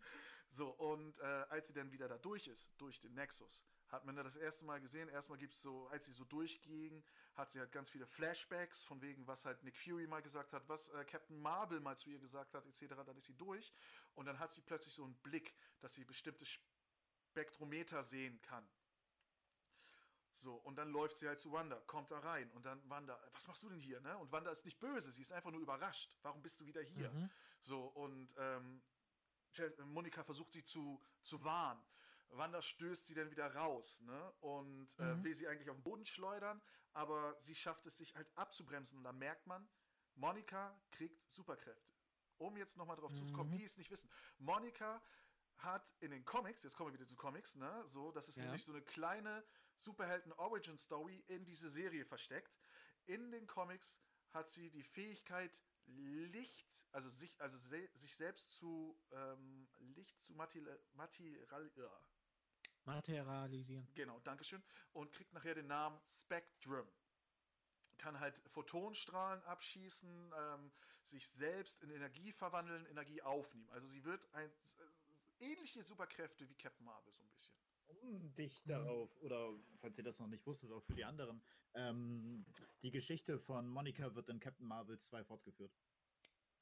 [0.50, 4.16] So, und äh, als sie dann wieder da durch ist, durch den Nexus, hat man
[4.16, 5.08] da das erste Mal gesehen.
[5.08, 7.04] Erstmal gibt es so, als sie so durchging,
[7.34, 10.68] hat sie halt ganz viele Flashbacks, von wegen, was halt Nick Fury mal gesagt hat,
[10.68, 12.94] was äh, Captain Marvel mal zu ihr gesagt hat, etc.
[13.06, 13.72] Dann ist sie durch.
[14.14, 18.66] Und dann hat sie plötzlich so einen Blick, dass sie bestimmte Spektrometer sehen kann.
[20.36, 23.46] So, und dann läuft sie halt zu Wanda, kommt da rein und dann Wanda, was
[23.46, 24.18] machst du denn hier, ne?
[24.18, 26.14] Und Wanda ist nicht böse, sie ist einfach nur überrascht.
[26.20, 27.10] Warum bist du wieder hier?
[27.10, 27.30] Mhm.
[27.62, 28.82] So, und ähm,
[29.86, 31.82] Monika versucht sie zu, zu warnen.
[32.30, 34.32] Wanda stößt sie dann wieder raus, ne?
[34.40, 35.24] Und äh, Mhm.
[35.24, 36.60] will sie eigentlich auf den Boden schleudern,
[36.92, 38.98] aber sie schafft es sich halt abzubremsen.
[38.98, 39.68] Und da merkt man,
[40.14, 41.92] Monika kriegt Superkräfte.
[42.38, 43.56] Um jetzt nochmal drauf zuzukommen, Mhm.
[43.56, 44.10] die es nicht wissen.
[44.38, 45.02] Monika
[45.58, 47.84] hat in den Comics, jetzt kommen wir wieder zu Comics, ne?
[47.86, 48.44] So, das ist Ja.
[48.44, 49.42] nämlich so eine kleine
[49.76, 52.58] Superhelden-Origin-Story in diese Serie versteckt.
[53.06, 54.00] In den Comics
[54.32, 55.50] hat sie die Fähigkeit,
[55.88, 62.02] Licht, also sich, also se sich selbst zu ähm, Licht zu material, material.
[62.86, 63.86] Materialisieren.
[63.94, 64.62] Genau, Dankeschön.
[64.92, 66.86] Und kriegt nachher den Namen Spectrum.
[67.98, 70.72] Kann halt Photonenstrahlen abschießen, ähm,
[71.02, 73.68] sich selbst in Energie verwandeln, Energie aufnehmen.
[73.70, 77.54] Also sie wird ein, äh, ähnliche Superkräfte wie Captain Marvel so ein bisschen.
[78.02, 81.40] Um dich darauf, oder falls ihr das noch nicht wusstet, auch für die anderen,
[81.74, 82.44] ähm,
[82.82, 85.72] die Geschichte von Monica wird in Captain Marvel 2 fortgeführt.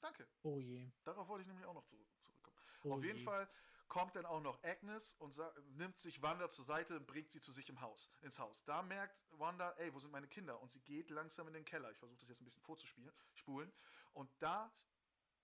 [0.01, 0.29] Danke.
[0.43, 0.91] Oh je.
[1.03, 2.57] Darauf wollte ich nämlich auch noch zu, zurückkommen.
[2.85, 3.25] Oh Auf jeden je.
[3.25, 3.49] Fall
[3.89, 5.35] kommt dann auch noch Agnes und
[5.77, 8.65] nimmt sich Wanda zur Seite und bringt sie zu sich im Haus, ins Haus.
[8.65, 10.61] Da merkt Wanda, ey, wo sind meine Kinder?
[10.61, 11.91] Und sie geht langsam in den Keller.
[11.91, 13.73] Ich versuche das jetzt ein bisschen vorzuspielen, spulen.
[14.13, 14.73] Und da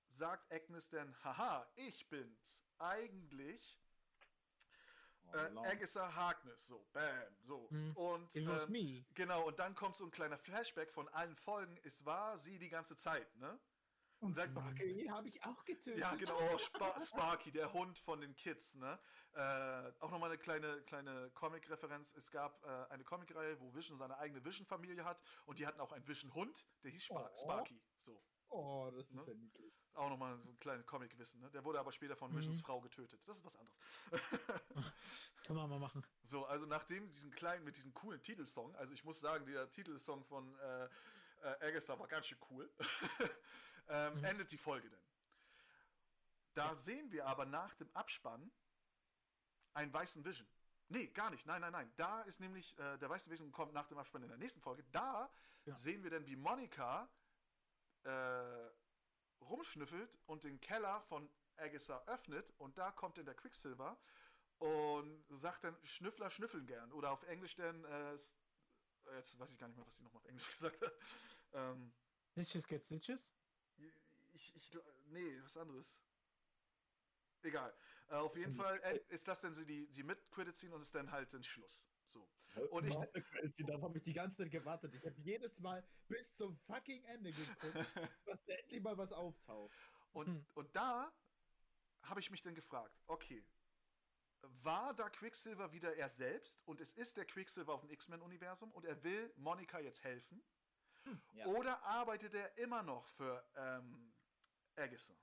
[0.09, 2.65] sagt Agnes dann, haha, ich bin's.
[2.79, 3.81] Eigentlich
[5.33, 5.69] Oh, äh.
[5.69, 6.67] Agatha Harkness.
[6.67, 7.69] So, bam, so.
[7.71, 7.97] Hm.
[7.97, 9.05] Und It was ähm, me.
[9.15, 11.79] genau, und dann kommt so ein kleiner Flashback von allen Folgen.
[11.85, 13.59] Es war sie die ganze Zeit, ne?
[14.21, 15.99] Und sag mal- Sparky habe ich auch getötet.
[15.99, 18.99] Ja, genau, oh, Spa Sparky, der Hund von den Kids, ne?
[19.33, 22.13] Äh, auch nochmal eine kleine, kleine Comic-Referenz.
[22.15, 25.93] Es gab äh, eine Comic-Reihe, wo Vision seine eigene Vision-Familie hat und die hatten auch
[25.93, 27.37] einen Vision-Hund, der hieß Spar Oh.
[27.37, 27.83] Sparky.
[28.01, 28.23] So,
[28.53, 29.23] Oh, das ist Ne?
[29.29, 29.73] ja niedlich.
[29.95, 31.51] auch nochmal so ein kleines Comic-Wissen, ne?
[31.53, 32.39] Der wurde aber später von Mhm.
[32.39, 33.23] Visions Frau getötet.
[33.27, 33.81] Das ist was anderes.
[35.47, 36.05] Können wir mal machen.
[36.25, 40.25] So, also nachdem diesen kleinen, mit diesem coolen Titelsong, also ich muss sagen, der Titelsong
[40.25, 40.89] von äh, äh,
[41.69, 42.71] Agatha war ganz schön cool,
[43.91, 44.25] ähm, Mhm.
[44.25, 45.01] endet die Folge denn.
[46.55, 48.51] Da sehen wir aber nach dem Abspann
[49.75, 50.49] einen weißen Vision.
[50.89, 51.47] Nee, gar nicht.
[51.47, 51.93] Nein, nein, nein.
[51.97, 54.83] Da ist nämlich, äh, der weiße Vision kommt nach dem Abspann in der nächsten Folge.
[54.91, 55.31] Da
[55.65, 55.79] Ja.
[55.79, 57.09] sehen wir dann, wie Monika
[58.03, 58.71] äh,
[59.41, 64.01] rumschnüffelt und den Keller von Agatha öffnet und da kommt dann der Quicksilver
[64.59, 66.93] und sagt dann Schnüffler schnüffeln gern.
[66.93, 70.29] Oder auf Englisch dann, äh, jetzt weiß ich gar nicht mehr, was sie nochmal auf
[70.29, 70.93] Englisch gesagt hat.
[71.53, 71.93] Ähm,
[72.33, 73.40] Stitches get Stitches?
[74.33, 74.71] Ich, ich,
[75.07, 75.99] nee, was anderes.
[77.43, 77.75] Egal.
[78.09, 80.83] Äh, auf jeden Fall äh, ist das dann sie die, die mit Credit ziehen und
[80.83, 81.89] ist dann halt ein Schluss.
[82.07, 82.29] So.
[82.71, 82.97] Und ich-
[83.57, 84.95] ich, darauf habe ich die ganze Zeit gewartet.
[84.95, 87.75] Ich habe jedes Mal bis zum fucking Ende geguckt,
[88.27, 89.73] dass da endlich mal was auftaucht.
[90.13, 90.47] Und, Hm.
[90.55, 91.13] und da
[92.03, 93.45] habe ich mich dann gefragt, okay,
[94.63, 98.85] war da Quicksilver wieder er selbst und es ist der Quicksilver auf dem X-Men-Universum und
[98.87, 100.43] er will Monika jetzt helfen?
[101.33, 101.47] Ja.
[101.47, 104.10] Oder arbeitet er immer noch für ähm,
[104.77, 105.15] Agatha?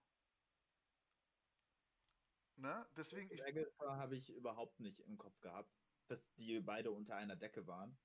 [2.58, 2.88] Ne?
[2.96, 5.72] Deswegen, ich, Agatha habe ich überhaupt nicht im Kopf gehabt,
[6.08, 7.98] dass die beide unter einer Decke waren.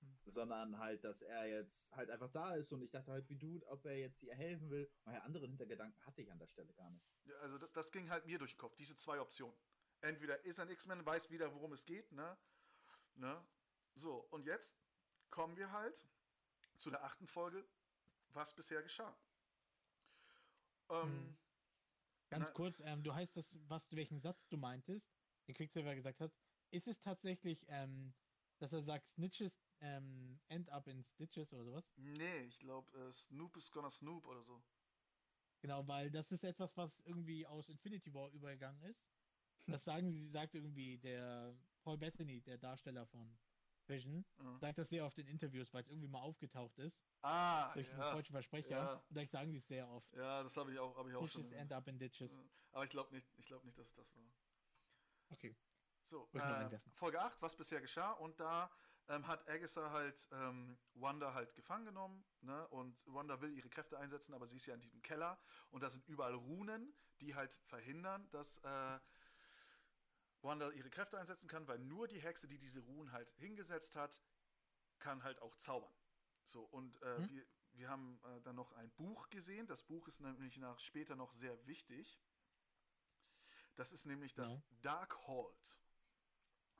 [0.00, 0.18] Hm.
[0.26, 3.62] Sondern halt, dass er jetzt halt einfach da ist und ich dachte halt, wie du,
[3.66, 4.90] ob er jetzt ihr helfen will.
[5.04, 7.06] Und ja, andere Hintergedanken hatte ich an der Stelle gar nicht.
[7.24, 9.56] Ja, also das, das ging halt mir durch den Kopf, diese zwei Optionen.
[10.00, 12.36] Entweder ist ein X-Men, weiß wieder, worum es geht, ne?
[13.14, 13.46] ne?
[13.94, 14.76] So, und jetzt
[15.30, 16.04] kommen wir halt
[16.76, 17.64] zu der achten Folge,
[18.30, 19.16] was bisher geschah.
[20.90, 21.38] Ähm, Hm.
[22.30, 25.08] Ganz Na- kurz, ähm, du heißt das, was du welchen Satz du meintest,
[25.46, 26.32] den Quicksilver gesagt hat.
[26.70, 28.14] Ist es tatsächlich, ähm,
[28.58, 31.92] dass er sagt, Snitches ähm, end up in Stitches oder sowas?
[31.96, 34.62] Nee, ich glaube, äh, Snoop is gonna Snoop oder so.
[35.62, 39.08] Genau, weil das ist etwas, was irgendwie aus Infinity War übergegangen ist.
[39.66, 43.40] Das sagen sie, sagt irgendwie der Paul Bettany, der Darsteller von
[43.88, 44.58] Vision, Ja.
[44.58, 48.00] sagt das sehr oft in Interviews, weil es irgendwie mal aufgetaucht ist Ah, durch einen
[48.00, 48.12] ja.
[48.12, 48.70] deutschen Versprecher.
[48.76, 48.92] ja.
[48.94, 50.12] Und dadurch sagen sie es sehr oft.
[50.14, 51.42] Ja, das habe ich auch, hab ich auch schon.
[51.42, 52.36] Ditches end up in ditches.
[52.36, 52.42] Ja.
[52.72, 54.24] Aber ich glaube nicht, ich glaube nicht, dass es das war.
[55.30, 55.56] Okay.
[56.04, 56.80] So, ich äh.
[56.92, 58.12] Folge 8, was bisher geschah.
[58.12, 58.70] Und da
[59.08, 62.24] ähm, hat Agatha halt ähm, Wanda halt gefangen genommen.
[62.42, 62.68] Ne?
[62.68, 65.38] Und Wanda will ihre Kräfte einsetzen, aber sie ist ja in diesem Keller.
[65.70, 68.98] Und da sind überall Runen, die halt verhindern, dass äh,
[70.44, 74.20] Wanda ihre Kräfte einsetzen kann, weil nur die Hexe, die diese Runen halt hingesetzt hat,
[74.98, 75.92] kann halt auch zaubern.
[76.46, 77.28] So, und äh, Hm.
[77.28, 79.66] wir, wir haben äh, dann noch ein Buch gesehen.
[79.66, 82.20] Das Buch ist nämlich nach später noch sehr wichtig.
[83.74, 84.62] Das ist nämlich das Genau.
[84.82, 85.80] Darkhold.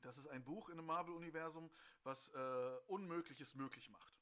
[0.01, 1.71] Das ist ein Buch in dem Marvel-Universum,
[2.03, 4.14] was äh, Unmögliches möglich macht.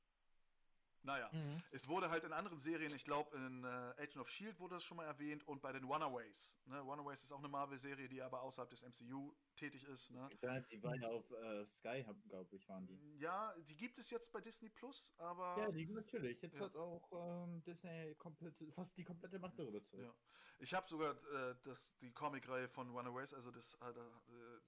[1.06, 1.62] Naja, Mhm.
[1.72, 4.84] es wurde halt in anderen Serien, ich glaube in äh, Agent of Shield wurde das
[4.84, 6.56] schon mal erwähnt und bei den Runaways.
[6.66, 6.80] Ne?
[6.80, 10.12] Runaways ist auch eine Marvel-Serie, die aber außerhalb des MCU tätig ist.
[10.12, 10.30] Ne?
[10.42, 13.18] Ja, die waren ja auf äh, Sky, glaube ich, waren die.
[13.20, 16.42] Ja, die gibt es jetzt bei Disney Plus, aber Ja, die natürlich.
[16.42, 16.66] Jetzt Ja.
[16.66, 20.06] hat auch ähm, Disney komplett, fast die komplette Macht darüber zurück.
[20.06, 20.14] Ja.
[20.60, 24.62] Ich habe sogar äh, das, die Comicreihe von Runaways, also das, äh, äh,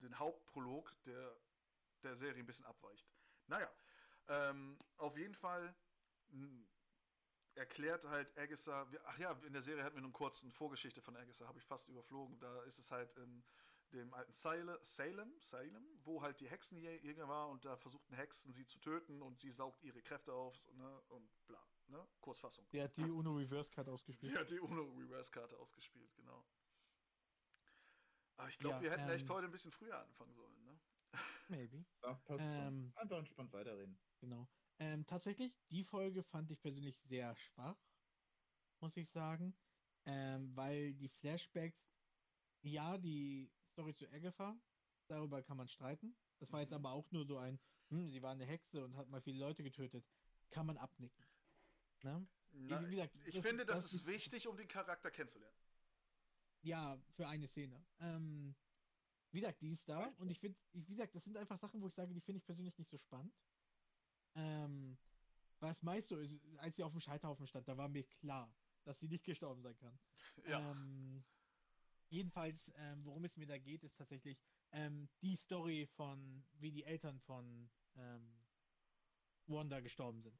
[0.00, 1.38] den Hauptprolog, der
[2.02, 3.10] der Serie ein bisschen abweicht.
[3.46, 3.70] Naja,
[4.28, 5.74] ähm, auf jeden Fall
[7.54, 11.16] erklärt halt Agatha, ach ja, in der Serie hatten wir nur eine kurze Vorgeschichte von
[11.16, 12.38] Agatha, habe ich fast überflogen.
[12.38, 13.44] Da ist es halt in
[13.92, 18.66] dem alten Salem, Salem, Salem, wo halt die Hexenjäger war und da versuchten Hexen sie
[18.66, 21.64] zu töten und sie saugt ihre Kräfte auf ne, und bla.
[21.88, 22.06] Ne?
[22.20, 22.68] Kurzfassung.
[22.72, 24.32] Der hat die Uno Reverse Card ausgespielt.
[24.32, 26.44] Sie hat die UNO Reverse Karte ausgespielt, genau.
[28.36, 30.78] Aber ich glaube, Ja, wir hätten echt ähm, heute ein bisschen früher anfangen sollen, ne?
[31.48, 31.84] Maybe.
[32.02, 33.02] Ja, passt Ähm, schon.
[33.02, 33.98] Einfach entspannt weiterreden.
[34.20, 34.48] Genau.
[34.78, 37.76] Ähm, tatsächlich, die Folge fand ich persönlich sehr schwach,
[38.80, 39.54] muss ich sagen.
[40.04, 41.80] Ähm, weil die Flashbacks,
[42.62, 44.56] ja, die Story zu Agatha,
[45.08, 46.16] darüber kann man streiten.
[46.38, 46.76] Das war jetzt Mhm.
[46.76, 47.58] aber auch nur so ein,
[47.88, 50.04] hm, sie war eine Hexe und hat mal viele Leute getötet.
[50.50, 51.24] Kann man abnicken.
[52.02, 52.26] Ne?
[52.52, 55.56] Na, wie gesagt, ich das- finde, das, das ist ist- wichtig, um den Charakter kennenzulernen.
[56.62, 57.84] Ja, für eine Szene.
[58.00, 58.54] Ähm,
[59.36, 61.82] wie gesagt, die ist da und ich finde, ich, wie gesagt, das sind einfach Sachen,
[61.82, 63.34] wo ich sage, die finde ich persönlich nicht so spannend.
[64.34, 64.96] Ähm,
[65.60, 68.50] was meist so ist, als sie auf dem Scheiterhaufen stand, da war mir klar,
[68.84, 69.98] dass sie nicht gestorben sein kann.
[70.48, 70.70] Ja.
[70.70, 71.22] Ähm,
[72.08, 74.42] jedenfalls, ähm, worum es mir da geht, ist tatsächlich
[74.72, 78.38] ähm, die Story von, wie die Eltern von ähm,
[79.46, 80.38] Wanda gestorben sind.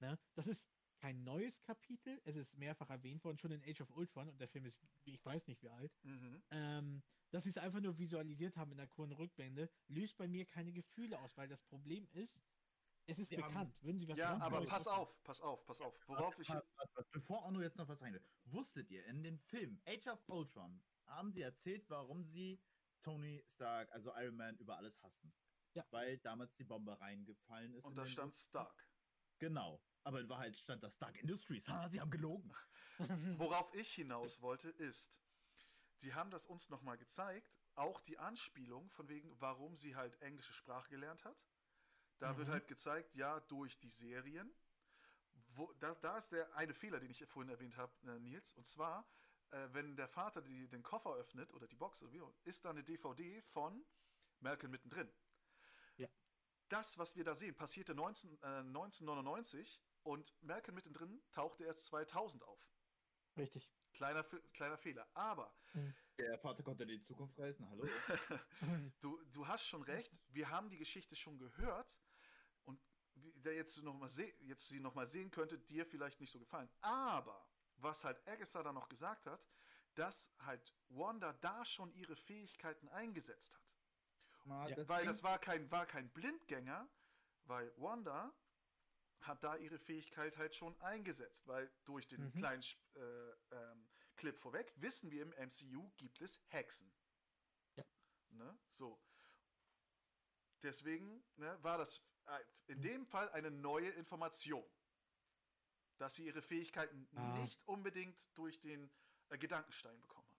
[0.00, 0.18] Ne?
[0.36, 0.62] Das ist
[1.02, 4.46] kein neues Kapitel, es ist mehrfach erwähnt worden, schon in Age of Ultron und der
[4.46, 5.92] Film ist, wie ich weiß nicht wie alt.
[6.04, 6.44] Mhm.
[6.50, 10.46] Ähm, dass sie es einfach nur visualisiert haben in der kurzen Rückblende, löst bei mir
[10.46, 12.40] keine Gefühle aus, weil das Problem ist,
[13.06, 13.82] es ist haben- bekannt.
[13.82, 15.98] Würden sie was Ja, aber pass auf, pass auf, pass auf.
[16.06, 16.48] Worauf ich.
[17.10, 18.24] Bevor Arno jetzt noch was rein will.
[18.44, 22.62] Wusstet ihr, in dem Film Age of Ultron haben sie erzählt, warum sie
[23.00, 25.34] Tony Stark, also Iron Man, über alles hassen.
[25.74, 25.84] Ja.
[25.90, 27.84] Weil damals die Bombe reingefallen ist.
[27.84, 28.36] Und da stand.
[28.36, 28.88] Stark.
[29.38, 29.82] Genau.
[30.04, 31.66] Aber in Wahrheit stand da Stark Industries.
[31.68, 32.52] Ha, sie haben gelogen.
[33.38, 35.20] Worauf ich hinaus wollte, ist,
[36.02, 40.52] die haben das uns nochmal gezeigt, auch die Anspielung von wegen, warum sie halt englische
[40.52, 41.36] Sprache gelernt hat.
[42.18, 42.52] Da wird Mhm.
[42.52, 44.52] halt gezeigt, ja, durch die Serien.
[45.54, 48.52] Wo, da, da ist der eine Fehler, den ich vorhin erwähnt habe, äh, Nils.
[48.54, 49.06] Und zwar,
[49.50, 52.64] äh, wenn der Vater die, den Koffer öffnet oder die Box, oder wie, auch, ist
[52.64, 53.84] da eine DVD von
[54.40, 55.10] Malcolm mittendrin.
[55.96, 56.08] Ja.
[56.68, 62.42] Das, was wir da sehen, passierte 19, äh, 1999 und Malcolm mittendrin tauchte erst 2000
[62.44, 62.72] auf.
[63.36, 63.70] Richtig.
[63.92, 65.06] Kleiner, kleiner Fehler.
[65.14, 65.54] Aber
[66.18, 67.68] Der Vater konnte die Zukunft reisen.
[67.68, 67.84] Hallo.
[69.00, 72.00] du, du hast schon recht, wir haben die Geschichte schon gehört
[72.64, 72.80] und
[73.14, 76.30] wie der jetzt noch mal se jetzt sie noch mal sehen könnte, dir vielleicht nicht
[76.30, 76.70] so gefallen.
[76.80, 77.46] Aber
[77.76, 79.46] was halt Agatha dann noch gesagt hat,
[79.94, 83.62] dass halt Wanda da schon ihre Fähigkeiten eingesetzt hat.
[84.70, 86.88] Ja, Weil das war kein, war kein Blindgänger,
[87.44, 88.32] weil Wanda
[89.22, 92.32] hat da ihre Fähigkeit halt schon eingesetzt, weil durch den Mhm.
[92.32, 92.62] kleinen
[92.94, 93.00] äh,
[93.52, 96.92] ähm, Clip vorweg wissen wir im MCU gibt es Hexen.
[97.76, 97.84] Ja.
[98.30, 98.58] Ne?
[98.70, 99.00] So.
[100.62, 102.82] Deswegen ne, war das äh, in Mhm.
[102.82, 104.64] dem Fall eine neue Information,
[105.98, 107.38] dass sie ihre Fähigkeiten Ah.
[107.38, 108.90] nicht unbedingt durch den
[109.28, 110.38] äh, Gedankenstein bekommen hat.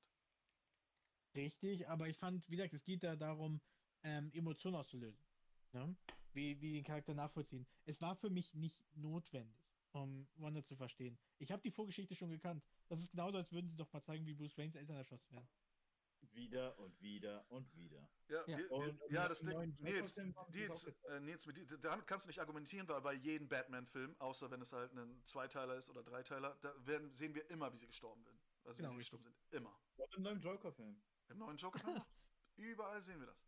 [1.35, 3.60] Richtig, aber ich fand, wie gesagt, es geht da darum,
[4.03, 5.26] ähm, Emotionen auszulösen.
[5.72, 5.95] Ne?
[6.34, 7.65] Wie, wie den Charakter nachvollziehen.
[7.85, 9.55] Es war für mich nicht notwendig,
[9.91, 11.18] um Wanda zu verstehen.
[11.38, 12.64] Ich habe die Vorgeschichte schon gekannt.
[12.89, 15.47] Das ist genauso, als würden sie doch mal zeigen, wie Bruce Waynes Eltern erschossen werden.
[16.31, 18.10] Wieder und wieder und wieder.
[18.30, 18.57] Ja, Ja.
[18.57, 20.18] wir, wir, im ja das Ding, Nils,
[20.51, 21.47] Nils, äh, Nils
[21.81, 25.76] damit kannst du nicht argumentieren, weil bei jedem Batman-Film, außer wenn es halt ein Zweiteiler
[25.76, 28.39] ist oder Dreiteiler, da werden, sehen wir immer, wie sie gestorben sind.
[28.64, 29.35] Also Genau, wie sie gestorben sind.
[29.51, 29.77] Immer.
[29.97, 31.01] Und im neuen Joker-Film.
[31.30, 32.01] Im neuen Joker-Film,
[32.55, 33.45] überall sehen wir das.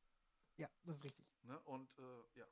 [0.57, 1.25] Ja, das ist richtig.
[1.43, 1.59] Ne?
[1.61, 2.45] Und äh, ja.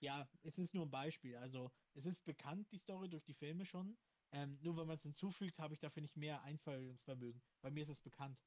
[0.00, 1.36] Ja, es ist nur ein Beispiel.
[1.36, 3.96] Also, es ist bekannt, die Story durch die Filme schon.
[4.32, 7.40] Ähm, nur wenn man es hinzufügt, habe ich dafür nicht mehr Einfallungsvermögen.
[7.62, 8.38] Bei mir ist es bekannt.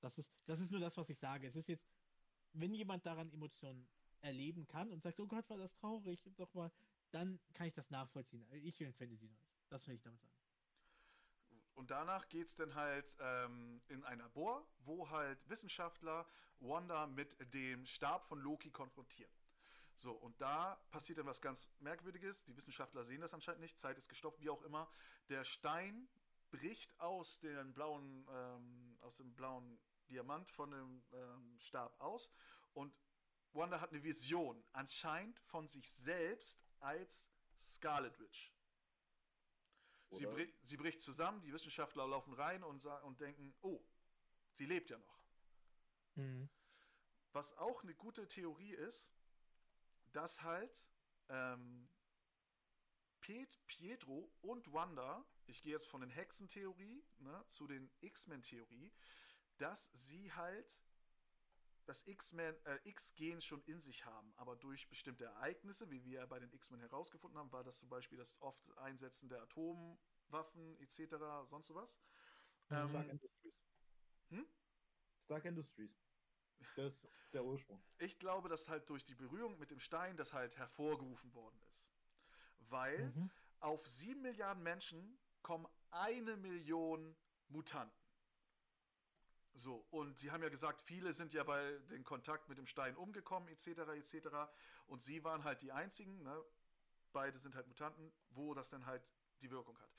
[0.00, 1.46] Das ist, das ist nur das, was ich sage.
[1.46, 1.88] Es ist jetzt,
[2.52, 3.88] wenn jemand daran Emotionen
[4.20, 6.72] erleben kann und sagt, oh Gott, war das traurig, doch mal,
[7.10, 8.46] dann kann ich das nachvollziehen.
[8.52, 9.56] Ich empfinde sie noch nicht.
[9.68, 10.34] Das will ich damit sagen.
[11.74, 16.26] Und danach geht es dann halt ähm, in ein Labor, wo halt Wissenschaftler
[16.58, 19.30] Wanda mit dem Stab von Loki konfrontieren.
[19.98, 22.44] So, und da passiert dann was ganz Merkwürdiges.
[22.44, 23.78] Die Wissenschaftler sehen das anscheinend nicht.
[23.78, 24.88] Zeit ist gestoppt, wie auch immer.
[25.28, 26.08] Der Stein
[26.50, 32.30] bricht aus, den blauen, ähm, aus dem blauen Diamant von dem ähm, Stab aus.
[32.74, 32.94] Und
[33.52, 37.28] Wanda hat eine Vision, anscheinend von sich selbst als
[37.64, 38.52] Scarlet Witch.
[40.10, 43.82] Sie, bri sie bricht zusammen, die Wissenschaftler laufen rein und, und denken, oh,
[44.52, 45.18] sie lebt ja noch.
[47.32, 49.12] Was auch eine gute Theorie ist,
[50.12, 50.88] dass halt
[51.28, 51.88] ähm,
[53.20, 58.92] Pet Pietro und Wanda, ich gehe jetzt von den Hexentheorie ne, zu den X-Men-Theorie,
[59.58, 60.80] dass sie halt
[61.84, 66.38] das X-Men, äh, X-Gen schon in sich haben, aber durch bestimmte Ereignisse, wie wir bei
[66.38, 71.68] den X-Men herausgefunden haben, war das zum Beispiel das oft Einsetzen der Atomwaffen etc., sonst
[71.68, 71.98] sowas.
[72.68, 72.88] Mhm.
[72.90, 73.54] Stark Ähm, Industries.
[74.28, 74.46] Hm?
[75.24, 76.07] Stark Industries.
[76.76, 77.82] Das ist der Ursprung.
[77.98, 81.90] ich glaube, dass halt durch die Berührung mit dem Stein das halt hervorgerufen worden ist.
[82.68, 83.30] Weil Mhm.
[83.60, 87.16] auf sieben Milliarden Menschen kommen eine Million
[87.48, 87.96] Mutanten.
[89.54, 92.96] So, und sie haben ja gesagt, viele sind ja bei den Kontakt mit dem Stein
[92.96, 93.66] umgekommen, etc.,
[93.96, 94.28] etc.
[94.86, 96.44] Und sie waren halt die einzigen, ne?
[97.12, 99.02] beide sind halt Mutanten, wo das dann halt
[99.40, 99.90] die Wirkung hat.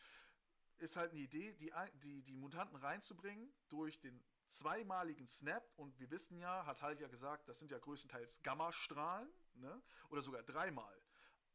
[0.77, 5.63] Ist halt eine Idee, die, die, die Mutanten reinzubringen durch den zweimaligen Snap.
[5.77, 9.81] Und wir wissen ja, hat halt ja gesagt, das sind ja größtenteils Gammastrahlen, ne?
[10.09, 10.95] oder sogar dreimal.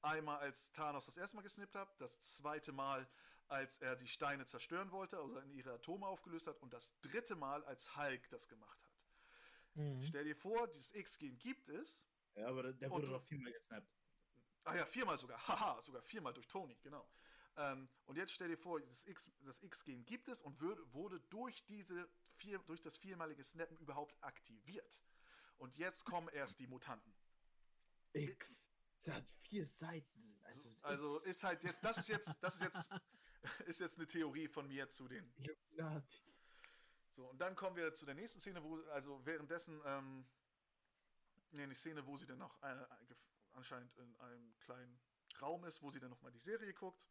[0.02, 3.08] Einmal als Thanos das erste Mal gesnippt hat, das zweite Mal
[3.48, 7.36] als er die Steine zerstören wollte, also in ihre Atome aufgelöst hat, und das dritte
[7.36, 8.90] Mal, als Hulk das gemacht hat.
[9.74, 10.00] Mhm.
[10.00, 12.08] Stell dir vor, dieses X-Gen gibt es.
[12.34, 13.92] Ja, aber der wurde doch viermal gesnappt.
[14.64, 15.38] Ah ja, viermal sogar.
[15.48, 17.06] Haha, sogar viermal durch Tony, genau.
[17.56, 21.20] Ähm, und jetzt stell dir vor, das X-Gen das X gibt es und wird, wurde
[21.30, 25.02] durch, diese vier, durch das viermalige Snappen überhaupt aktiviert.
[25.58, 27.14] Und jetzt kommen erst die Mutanten.
[28.12, 28.66] X.
[29.04, 30.38] Das hat vier Seiten.
[30.42, 32.90] Also, also ist halt jetzt, das ist jetzt, das ist jetzt
[33.66, 35.32] ist jetzt eine Theorie von mir zu den.
[37.10, 40.26] So, und dann kommen wir zu der nächsten Szene, wo, also währenddessen, ähm,
[41.52, 42.86] nee, die Szene, wo sie dann noch äh,
[43.52, 45.00] anscheinend in einem kleinen
[45.40, 47.06] Raum ist, wo sie dann nochmal die Serie guckt.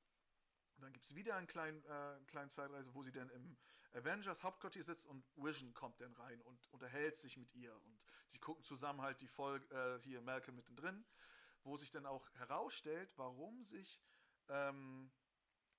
[0.84, 3.55] Und dann gibt es wieder einen kleinen, äh, kleinen Zeitreise, wo sie dann im
[3.93, 7.73] Avengers Hauptquartier sitzt und Vision kommt dann rein und unterhält sich mit ihr.
[7.73, 8.01] Und
[8.31, 11.05] sie gucken zusammen halt die Folge, äh, hier Malcolm mittendrin,
[11.64, 14.01] wo sich dann auch herausstellt, warum sich
[14.49, 15.10] ähm,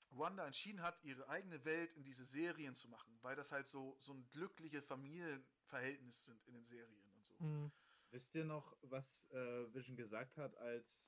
[0.08, 3.98] Wanda entschieden hat, ihre eigene Welt in diese Serien zu machen, weil das halt so,
[4.00, 7.34] so ein glückliche Familienverhältnis sind in den Serien und so.
[7.40, 7.72] Mhm.
[8.10, 11.04] Wisst ihr noch, was äh, Vision gesagt hat, als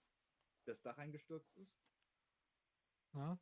[0.67, 1.81] das Dach eingestürzt ist?
[3.15, 3.39] Ja.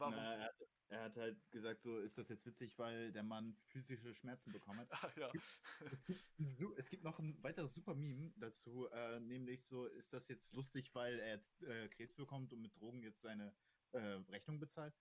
[0.00, 0.14] Warum?
[0.14, 0.56] Na, er, hat,
[0.88, 4.80] er, hat, halt gesagt, so ist das jetzt witzig, weil der Mann physische Schmerzen bekommen
[4.80, 4.92] hat.
[4.92, 5.26] Ah, ja.
[5.28, 5.60] es, gibt,
[5.92, 10.28] es, gibt, es, gibt, noch ein weiteres super Meme dazu, äh, nämlich so, ist das
[10.28, 13.54] jetzt lustig, weil er jetzt äh, Krebs bekommt und mit Drogen jetzt seine
[13.92, 14.98] äh, Rechnung bezahlt.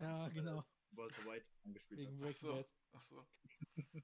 [0.00, 0.58] Ja, genau.
[0.58, 2.30] Äh, Walter White angespielt Wegen hat.
[2.30, 2.64] Ach so.
[2.90, 3.26] Ach so.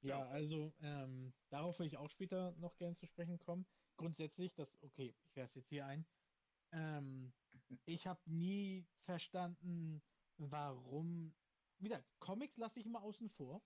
[0.00, 3.66] ja, ja, also ähm, darauf will ich auch später noch gerne zu sprechen kommen.
[3.96, 6.06] Grundsätzlich, das, okay, ich werfe es jetzt hier ein.
[6.72, 7.32] Ähm,
[7.84, 10.02] ich habe nie verstanden,
[10.36, 11.34] warum.
[11.78, 13.62] Wie gesagt, Comics lasse ich immer außen vor.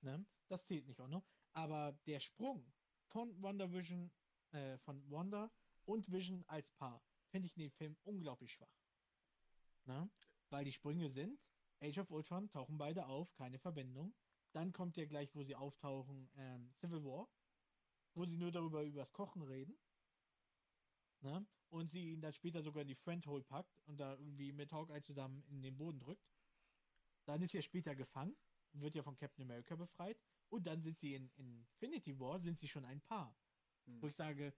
[0.00, 0.24] Ne?
[0.48, 1.24] Das zählt nicht auch noch.
[1.52, 2.72] Aber der Sprung
[3.08, 4.10] von WandaVision,
[4.52, 5.50] äh, von Wanda
[5.84, 8.76] und Vision als Paar finde ich in dem Film unglaublich schwach.
[9.84, 10.08] Na?
[10.50, 11.40] Weil die Sprünge sind,
[11.80, 14.14] Age of Ultron tauchen beide auf, keine Verbindung.
[14.52, 17.28] Dann kommt ja gleich, wo sie auftauchen, ähm, Civil War,
[18.14, 19.76] wo sie nur darüber übers Kochen reden.
[21.20, 21.44] Na?
[21.74, 25.02] Und sie ihn dann später sogar in die Friendhole packt und da irgendwie mit Hawkeye
[25.02, 26.24] zusammen in den Boden drückt.
[27.24, 28.36] Dann ist er später gefangen,
[28.74, 30.16] wird ja von Captain America befreit.
[30.50, 33.36] Und dann sind sie in, in Infinity War, sind sie schon ein Paar.
[33.86, 34.00] Hm.
[34.00, 34.54] Wo ich sage,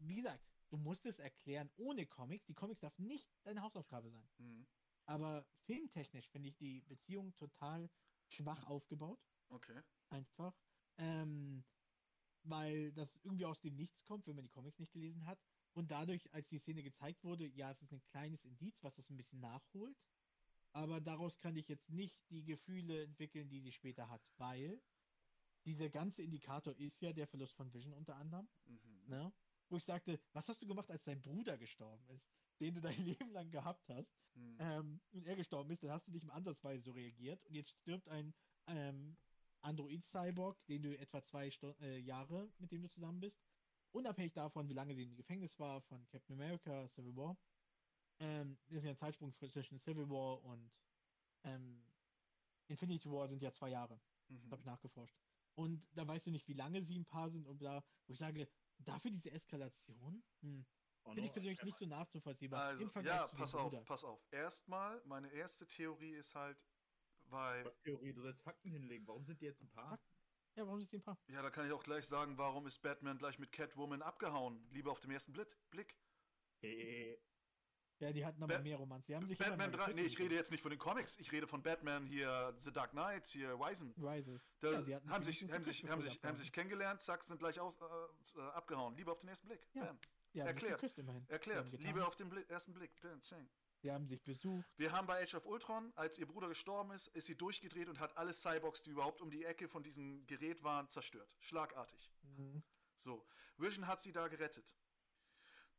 [0.00, 2.44] wie gesagt, du musst es erklären ohne Comics.
[2.44, 4.28] Die Comics darf nicht deine Hausaufgabe sein.
[4.36, 4.66] Mhm.
[5.06, 7.88] Aber filmtechnisch finde ich die Beziehung total
[8.26, 9.24] schwach aufgebaut.
[9.48, 9.80] Okay.
[10.10, 10.54] Einfach.
[10.98, 11.64] Ähm,
[12.42, 15.38] weil das irgendwie aus dem Nichts kommt, wenn man die Comics nicht gelesen hat.
[15.74, 19.08] Und dadurch, als die Szene gezeigt wurde, ja, es ist ein kleines Indiz, was das
[19.10, 19.96] ein bisschen nachholt.
[20.72, 24.80] Aber daraus kann ich jetzt nicht die Gefühle entwickeln, die sie später hat, weil
[25.64, 28.48] dieser ganze Indikator ist ja der Verlust von Vision unter anderem.
[28.66, 29.08] Mhm.
[29.08, 29.32] Ne?
[29.68, 32.26] wo ich sagte, was hast du gemacht, als dein Bruder gestorben ist,
[32.60, 34.56] den du dein Leben lang gehabt hast, hm.
[34.58, 37.70] ähm, und er gestorben ist, dann hast du nicht im Ansatzweise so reagiert und jetzt
[37.70, 38.34] stirbt ein
[38.66, 39.16] ähm,
[39.60, 43.38] Android-Cyborg, den du etwa zwei Sto äh, Jahre, mit dem du zusammen bist,
[43.92, 47.36] unabhängig davon, wie lange sie im Gefängnis war, von Captain America, Civil War.
[48.20, 50.70] Ähm, das ist ja ein Zeitsprung zwischen Civil War und
[51.44, 51.84] ähm,
[52.68, 54.00] Infinity War sind ja zwei Jahre.
[54.28, 54.50] Mhm.
[54.50, 55.16] habe ich nachgeforscht.
[55.54, 58.18] Und da weißt du nicht, wie lange sie ein Paar sind und da, wo ich
[58.18, 58.48] sage,
[58.78, 60.22] Dafür diese Eskalation?
[60.40, 60.64] Hm.
[61.04, 62.62] Oh, Finde ich persönlich nicht so nachzuvollziehbar.
[62.64, 63.82] Also, ja, pass auf, Bruder.
[63.84, 64.20] pass auf.
[64.30, 66.62] Erstmal, meine erste Theorie ist halt,
[67.24, 67.64] weil.
[67.64, 68.12] Was Theorie?
[68.12, 69.06] Du sollst Fakten hinlegen.
[69.06, 69.98] Warum sind die jetzt ein Paar?
[70.58, 71.16] Ja, warum sind die ein Paar?
[71.28, 74.66] Ja, da kann ich auch gleich sagen, warum ist Batman gleich mit Catwoman abgehauen?
[74.72, 75.96] Lieber auf dem ersten Blick.
[76.60, 77.16] Hey.
[78.00, 79.06] Ja, die hatten aber ba mehr Romanz.
[79.06, 81.46] Die haben sich Batman 3, nee, ich rede jetzt nicht von den Comics, ich rede
[81.46, 83.94] von Batman hier, The Dark Knight, hier, Wisen.
[83.98, 84.42] Rises.
[84.58, 87.78] Da ja, haben, sich, haben, sich, haben, sich, haben sich kennengelernt, zack, sind gleich aus,
[87.80, 88.96] äh, abgehauen.
[88.96, 89.64] Lieber auf den ersten Blick.
[89.74, 89.84] Ja.
[89.84, 89.98] Bam.
[90.32, 90.82] Ja, Erklärt.
[91.28, 91.72] Erklärt.
[91.78, 92.90] Liebe auf den Blick, ersten Blick.
[93.82, 94.66] Die haben sich besucht.
[94.76, 98.00] Wir haben bei Age of Ultron, als ihr Bruder gestorben ist, ist sie durchgedreht und
[98.00, 101.30] hat alle Cyborgs, die überhaupt um die Ecke von diesem Gerät waren, zerstört.
[101.40, 102.10] Schlagartig.
[102.22, 102.62] Mhm.
[102.96, 103.24] So.
[103.56, 104.76] Vision hat sie da gerettet.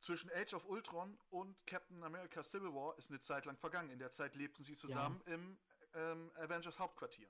[0.02, 3.90] Zwischen Age of Ultron und Captain America Civil War ist eine Zeit lang vergangen.
[3.90, 5.34] In der Zeit lebten sie zusammen ja.
[5.34, 5.60] im
[5.94, 7.30] ähm, Avengers Hauptquartier.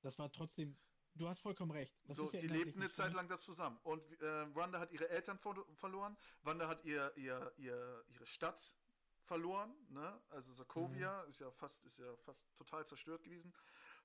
[0.00, 0.76] Das war trotzdem.
[1.14, 1.98] Du hast vollkommen recht.
[2.04, 3.78] Das so, ja die lebten eine Zeit lang da zusammen.
[3.82, 6.16] Und äh, Wanda hat ihre Eltern ver verloren.
[6.42, 8.74] Wanda hat ihr, ihr, ihr, ihre Stadt
[9.28, 10.20] verloren, ne?
[10.30, 13.52] Also Sokovia ist ja fast, ist ja fast total zerstört gewesen,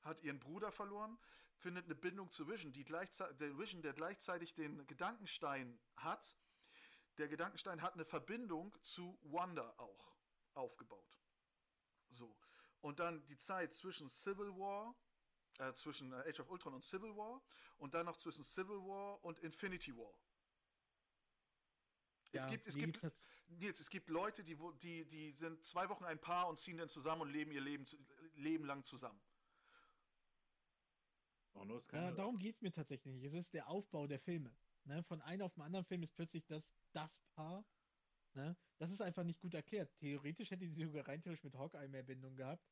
[0.02, 1.18] hat ihren Bruder verloren,
[1.56, 6.36] findet eine Bindung zu Vision, die gleichzeitig, der Vision, der gleichzeitig den Gedankenstein hat.
[7.18, 10.14] Der Gedankenstein hat eine Verbindung zu Wanda auch
[10.56, 11.20] aufgebaut.
[12.10, 12.36] So.
[12.82, 14.94] Und dann die Zeit zwischen Civil War,
[15.60, 17.42] äh, zwischen äh, Age of Ultron und Civil War
[17.78, 20.14] und dann noch zwischen Civil War und Infinity War.
[22.34, 23.00] es Ja, gibt, es gibt,
[23.60, 26.78] Nils, es gibt Leute, die, wo- die, die sind zwei Wochen ein Paar und ziehen
[26.78, 27.86] dann zusammen und leben ihr Leben,
[28.36, 29.22] Leben lang zusammen.
[31.54, 33.26] Oh, nur ist Ja, darum geht es mir tatsächlich nicht.
[33.26, 34.56] Es ist der Aufbau der Filme.
[34.86, 35.04] Ne?
[35.04, 36.64] Von einem auf den anderen Film ist plötzlich das,
[36.94, 37.64] das Paar.
[38.34, 38.58] Ne?
[38.80, 39.92] Das ist einfach nicht gut erklärt.
[40.00, 42.64] Theoretisch hätte sie sogar rein theoretisch mit Hawkeye mehr Bindung gehabt.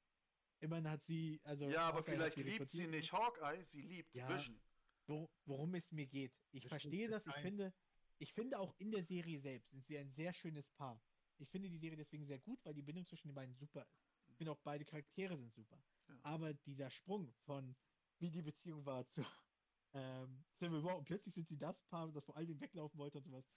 [0.60, 1.70] Immerhin hat sie, also.
[1.70, 4.28] ja, aber Hawkeye vielleicht sie liebt sie nicht Hawkeye, sie liebt Ja.
[4.30, 4.60] Vision.
[5.08, 6.34] Wo, worum es mir geht.
[6.52, 7.26] Ich Das verstehe das.
[7.26, 7.74] Ich finde,
[8.22, 11.02] ich finde auch in der Serie selbst sind sie ein sehr schönes Paar.
[11.40, 14.00] Ich finde die Serie deswegen sehr gut, weil die Bindung zwischen den beiden super ist.
[14.28, 15.84] Ich finde auch beide Charaktere sind super.
[16.08, 16.20] Ja.
[16.22, 17.76] Aber dieser Sprung von
[18.20, 19.26] wie die Beziehung war zu
[19.94, 23.18] ähm, Civil War und plötzlich sind sie das Paar, das vor all dem weglaufen wollte
[23.18, 23.50] und sowas.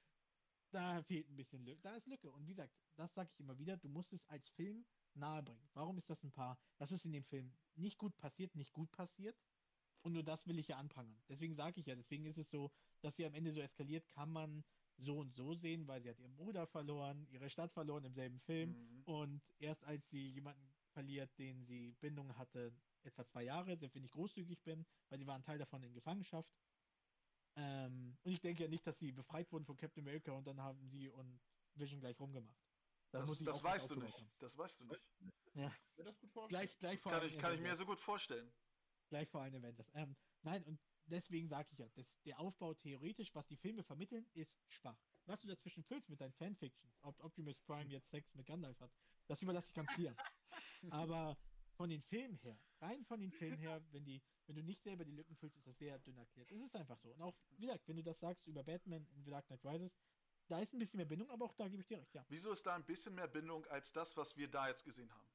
[0.70, 1.82] Da fehlt ein bisschen Lücke.
[1.82, 2.32] Da ist Lücke.
[2.32, 5.68] Und wie gesagt, das sage ich immer wieder, du musst es als Film nahebringen.
[5.74, 6.58] Warum ist das ein Paar?
[6.78, 9.36] Das ist in dem Film nicht gut passiert, nicht gut passiert.
[10.00, 11.22] Und nur das will ich ja anprangern.
[11.28, 12.72] Deswegen sage ich ja, deswegen ist es so,
[13.04, 14.64] dass sie am Ende so eskaliert, kann man
[14.96, 18.40] so und so sehen, weil sie hat ihren Bruder verloren, ihre Stadt verloren im selben
[18.40, 18.70] Film.
[18.70, 19.02] Mhm.
[19.04, 22.72] Und erst als sie jemanden verliert, den sie Bindung hatte,
[23.02, 26.48] etwa zwei Jahre, selbst wenn ich großzügig bin, weil sie waren Teil davon in Gefangenschaft.
[27.56, 30.60] Ähm, und ich denke ja nicht, dass sie befreit wurden von Captain America und dann
[30.60, 31.40] haben sie und
[31.74, 32.56] Vision gleich rumgemacht.
[33.10, 34.16] Da Das, muss ich das auch was weißt du nicht.
[34.16, 34.32] haben.
[34.38, 35.02] Das weißt du nicht.
[35.54, 36.48] mir das gut vorstellen.
[36.48, 38.52] Gleich, gleich Das vor kann allen ich, kann ich mir so gut vorstellen.
[39.08, 39.88] Gleich vor allen Avengers.
[39.94, 44.26] Ähm, nein, und deswegen sage ich ja, dass der Aufbau theoretisch, was die Filme vermitteln,
[44.34, 44.98] ist schwach.
[45.26, 48.90] Was du dazwischen füllst mit deinen Fanfictions, ob Optimus Prime jetzt Sex mit Gandalf hat,
[49.26, 50.14] das überlasse ich ganz dir.
[50.90, 51.36] Aber
[51.76, 55.04] von den Filmen her, rein von den Filmen her, wenn die, wenn du nicht selber
[55.04, 56.50] die Lücken füllst, ist das sehr dünn erklärt.
[56.52, 57.10] Es ist einfach so.
[57.10, 59.92] Und auch, wie gesagt, wenn du das sagst über Batman in The Dark Knight Rises,
[60.48, 62.24] da ist ein bisschen mehr Bindung, aber auch da gebe ich dir recht, ja.
[62.28, 65.28] Wieso ist da ein bisschen mehr Bindung als das, was wir da jetzt gesehen haben?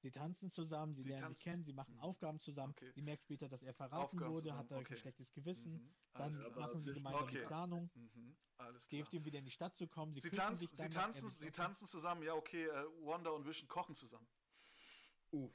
[0.00, 2.00] Sie tanzen zusammen, sie Sie lernen sich kennen, sie machen Mhm.
[2.00, 2.72] Aufgaben zusammen.
[2.76, 2.92] Okay.
[2.92, 4.94] Sie merkt später, dass er verraten Aufgaben wurde, zusammen, hat er okay.
[4.94, 5.72] ein schlechtes Gewissen.
[5.72, 5.94] Mhm.
[6.12, 6.68] Dann aber klar.
[6.68, 7.40] machen sie gemeinsam Okay.
[7.40, 7.90] die Planung.
[7.94, 8.36] Mhm.
[8.58, 8.96] Alles klar.
[8.96, 10.14] Hilft ihm wieder in die Stadt zu kommen.
[10.14, 13.68] Sie, Sie, tanzen, sich sie, tanzen, sie tanzen zusammen, ja, okay, äh, Wanda und Vision
[13.68, 14.28] kochen zusammen.
[15.30, 15.52] Uff.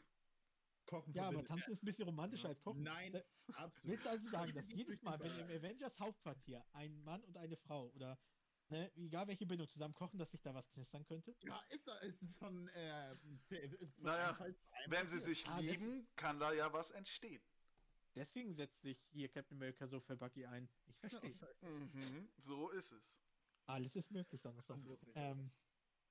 [0.85, 2.83] Kochen Ja, aber tanzen ist ein bisschen romantischer als kochen.
[2.83, 3.93] Nein, Äh, absolut.
[3.93, 5.57] Willst du also sagen, dass jedes Mal, wenn im.
[5.57, 8.19] Avengers Hauptquartier ein Mann und eine Frau oder
[8.69, 11.35] ne, egal welche Bindung zusammen kochen, dass sich da was knistern könnte?
[11.41, 13.13] Ja, ist, da- ist es von, äh,
[13.79, 14.37] ist von Naja,
[14.87, 17.41] Wenn sie sich Ah, lieben, kann da ja was entstehen.
[18.15, 20.69] Deswegen setzt sich hier Captain America so für Bucky ein.
[20.87, 21.35] Ich verstehe.
[21.61, 22.29] Mhm.
[22.37, 23.19] So ist es.
[23.65, 24.81] Alles ist möglich, dann ist das.
[24.83, 24.99] So.
[25.15, 25.51] Ähm,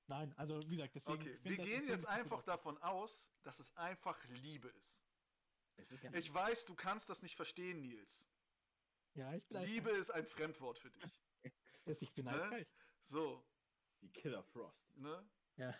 [0.09, 1.21] nein, also wie gesagt, deswegen.
[1.21, 4.99] Okay, wir gehen jetzt einfach davon aus, dass es einfach Liebe ist.
[5.77, 8.29] Ist nicht- Ich weiß, du kannst das nicht verstehen, Nils.
[9.15, 11.05] Ja, ich bin Liebe ist ein Fremdwort für dich.
[12.01, 12.33] Ich bin Ne?
[12.43, 12.73] eiskalt.
[13.05, 13.45] So,
[14.01, 14.97] wie Killer Frost.
[14.97, 15.29] ne?
[15.57, 15.75] Ja.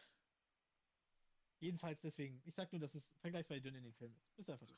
[1.61, 2.43] Jedenfalls deswegen.
[2.45, 4.39] Ich sag nur, dass es vergleichsweise dünn in den Film ist.
[4.39, 4.75] Ist einfach so.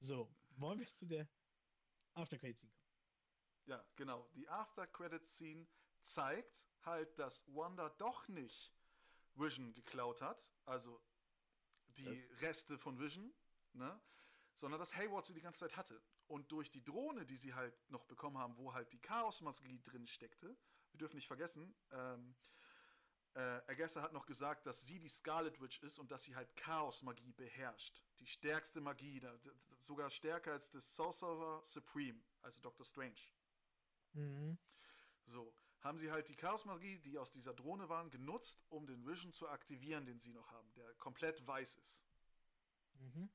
[0.00, 1.28] So, wollen wir zu der
[2.14, 2.84] After Credit Scene kommen?
[3.66, 4.28] Ja, genau.
[4.34, 5.66] Die After-Credit-Scene
[6.02, 8.72] zeigt halt, dass Wanda doch nicht
[9.34, 11.00] Vision geklaut hat, also
[11.96, 13.32] die Reste von Vision,
[13.72, 13.98] ne?
[14.56, 16.00] Sondern dass Hayward sie die ganze Zeit hatte.
[16.26, 20.06] Und durch die Drohne, die sie halt noch bekommen haben, wo halt die Chaos-Magie drin
[20.06, 20.56] steckte,
[20.92, 22.34] wir dürfen nicht vergessen, ähm,
[23.34, 23.60] äh,
[23.96, 28.02] hat noch gesagt, dass sie die Scarlet Witch ist und dass sie halt Chaos-Magie beherrscht.
[28.20, 29.36] Die stärkste Magie, da-
[29.80, 33.20] sogar stärker als das Sorcerer Supreme, also Doctor Strange.
[34.12, 34.56] Mhm.
[35.26, 39.32] So, haben sie halt die Chaos-Magie, die aus dieser Drohne waren, genutzt, um den Vision
[39.32, 42.04] zu aktivieren, den sie noch haben, der komplett weiß ist.
[43.00, 43.28] Mhm.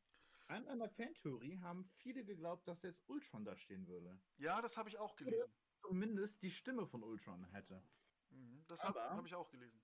[0.49, 4.19] An einer Fantheorie haben viele geglaubt, dass jetzt Ultron da stehen würde.
[4.37, 5.53] Ja, das habe ich auch gelesen.
[5.81, 7.81] Zumindest die Stimme von Ultron hätte.
[8.29, 9.81] Mhm, das habe hab ich auch gelesen.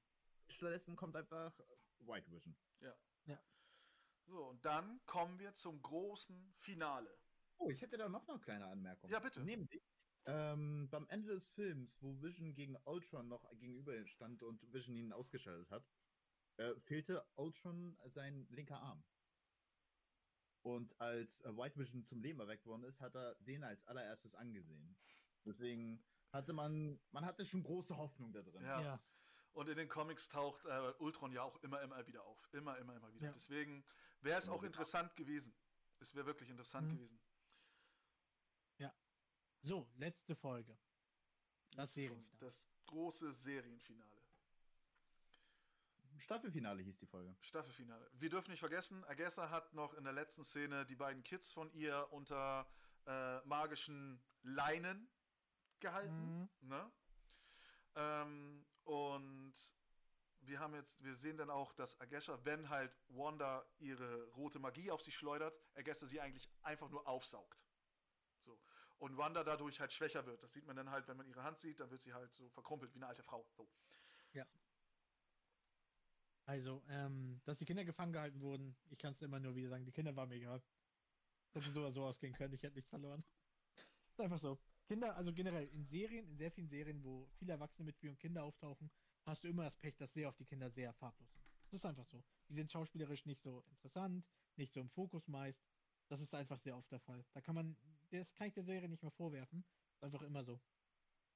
[0.50, 1.60] Stattdessen kommt einfach
[2.00, 2.56] White Vision.
[4.28, 7.16] So, und dann kommen wir zum großen Finale.
[7.58, 9.10] Oh, ich hätte da noch eine kleine Anmerkung.
[9.10, 9.44] Ja, bitte.
[9.44, 9.82] Nämlich,
[10.26, 15.14] ähm, beim Ende des Films, wo Vision gegen Ultron noch gegenüber stand und Vision ihn
[15.14, 15.88] ausgeschaltet hat,
[16.58, 19.04] äh, fehlte Ultron sein linker Arm.
[20.66, 24.34] Und als äh, White Vision zum Leben erweckt worden ist, hat er den als allererstes
[24.34, 24.98] angesehen.
[25.46, 28.64] Deswegen hatte man, man hatte schon große Hoffnung da drin.
[28.64, 28.82] Ja.
[28.82, 29.00] Ja.
[29.54, 32.52] Und in den Comics taucht äh, Ultron ja auch immer, immer wieder auf.
[32.52, 33.28] Immer, immer, immer wieder.
[33.28, 33.32] Ja.
[33.34, 33.86] Deswegen
[34.22, 35.56] wäre es auch interessant gewesen.
[36.00, 36.96] Es wäre wirklich interessant Mhm.
[36.98, 37.22] gewesen.
[39.62, 40.78] So, letzte Folge.
[41.76, 42.38] Das schon Serienfinale.
[42.40, 44.25] Das große Serienfinale.
[46.18, 47.36] Staffelfinale hieß die Folge.
[47.42, 48.10] Staffelfinale.
[48.14, 51.72] Wir dürfen nicht vergessen, Agessa hat noch in der letzten Szene die beiden Kids von
[51.74, 52.68] ihr unter
[53.06, 55.10] äh, magischen Leinen
[55.80, 56.50] gehalten.
[56.62, 56.68] Mhm.
[56.68, 56.92] Ne?
[57.96, 59.54] Ähm, und
[60.42, 64.92] wir haben jetzt, wir sehen dann auch, dass Agesha, wenn halt Wanda ihre rote Magie
[64.92, 67.66] auf sie schleudert, Agessa sie eigentlich einfach nur aufsaugt.
[68.44, 68.60] So.
[68.98, 70.42] Und Wanda dadurch halt schwächer wird.
[70.44, 72.50] Das sieht man dann halt, wenn man ihre Hand sieht, dann wird sie halt so
[72.50, 73.48] verkrumpelt wie eine alte Frau.
[73.56, 73.68] So.
[76.46, 79.86] Also, ähm, dass die Kinder gefangen gehalten wurden, ich kann es immer nur wieder sagen,
[79.86, 80.62] die Kinder waren mir egal.
[81.54, 83.24] Dass es so oder so ausgehen können, ich hätte nichts verloren.
[84.12, 84.60] Ist einfach so.
[84.88, 88.44] Kinder, also generell in Serien, in sehr vielen Serien, wo viele Erwachsene mitspielen und Kinder
[88.44, 88.92] auftauchen,
[89.24, 91.44] hast du immer das Pech, dass sehr auf die Kinder sehr farblos sind.
[91.72, 92.24] Das ist einfach so.
[92.50, 94.24] Die sind schauspielerisch nicht so interessant,
[94.56, 95.66] nicht so im Fokus meist.
[96.10, 97.26] Das ist einfach sehr oft der Fall.
[97.34, 97.76] Da kann man,
[98.12, 99.66] das kann ich der Serie nicht mehr vorwerfen.
[99.96, 100.60] Ist einfach immer so.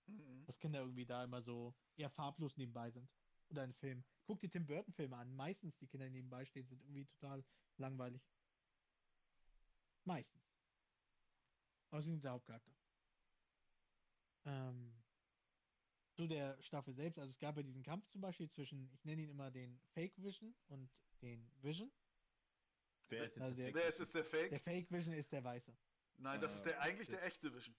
[0.10, 0.46] Mhm.
[0.46, 3.10] dass Kinder irgendwie da immer so eher farblos nebenbei sind.
[3.50, 4.04] Oder ein Film.
[4.26, 5.36] Guck dir Tim Burton Filme an.
[5.36, 7.44] Meistens die Kinder, die nebenbei stehen, sind irgendwie total
[7.78, 8.22] langweilig.
[10.06, 10.44] Meistens.
[11.90, 12.72] Aber sie sind der Hauptcharakter.
[14.46, 14.94] Ähm,
[16.16, 19.24] zu der Staffel selbst, also es gab ja diesen Kampf zum Beispiel zwischen, ich nenne
[19.24, 20.90] ihn immer den Fake Vision und
[21.22, 21.92] den Vision.
[23.08, 24.50] Wer ist Also der der- Wer ist es der Fake?
[24.50, 25.76] Der Fake Vision ist der Weiße.
[26.18, 27.18] Nein, das Äh, ist der eigentlich okay.
[27.18, 27.76] der echte Vision.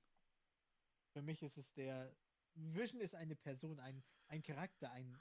[1.13, 2.15] Für mich ist es der,
[2.55, 5.17] Vision ist eine Person, ein, ein Charakter, ein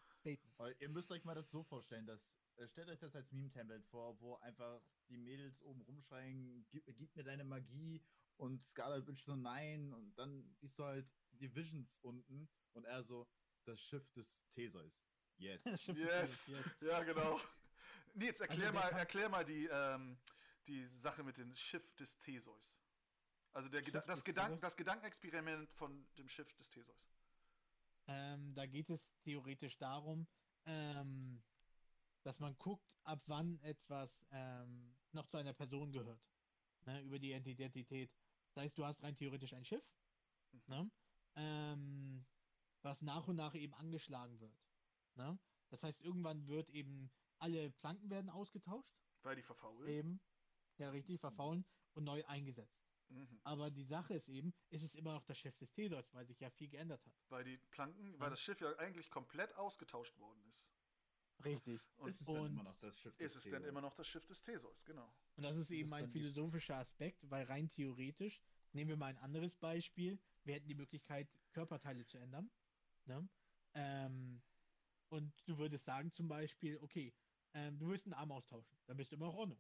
[0.58, 2.22] Aber ihr müsst euch mal das so vorstellen, dass
[2.60, 7.16] äh, stellt euch das als Meme-Template vor, wo einfach die Mädels oben rumschreien, gib, gib
[7.16, 8.04] mir deine Magie
[8.38, 13.04] und Scarlet Witch so nein und dann siehst du halt die Visions unten und er
[13.04, 13.30] so
[13.66, 15.06] das Schiff des Theseus.
[15.38, 15.64] Yes.
[15.88, 16.52] Yes.
[16.82, 17.40] Ja, genau.
[18.14, 20.18] Nils, erklär, Also mal, erklär mal die, ähm,
[20.68, 22.82] die Sache mit dem Schiff des Theseus.
[23.54, 24.60] Also der, Geda das, Theseus?
[24.60, 27.10] das Gedankenexperiment von dem Schiff des Theseus.
[28.12, 30.28] Ähm, da geht es theoretisch darum,
[30.66, 31.44] ähm,
[32.24, 36.20] dass man guckt, ab wann etwas ähm, noch zu einer Person gehört.
[36.86, 38.10] Ne, über die Identität.
[38.48, 39.84] Das heißt, du hast rein theoretisch ein Schiff,
[40.52, 40.62] Mhm.
[40.68, 40.92] ne,
[41.36, 42.26] ähm,
[42.82, 44.58] was nach und nach eben angeschlagen wird.
[45.16, 45.38] Ne?
[45.70, 48.90] Das heißt, irgendwann wird eben alle Planken werden ausgetauscht,
[49.22, 49.88] Weil die verfaulen.
[49.88, 50.22] eben,
[50.78, 51.64] ja richtig, verfaulen
[51.94, 52.89] und neu eingesetzt.
[53.10, 53.40] Mhm.
[53.44, 56.40] Aber die Sache ist eben, ist es immer noch das Schiff des Theseus, weil sich
[56.40, 57.14] ja viel geändert hat.
[57.30, 58.30] Weil die Planken, weil Ja.
[58.30, 60.70] das Schiff ja eigentlich komplett ausgetauscht worden ist.
[61.44, 61.82] Richtig.
[61.98, 63.94] Und ist es denn und immer noch das Schiff des ist es denn immer noch
[63.96, 65.14] das Schiff des Theseus, genau.
[65.38, 68.42] Und das ist eben bist ein philosophischer Aspekt, weil rein theoretisch,
[68.74, 72.52] nehmen wir mal ein anderes Beispiel, wir hätten die Möglichkeit, Körperteile zu ändern.
[73.06, 73.28] Ne?
[73.74, 74.42] Ähm,
[75.08, 77.14] und du würdest sagen zum Beispiel, okay,
[77.54, 79.58] ähm, du würdest einen Arm austauschen, dann bist du immer noch Onno.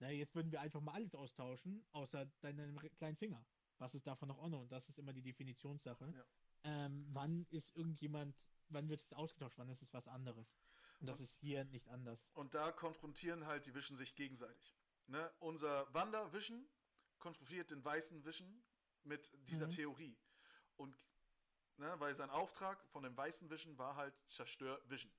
[0.00, 3.44] Na, jetzt würden wir einfach mal alles austauschen, außer deinen re- kleinen Finger.
[3.78, 4.62] Was ist davon noch Onno?
[4.62, 6.12] Und das ist immer die Definitionssache.
[6.14, 6.24] Ja.
[6.64, 8.34] Ähm, wann ist irgendjemand,
[8.68, 10.54] wann wird es ausgetauscht, wann ist es was anderes?
[11.00, 12.18] Und das ist hier nicht anders.
[12.34, 14.76] Und da konfrontieren halt die Vision sich gegenseitig.
[15.06, 15.30] Ne?
[15.38, 16.68] Unser Wander Vision
[17.18, 18.62] konfrontiert den weißen Vision
[19.02, 19.70] mit dieser Mhm.
[19.70, 20.18] Theorie.
[20.76, 20.96] Und
[21.76, 25.12] ne, weil sein Auftrag von dem weißen Vision war halt, zerstör Vision.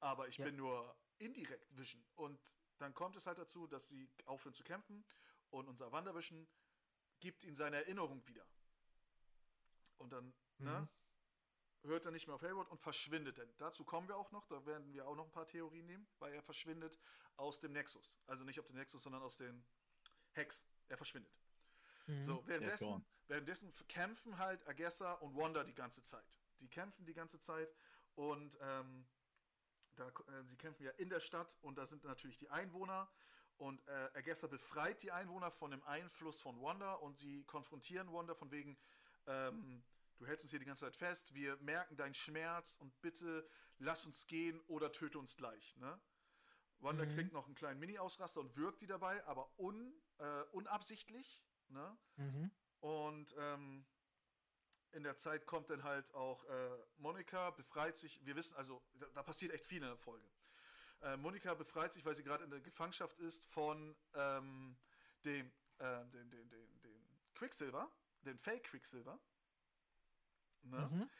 [0.00, 0.44] Aber ich Ja.
[0.46, 2.04] bin nur indirekt Vision.
[2.14, 2.38] Und
[2.78, 5.04] dann kommt es halt dazu, dass sie aufhören zu kämpfen
[5.50, 6.46] und unser Wander Vision
[7.20, 8.46] gibt ihm seine Erinnerung wieder.
[9.98, 11.88] Und dann ne, Mhm.
[11.88, 13.52] hört er nicht mehr auf Hayward und verschwindet dann.
[13.58, 16.32] Dazu kommen wir auch noch, da werden wir auch noch ein paar Theorien nehmen, weil
[16.34, 16.98] er verschwindet
[17.36, 18.18] aus dem Nexus.
[18.26, 19.64] Also nicht aus dem Nexus, sondern aus den
[20.32, 20.66] Hex.
[20.88, 21.32] Er verschwindet.
[22.06, 22.24] Mhm.
[22.24, 26.24] So, währenddessen, währenddessen kämpfen halt Agessa und Wanda die ganze Zeit.
[26.60, 27.74] Die kämpfen die ganze Zeit
[28.14, 29.06] und ähm,
[29.96, 33.10] da, äh, sie kämpfen ja in der Stadt und da sind natürlich die Einwohner
[33.56, 38.34] und äh, Agessa befreit die Einwohner von dem Einfluss von Wanda und sie konfrontieren Wanda
[38.34, 38.76] von wegen,
[39.26, 39.82] ähm,
[40.18, 43.48] du hältst uns hier die ganze Zeit fest, wir merken deinen Schmerz und bitte
[43.78, 45.76] lass uns gehen oder töte uns gleich.
[45.76, 46.00] Ne?
[46.80, 47.14] Wanda Mhm.
[47.14, 51.42] kriegt noch einen kleinen Mini-Ausraster und wirkt die dabei, aber un, äh, unabsichtlich.
[51.68, 51.98] Ne?
[52.16, 52.50] Mhm.
[52.80, 53.86] Und ähm,
[54.96, 58.24] in der Zeit kommt dann halt auch äh, Monika, befreit sich.
[58.24, 60.26] Wir wissen, also da, da passiert echt viel in der Folge.
[61.02, 64.74] Äh, Monika befreit sich, weil sie gerade in der Gefangenschaft ist von ähm,
[65.24, 67.02] dem, äh, dem, dem, dem, dem
[67.34, 67.90] Quicksilver,
[68.22, 69.20] den Fake Quicksilver.
[70.62, 70.88] Ne?
[70.90, 71.10] Mhm.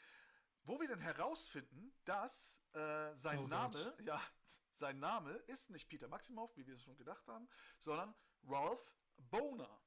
[0.63, 3.49] Wo wir dann herausfinden, dass äh, sein Oh Gott.
[3.49, 4.19] Name, ja,
[4.71, 7.47] sein Name ist nicht Peter Maximoff, wie wir es schon gedacht haben,
[7.77, 8.91] sondern Ralph
[9.29, 9.81] Boner.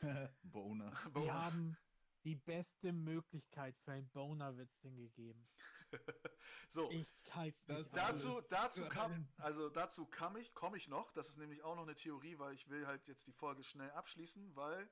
[0.42, 0.92] Boner.
[1.14, 1.76] Die haben
[2.24, 5.48] die beste Möglichkeit für einen Boner-Witz hingegeben.
[6.68, 10.88] so, Ich halte Das nicht dazu, dazu für kam, also dazu kam ich, komme ich
[10.88, 11.12] noch.
[11.12, 13.90] Das ist nämlich auch noch eine Theorie, weil ich will halt jetzt die Folge schnell
[13.90, 14.90] abschließen, weil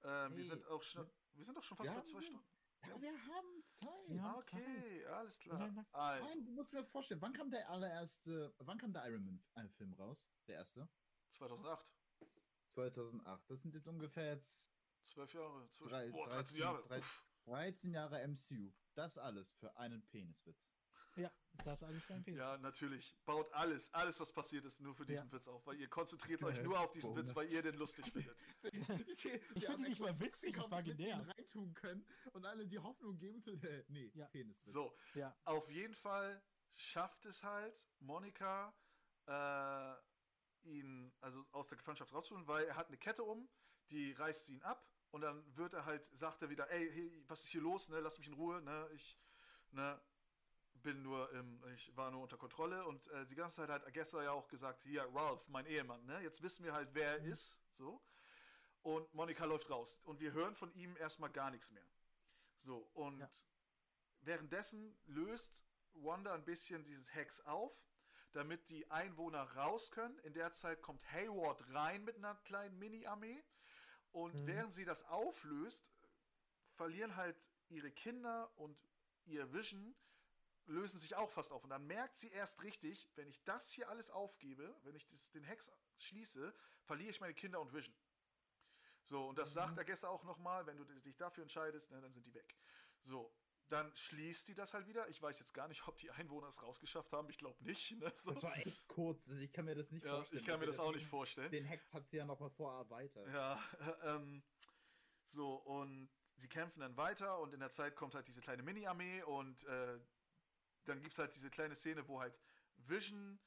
[0.00, 2.22] äh, wir Hey, sind auch schon, wir sind doch schon fast ja, bei zwei.
[2.22, 2.44] Stunden.
[2.86, 3.88] Ja, wir haben Zeit.
[4.08, 4.34] Ja.
[4.34, 5.58] Ah, okay, alles klar.
[5.58, 5.86] Nein, nein.
[5.92, 10.32] Also, du musst mir vorstellen, wann kam der allererste, wann kam der Iron Man-Film raus?
[10.46, 10.88] Der erste?
[11.32, 11.92] 2008.
[12.68, 13.50] 2008.
[13.50, 14.67] Das sind jetzt ungefähr jetzt
[15.08, 15.68] Zwölf Jahre.
[15.72, 16.82] Zwölf, Drei- boah, 13 13 Jahre.
[16.88, 17.24] drei- Uff.
[17.46, 18.72] 13 Jahre MCU.
[18.94, 20.68] Das alles für einen Peniswitz.
[21.16, 21.32] Ja,
[21.64, 22.38] das alles für ein Penis.
[22.38, 23.16] Ja, natürlich.
[23.24, 25.32] Baut alles, alles, was passiert ist, nur für diesen Ja.
[25.32, 27.22] Witz auf, weil ihr konzentriert euch nur auf diesen Bohne.
[27.22, 28.36] Witz, weil ihr den lustig findet.
[28.62, 31.28] ich finde nicht mal witzig, ich war genervt.
[31.36, 34.26] reintun können und alle die Hoffnung geben zu, äh, nee, Ja.
[34.26, 34.72] Peniswitz.
[34.72, 35.34] So, Ja.
[35.44, 36.40] auf jeden Fall
[36.74, 38.72] schafft es halt Monika,
[39.26, 39.94] äh,
[40.68, 43.48] ihn also aus der Gefangenschaft rauszuholen, weil er hat eine Kette um,
[43.90, 47.24] die reißt sie ihn ab und dann wird er halt, sagt er wieder, ey, hey,
[47.28, 49.18] was ist hier los, ne, lass mich in Ruhe, ne, ich,
[49.70, 50.00] ne,
[50.74, 54.22] bin nur, im, ich war nur unter Kontrolle und äh, die ganze Zeit hat Agessa
[54.22, 57.32] ja auch gesagt, hier, Ralph, mein Ehemann, ne, jetzt wissen wir halt, wer er Mhm.
[57.32, 58.00] ist, so,
[58.82, 61.86] und Monika läuft raus und wir hören von ihm erstmal gar nichts mehr.
[62.56, 63.30] So, und Ja.
[64.20, 65.64] währenddessen löst
[65.94, 67.72] Wanda ein bisschen dieses Hex auf,
[68.32, 70.18] damit die Einwohner raus können.
[70.20, 73.42] In der Zeit kommt Hayward rein mit einer kleinen Mini-Armee.
[74.12, 74.46] Und Mhm.
[74.46, 75.92] während sie das auflöst,
[76.74, 78.78] verlieren halt ihre Kinder und
[79.24, 79.94] ihr Vision
[80.66, 81.64] lösen sich auch fast auf.
[81.64, 85.30] Und dann merkt sie erst richtig, wenn ich das hier alles aufgebe, wenn ich das,
[85.30, 86.54] den Hex schließe,
[86.84, 87.96] verliere ich meine Kinder und Vision.
[89.04, 89.54] So, und das Mhm.
[89.54, 92.54] sagt er gestern auch nochmal, wenn du dich dafür entscheidest, ne, dann sind die weg.
[93.02, 93.32] So,
[93.68, 95.08] dann schließt sie das halt wieder.
[95.08, 97.28] Ich weiß jetzt gar nicht, ob die Einwohner es rausgeschafft haben.
[97.30, 97.92] Ich glaube nicht.
[98.00, 98.10] Ne?
[98.16, 98.32] So.
[98.32, 99.28] Das war echt kurz.
[99.28, 100.40] Also Ich kann mir das nicht Ja, vorstellen.
[100.40, 101.50] ich kann mir das auch Den- nicht vorstellen.
[101.50, 103.28] Den Hex hat sie ja noch mal vorher erweitert.
[103.28, 103.58] Ja,
[104.02, 104.42] ähm,
[105.26, 109.22] so, und sie kämpfen dann weiter und in der Zeit kommt halt diese kleine Mini-Armee
[109.24, 109.98] und äh,
[110.84, 112.38] dann gibt es halt diese kleine Szene, wo halt
[112.78, 113.38] Vision,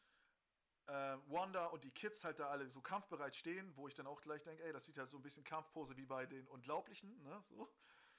[0.87, 4.21] äh, Wanda und die Kids halt da alle so kampfbereit stehen, wo ich dann auch
[4.21, 7.43] gleich denke, ey, das sieht halt so ein bisschen Kampfpose wie bei den Unglaublichen, ne,
[7.47, 7.73] so.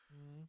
[0.08, 0.48] Mhm.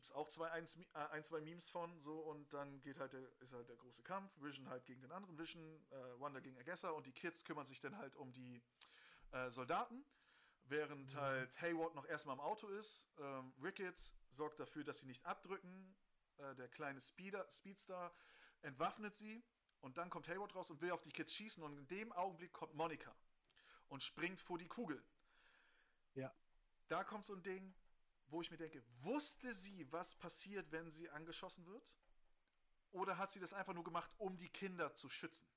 [0.00, 3.12] Gibt es auch zwei, eins, äh, ein, zwei Memes von, so, und dann geht halt
[3.12, 6.56] der, ist halt der große Kampf, Vision halt gegen den anderen Vision, äh, Wanda gegen
[6.56, 8.62] Agessa und die Kids kümmern sich dann halt um die
[9.32, 10.02] äh, Soldaten,
[10.64, 11.20] während Mhm.
[11.20, 13.10] halt Hayward noch erstmal im Auto ist.
[13.18, 15.94] Ähm, Ricketts sorgt dafür, dass sie nicht abdrücken.
[16.38, 18.10] Äh, der kleine Speeder, Speedstar
[18.62, 19.44] entwaffnet sie
[19.82, 22.54] und dann kommt Hayward raus und will auf die Kids schießen und in dem Augenblick
[22.54, 23.14] kommt Monika
[23.88, 25.04] und springt vor die Kugel.
[26.14, 26.34] Ja.
[26.88, 27.74] Da kommt so ein Ding,
[28.30, 31.94] wo ich mir denke, wusste sie, was passiert, wenn sie angeschossen wird?
[32.92, 35.48] Oder hat sie das einfach nur gemacht, um die Kinder zu schützen?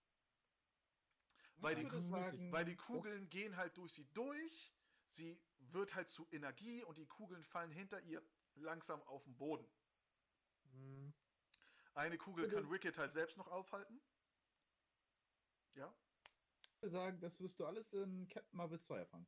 [1.58, 4.74] Weil die, sagen, weil die Kugeln gehen halt durch sie durch,
[5.08, 8.22] sie wird halt zu Energie und die Kugeln fallen hinter ihr
[8.56, 9.68] langsam auf den Boden.
[10.74, 11.14] Mhm.
[11.94, 12.56] Eine Kugel Bitte.
[12.56, 14.02] kann Wicket halt selbst noch aufhalten.
[15.76, 15.94] Ja?
[16.62, 19.28] Ich würde sagen, das wirst du alles in Captain Marvel 2 erfahren.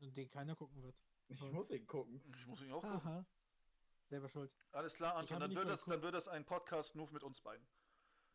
[0.00, 0.96] Und den keiner gucken wird.
[1.28, 1.52] Ich Voll.
[1.52, 2.22] muss ihn gucken.
[2.36, 2.96] Ich muss ihn auch gucken.
[3.00, 3.26] Aha.
[4.08, 4.50] Selber schuld.
[4.72, 7.66] Alles klar, Anton, dann wird, das, dann wird das ein Podcast nur mit uns beiden.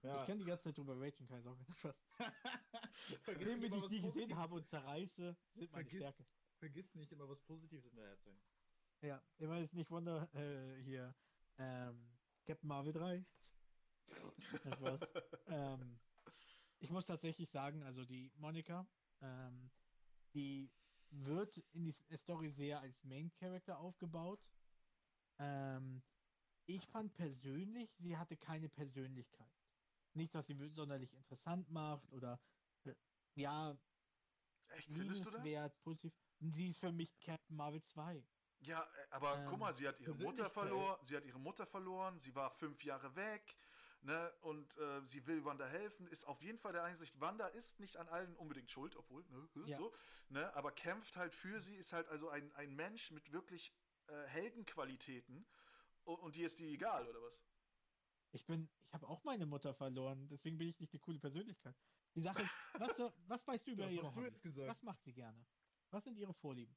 [0.04, 0.22] Ja.
[0.22, 1.66] Ich kann die ganze Zeit drüber ragen, keine Sorge.
[3.28, 6.26] Indem nicht ich immer die was gesehen Positives- habe und zerreiße, sind meine Vergiss, Stärke.
[6.60, 8.42] vergiss nicht immer was Positives in der erzählen.
[9.02, 11.16] Ja, immer ist nicht Wunder, äh, hier,
[11.58, 12.16] ähm,
[12.46, 13.26] Captain Marvel 3.
[14.64, 15.00] Das war's.
[15.48, 16.00] ähm,
[16.80, 18.86] ich muss tatsächlich sagen, also die Monika,
[19.22, 19.72] ähm,
[20.34, 20.70] die
[21.14, 24.40] wird in die S- Story sehr als Main Character aufgebaut.
[25.40, 26.02] Ähm,
[26.66, 29.52] ich fand persönlich, sie hatte keine Persönlichkeit.
[30.14, 32.40] Nicht, dass sie sonderlich interessant macht oder
[32.86, 32.94] äh,
[33.36, 33.78] ja,
[34.70, 35.44] Echt, findest du das?
[35.84, 36.14] positiv.
[36.40, 38.24] Sie ist für mich Captain Marvel 2.
[38.66, 41.66] Ja, äh, aber Ähm, guck mal, sie hat ihre Mutter verloren, sie hat ihre Mutter
[41.66, 43.56] verloren, sie war fünf Jahre weg,
[44.04, 47.80] ne, und äh, sie will Wanda helfen, ist auf jeden Fall der Einsicht, Wanda ist
[47.80, 49.78] nicht an allen unbedingt schuld, obwohl, ne, Ja.
[49.78, 49.94] so,
[50.30, 53.74] ne, aber kämpft halt für sie, ist halt also ein, ein Mensch mit wirklich
[54.08, 55.46] äh, Heldenqualitäten
[56.04, 57.42] und, und dir ist die egal, oder was?
[58.32, 61.76] Ich bin, ich habe auch meine Mutter verloren, deswegen bin ich nicht eine coole Persönlichkeit.
[62.16, 62.92] Die Sache ist, was,
[63.28, 64.70] was weißt du über Das ihre hast du jetzt gesagt.
[64.70, 65.46] Was macht sie gerne?
[65.92, 66.76] Was sind ihre Vorlieben?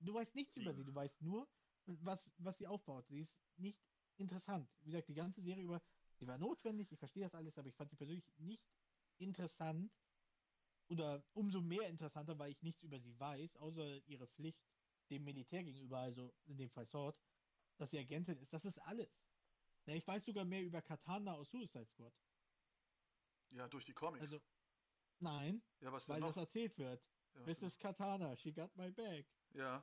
[0.00, 0.78] Du weißt nichts über Fliegen.
[0.84, 1.48] sie, du weißt nur,
[1.86, 3.06] was, was sie aufbaut.
[3.08, 3.80] Sie ist nicht
[4.16, 4.68] interessant.
[4.80, 5.82] Wie gesagt, die ganze Serie über,
[6.22, 8.64] sie war notwendig, ich verstehe das alles, aber ich fand sie persönlich nicht
[9.18, 9.92] interessant
[10.86, 14.62] oder umso mehr interessanter, weil ich nichts über sie weiß, außer ihre Pflicht
[15.10, 17.20] dem Militär gegenüber, also in dem Fall Sword,
[17.76, 18.52] dass sie Agentin ist.
[18.52, 19.10] Das ist alles.
[19.86, 22.14] Ja, ich weiß sogar mehr über Katana aus Suicide Squad.
[23.50, 24.22] Ja, durch die Comics.
[24.22, 24.40] Also,
[25.18, 26.28] nein, ja, was denn weil noch?
[26.28, 27.04] das erzählt wird.
[27.34, 27.78] Ja, Mrs.
[27.80, 29.26] Katana, she got my back.
[29.54, 29.82] ja,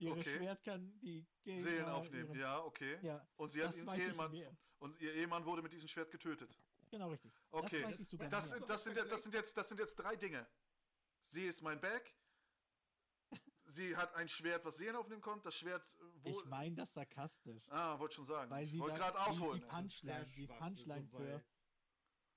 [0.00, 0.36] Ihre Okay.
[0.38, 2.98] Schwert kann die Gegner Seelen aufnehmen, ihren- ja, okay.
[3.02, 6.58] Ja, Und sie hat das ihren Ehemann, und ihr Ehemann wurde mit diesem Schwert getötet.
[6.90, 7.32] genau richtig.
[7.50, 8.58] Okay, Das weiß ich sogar Das mehr.
[8.58, 10.46] sind, das, sind, das, sind jetzt, das sind jetzt drei Dinge.
[11.26, 12.16] Sie ist mein Back,
[13.66, 15.44] sie hat ein Schwert, was Serien aufnehmen kommt.
[15.44, 16.28] Das Schwert, äh, wo.
[16.40, 17.68] Ich meine das sarkastisch.
[17.70, 18.50] ah, wollte schon sagen.
[18.50, 19.60] Weil ich sie wollte gerade die- ausholen.
[19.60, 19.66] Die.
[19.66, 21.44] Punchline, die Punchline so für,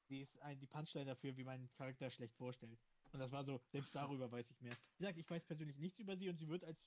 [0.09, 2.77] die ist ein, die Punchline dafür, wie mein Charakter schlecht vorstellt.
[3.13, 4.75] Und das war so, selbst darüber weiß ich mehr.
[4.97, 6.83] Wie gesagt, ich weiß persönlich nichts über sie und sie wird als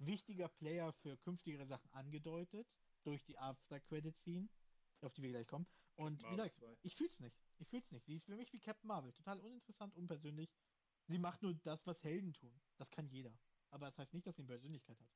[0.00, 2.66] wichtiger Player für künftigere Sachen angedeutet
[3.04, 4.48] durch die After-Credit-Scene,
[5.00, 5.66] auf die wir gleich kommen.
[5.96, 6.76] Und wie Marvel gesagt, 2.
[6.82, 7.36] ich fühl's nicht.
[7.58, 8.06] Ich fühl's nicht.
[8.06, 9.12] Sie ist für mich wie Captain Marvel.
[9.12, 10.50] Total uninteressant, unpersönlich.
[11.06, 12.60] Sie macht nur das, was Helden tun.
[12.76, 13.32] Das kann jeder.
[13.70, 15.08] Aber das heißt nicht, dass sie eine Persönlichkeit hat.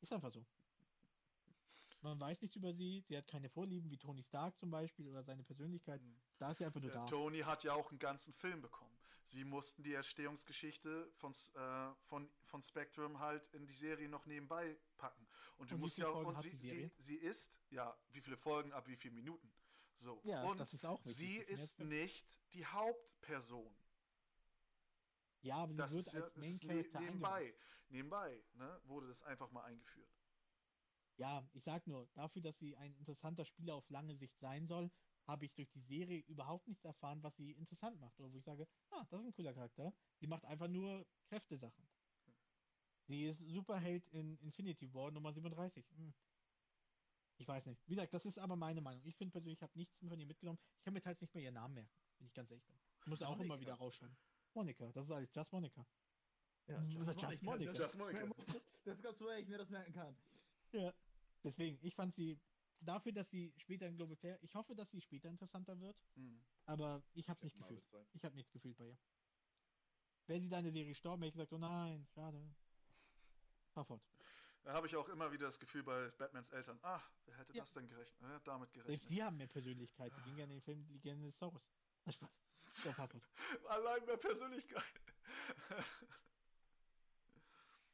[0.00, 0.44] Ist einfach so.
[2.00, 3.02] Man weiß nichts über sie.
[3.08, 6.00] Sie hat keine Vorlieben wie Tony Stark zum Beispiel oder seine Persönlichkeit.
[6.00, 6.20] Mhm.
[6.38, 7.06] Da ist sie einfach nur Äh, da.
[7.06, 8.96] Tony hat ja auch einen ganzen Film bekommen.
[9.28, 14.78] Sie mussten die Erstehungsgeschichte von, äh, von, von Spectrum halt in die Serie noch nebenbei
[14.96, 15.26] packen.
[15.58, 18.22] Und du Und wie musst viele ja Folgen und sie, sie, sie ist, ja, wie
[18.22, 19.52] viele Folgen ab wie viele Minuten.
[20.00, 20.20] So.
[20.24, 23.76] Ja, und das ist auch wichtig, sie ist nicht die Hauptperson.
[25.42, 27.54] Ja, aber Das wird ist ja als Main ist ne nebenbei.
[27.90, 30.08] Nebenbei, ne, wurde das einfach mal eingeführt.
[31.16, 34.90] Ja, ich sag nur, dafür, dass sie ein interessanter Spieler auf lange Sicht sein soll,
[35.28, 38.18] habe ich durch die Serie überhaupt nichts erfahren, was sie interessant macht.
[38.18, 39.92] Oder wo ich sage, ah, das ist ein cooler Charakter.
[40.18, 41.86] Sie macht einfach nur Kräftesachen.
[43.06, 45.84] Sie ist Superheld in Infinity War Nummer 37.
[45.96, 46.14] Hm.
[47.36, 47.80] Ich weiß nicht.
[47.86, 49.04] Wie gesagt, das ist aber meine Meinung.
[49.04, 50.58] Ich finde persönlich, ich habe nichts mehr von ihr mitgenommen.
[50.78, 52.78] Ich kann mir teils nicht mehr ihren Namen merken, wenn ich ganz ehrlich bin.
[53.02, 53.60] Ich muss auch immer Monica.
[53.60, 54.16] wieder rausschreiben.
[54.54, 55.34] Monika, das ist alles.
[55.34, 55.86] Just Monica.
[56.66, 57.20] Ja, Das ist
[57.76, 58.26] Just Monica.
[58.26, 58.60] Monica.
[58.84, 60.16] das ist ganz so, ich mir das merken kann.
[60.72, 60.92] Ja.
[61.44, 62.38] Deswegen, ich fand sie
[62.80, 66.40] dafür, dass sie später in Global Fair, ich hoffe, dass sie später interessanter wird, Mhm.
[66.66, 67.90] aber ich habe nicht Marvel gefühlt.
[67.90, 68.06] 2.
[68.14, 68.98] Ich habe nichts gefühlt bei ihr.
[70.26, 72.54] Wäre sie da in der Serie gestorben, hätte ich gesagt, oh nein, schade.
[73.72, 74.02] Fahr fort.
[74.64, 77.62] Da habe ich auch immer wieder das Gefühl bei Batmans Eltern, ach, wer hätte Ja.
[77.62, 78.20] das denn gerechnet?
[78.22, 79.10] Äh, damit Selbst gerechnet.
[79.10, 80.12] die haben mehr Persönlichkeit.
[80.18, 81.62] Die gingen ja in den Film Die Legende des Saurus.
[82.08, 82.30] Spaß.
[82.66, 83.22] So, fahr fort.
[83.68, 84.84] Allein mehr Persönlichkeit.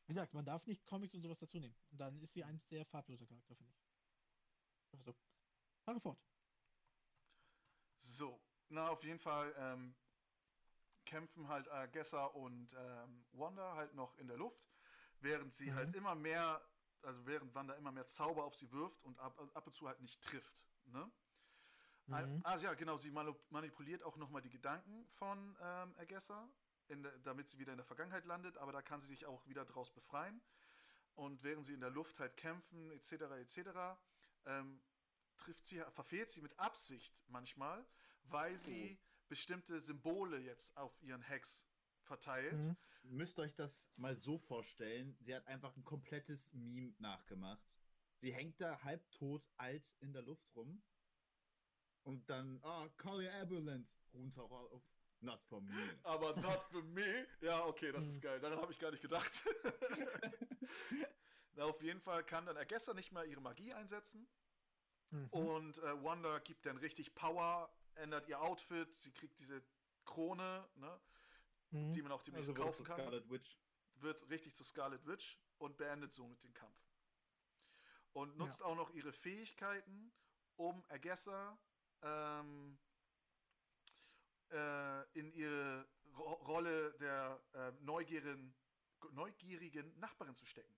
[0.07, 1.75] Wie gesagt, man darf nicht Comics und sowas dazu nehmen.
[1.93, 3.79] Und dann ist sie ein sehr farbloser Charakter, finde ich.
[4.95, 5.15] Einfach so.
[5.85, 6.19] Fahre fort.
[7.99, 9.95] So, na auf jeden Fall ähm,
[11.05, 14.73] kämpfen halt Agessa und ähm, Wanda halt noch in der Luft,
[15.21, 15.75] während sie Mhm.
[15.75, 16.61] halt immer mehr,
[17.03, 20.01] also während Wanda immer mehr Zauber auf sie wirft und ab, ab und zu halt
[20.01, 20.65] nicht trifft.
[20.87, 21.11] Ne?
[22.11, 22.41] Ah, Mhm.
[22.45, 26.49] Ah ja, genau, sie manipuliert auch nochmal die Gedanken von ähm, Agessa,
[26.89, 29.47] in der, damit sie wieder in der Vergangenheit landet, aber da kann sie sich auch
[29.49, 30.41] wieder draus befreien.
[31.15, 33.99] Und während sie in der Luft halt kämpfen, etc., etc.,
[34.47, 34.83] ähm,
[35.37, 37.85] trifft sie, verfehlt sie mit Absicht manchmal,
[38.25, 38.99] weil sie
[39.29, 41.67] bestimmte Symbole jetzt auf ihren Hex
[42.03, 42.53] verteilt.
[42.53, 42.77] Mhm.
[43.05, 45.17] Müsst euch das mal so vorstellen.
[45.21, 47.63] Sie hat einfach ein komplettes Meme nachgemacht.
[48.21, 50.83] Sie hängt da halbtot alt in der Luft rum.
[52.03, 53.91] Und dann, ah, call your ambulance.
[54.13, 54.83] Runter auf,
[55.21, 55.99] not for me.
[56.03, 57.27] Aber not for me.
[57.41, 58.21] Ja, okay, das ist Hm.
[58.21, 58.41] geil.
[58.41, 59.33] Daran habe ich gar nicht gedacht.
[61.57, 64.27] Na, auf jeden Fall kann dann Agessa nicht mal ihre Magie einsetzen.
[65.11, 65.29] Mhm.
[65.31, 69.63] Und äh, Wanda gibt dann richtig Power, ändert ihr Outfit, sie kriegt diese
[70.05, 71.01] Krone, ne,
[71.71, 71.93] Mhm.
[71.93, 73.59] die man auch demnächst Also kaufen kann, Scarlet Witch.
[73.95, 76.79] wird richtig zu Scarlet Witch und beendet somit den Kampf.
[78.13, 80.13] Und nutzt auch noch ihre Fähigkeiten,
[80.57, 81.59] um Agessa
[82.03, 82.79] ähm,
[84.51, 88.55] äh, in ihre Ro Rolle der äh, neugierigen,
[89.11, 90.73] neugierigen Nachbarin zu stecken.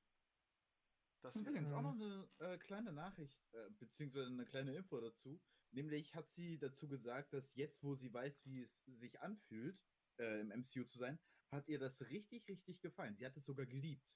[1.27, 1.82] Das Übrigens auch Mhm.
[1.82, 5.43] noch eine äh, kleine Nachricht, äh, beziehungsweise eine kleine Info dazu.
[5.73, 9.82] Nämlich hat sie dazu gesagt, dass jetzt, wo sie weiß, wie es sich anfühlt,
[10.20, 11.19] äh, im MCU zu sein,
[11.51, 13.16] hat ihr das richtig, richtig gefallen.
[13.16, 14.09] Sie hat es sogar geliebt.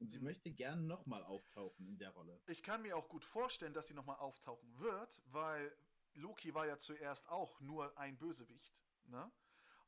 [0.00, 0.24] Und sie Mhm.
[0.24, 2.42] möchte gerne nochmal auftauchen in der Rolle.
[2.46, 5.72] Ich kann mir auch gut vorstellen, dass sie nochmal auftauchen wird, weil
[6.14, 9.30] Loki war ja zuerst auch nur ein Bösewicht, ne?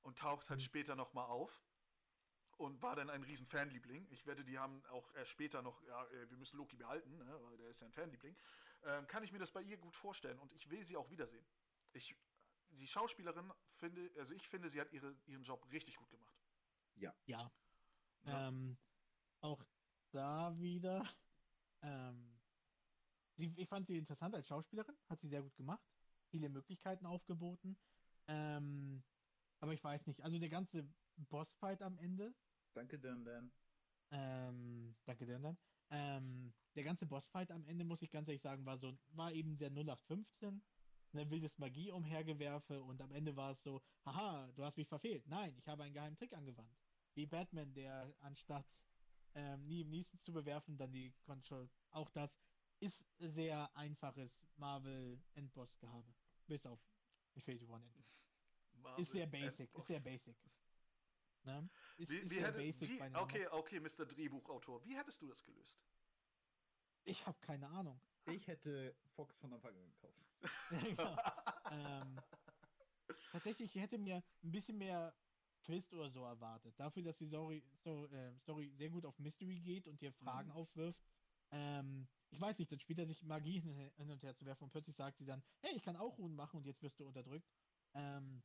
[0.02, 0.66] Und taucht halt Mhm.
[0.66, 1.67] später nochmal auf
[2.59, 4.06] und war dann ein riesen Fanliebling.
[4.10, 7.39] Ich wette, die haben auch erst später noch, ja, äh, wir müssen Loki behalten, ne?
[7.44, 8.36] weil der ist ja ein Fanliebling.
[8.85, 11.44] Ähm, kann ich mir das bei ihr gut vorstellen und ich will sie auch wiedersehen.
[11.93, 12.14] Ich,
[12.70, 16.35] die Schauspielerin finde, also ich finde, sie hat ihre, ihren Job richtig gut gemacht.
[16.97, 17.14] Ja.
[17.26, 17.51] Ja.
[18.26, 18.76] Ähm,
[19.40, 19.64] auch
[20.10, 21.05] da wieder.
[21.82, 22.40] Ähm,
[23.36, 25.85] sie, ich fand sie interessant als Schauspielerin, hat sie sehr gut gemacht,
[26.30, 27.78] viele Möglichkeiten aufgeboten.
[28.26, 29.02] Ähm,
[29.60, 32.35] aber ich weiß nicht, also der ganze Bossfight am Ende,
[32.78, 33.50] Danke, Dan Dan.
[34.12, 35.59] ähm, danke dir dann.
[35.90, 39.56] Ähm, der ganze Bossfight am Ende, muss ich ganz ehrlich sagen, war so, war eben
[39.56, 40.62] sehr 0815.
[41.12, 45.26] Ne, wildes Magie umhergewerfe und am Ende war es so, haha, du hast mich verfehlt.
[45.26, 46.70] Nein, ich habe einen geheimen Trick angewandt.
[47.14, 48.66] Wie Batman, der anstatt
[49.34, 51.68] ähm, nie im Niesten zu bewerfen, dann die Control.
[51.90, 52.30] Auch das
[52.78, 56.14] ist sehr einfaches Marvel Endboss-Gehabe.
[56.46, 56.78] Bis auf
[57.34, 58.06] Infinity War End.
[58.98, 60.36] Ist sehr basic, ist sehr basic.
[61.48, 61.68] Ne?
[61.96, 64.04] Ist, Wie, ist wie hätte, basic wie, okay, okay, Mr.
[64.06, 65.80] Drehbuchautor, wie hättest du das gelöst?
[67.04, 67.98] Ich habe keine Ahnung.
[68.26, 70.14] Ich hätte Fox von Anfang an gekauft.
[70.70, 71.16] Genau.
[71.70, 72.22] ähm,
[73.32, 75.14] tatsächlich, ich hätte mir ein bisschen mehr
[75.62, 76.74] Twist oder so erwartet.
[76.78, 80.50] Dafür, dass die Story, Story, äh, Story sehr gut auf Mystery geht und dir Fragen
[80.50, 80.56] Mhm.
[80.56, 81.00] aufwirft.
[81.50, 84.64] Ähm, ich weiß nicht, dann spielt er sich Magie hin, hin und her zu werfen
[84.64, 87.06] und plötzlich sagt sie dann, hey, ich kann auch Runen machen und jetzt wirst du
[87.06, 87.48] unterdrückt.
[87.94, 88.42] Ähm,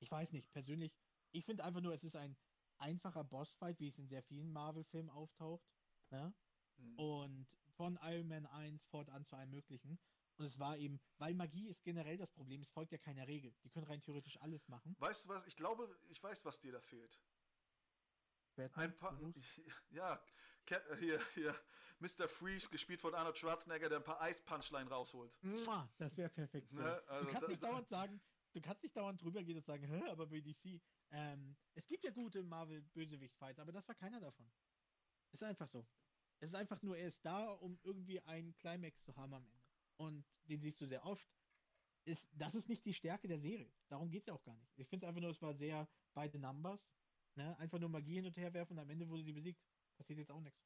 [0.00, 0.96] ich weiß nicht, persönlich,
[1.32, 2.36] ich finde einfach nur, es ist ein
[2.78, 5.66] einfacher Bossfight, wie es in sehr vielen Marvel-Filmen auftaucht.
[6.10, 6.32] Ne?
[6.76, 6.98] Hm.
[6.98, 9.98] Und von Iron Man 1 fortan zu allem Möglichen.
[10.36, 13.52] Und es war eben, weil Magie ist generell das Problem, es folgt ja keiner Regel.
[13.64, 14.94] Die können rein theoretisch alles machen.
[15.00, 15.44] Weißt du was?
[15.46, 17.20] Ich glaube, ich weiß, was dir da fehlt.
[18.54, 19.18] Batman, Ein paar.
[19.90, 20.20] Ja,
[20.66, 21.54] Ke- hier, hier,
[22.00, 22.28] Mr.
[22.28, 25.36] Freeze, gespielt von Arnold Schwarzenegger, der ein paar Eis-Punchline rausholt.
[25.98, 26.72] Das wäre perfekt.
[26.72, 28.20] Ne, also du kannst nicht da- dauernd sagen,
[28.52, 30.80] du kannst nicht dauernd drüber gehen und sagen, Hä, aber bei DC.
[31.10, 34.50] Ähm, es gibt ja gute Marvel-Bösewicht-Fights, aber das war keiner davon.
[35.32, 35.86] Ist einfach so.
[36.40, 39.66] Es ist einfach nur, er ist da, um irgendwie einen Climax zu haben am Ende.
[39.96, 41.28] Und den siehst du sehr oft.
[42.04, 43.70] Ist, das ist nicht die Stärke der Serie.
[43.88, 44.72] Darum geht es ja auch gar nicht.
[44.78, 46.80] Ich finde einfach nur, es war sehr by the numbers.
[47.34, 47.56] Ne?
[47.58, 49.60] Einfach nur Magie hin und her werfen und am Ende wurde sie besiegt.
[49.96, 50.60] Passiert jetzt auch nichts.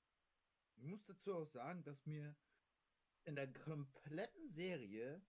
[0.77, 2.37] Ich muss dazu auch sagen, dass mir
[3.25, 5.23] in der kompletten Serie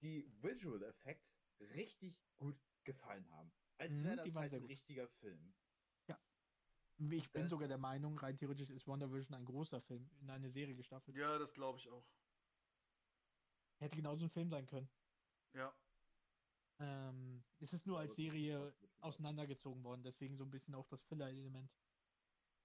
[0.00, 3.50] die Visual Effects richtig gut gefallen haben.
[3.78, 4.68] Als Mhm, wäre die das halt ein gut.
[4.68, 5.54] richtiger Film.
[6.98, 7.48] Ich bin Äh.
[7.48, 11.16] sogar der Meinung, rein theoretisch ist Wonder Vision ein großer Film, in eine Serie gestaffelt.
[11.16, 12.04] Ja, das glaube ich auch.
[13.78, 14.88] Hätte genauso ein Film sein können.
[15.54, 15.72] Ja.
[16.78, 21.70] Ähm, es ist nur als Serie auseinandergezogen worden, deswegen so ein bisschen auch das Filler-Element.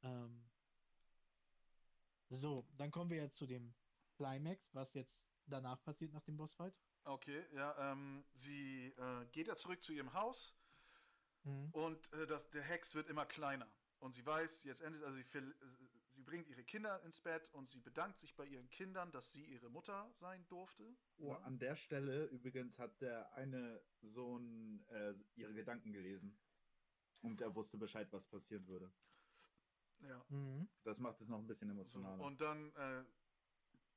[0.04, 0.32] Ähm,
[2.30, 3.74] so, dann kommen wir jetzt zu dem
[4.18, 6.74] Climax, was jetzt danach passiert nach dem Bossfight.
[7.04, 10.58] Okay, ja, ähm, sie äh, geht ja zurück zu ihrem Haus
[11.44, 11.70] Mhm.
[11.74, 13.68] und äh, das, der Hex wird immer kleiner.
[14.00, 15.26] Und sie weiß, jetzt endet, also sie,
[16.10, 19.46] sie bringt ihre Kinder ins Bett und sie bedankt sich bei ihren Kindern, dass sie
[19.46, 20.96] ihre Mutter sein durfte.
[21.18, 21.44] Oh, Ne?
[21.44, 26.36] an der Stelle übrigens hat der eine Sohn äh, ihre Gedanken gelesen.
[27.22, 28.92] Und er wusste Bescheid, was passieren würde.
[30.00, 30.26] Ja.
[30.30, 30.68] Mhm.
[30.84, 32.24] Das macht es noch ein bisschen emotionaler.
[32.24, 33.04] und dann, äh,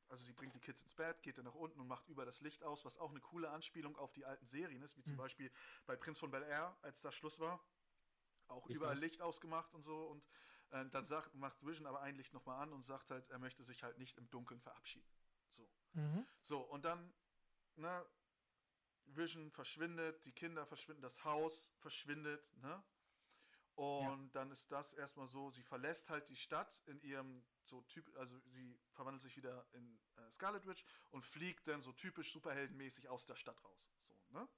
[0.09, 2.41] also sie bringt die Kids ins Bett, geht dann nach unten und macht über das
[2.41, 5.19] Licht aus, was auch eine coole Anspielung auf die alten Serien ist, wie zum Mhm.
[5.19, 5.53] Beispiel
[5.87, 7.61] bei Prinz von Bel Air, als da Schluss war.
[8.49, 8.97] Auch Ich überall.
[8.99, 10.07] Licht ausgemacht und so.
[10.07, 10.25] Und
[10.71, 13.63] äh, dann sagt, macht Vision aber ein Licht nochmal an und sagt halt, er möchte
[13.63, 15.09] sich halt nicht im Dunkeln verabschieden.
[15.51, 15.69] So.
[15.93, 16.27] Mhm.
[16.43, 17.13] So, und dann,
[17.77, 18.07] ne,
[19.05, 22.83] Vision verschwindet, die Kinder verschwinden, das Haus verschwindet, ne?
[23.79, 28.13] Und dann ist das erstmal so, sie verlässt halt die Stadt in ihrem so typ,
[28.17, 33.09] also sie verwandelt sich wieder in äh, Scarlet Witch und fliegt dann so typisch superheldenmäßig
[33.09, 33.89] aus der Stadt raus.
[34.03, 34.49] So, ne?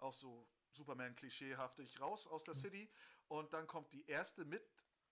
[0.00, 2.58] Auch so Superman-klischeehaftig raus aus der Mhm.
[2.58, 2.90] City.
[3.28, 4.62] Und dann kommt die erste mit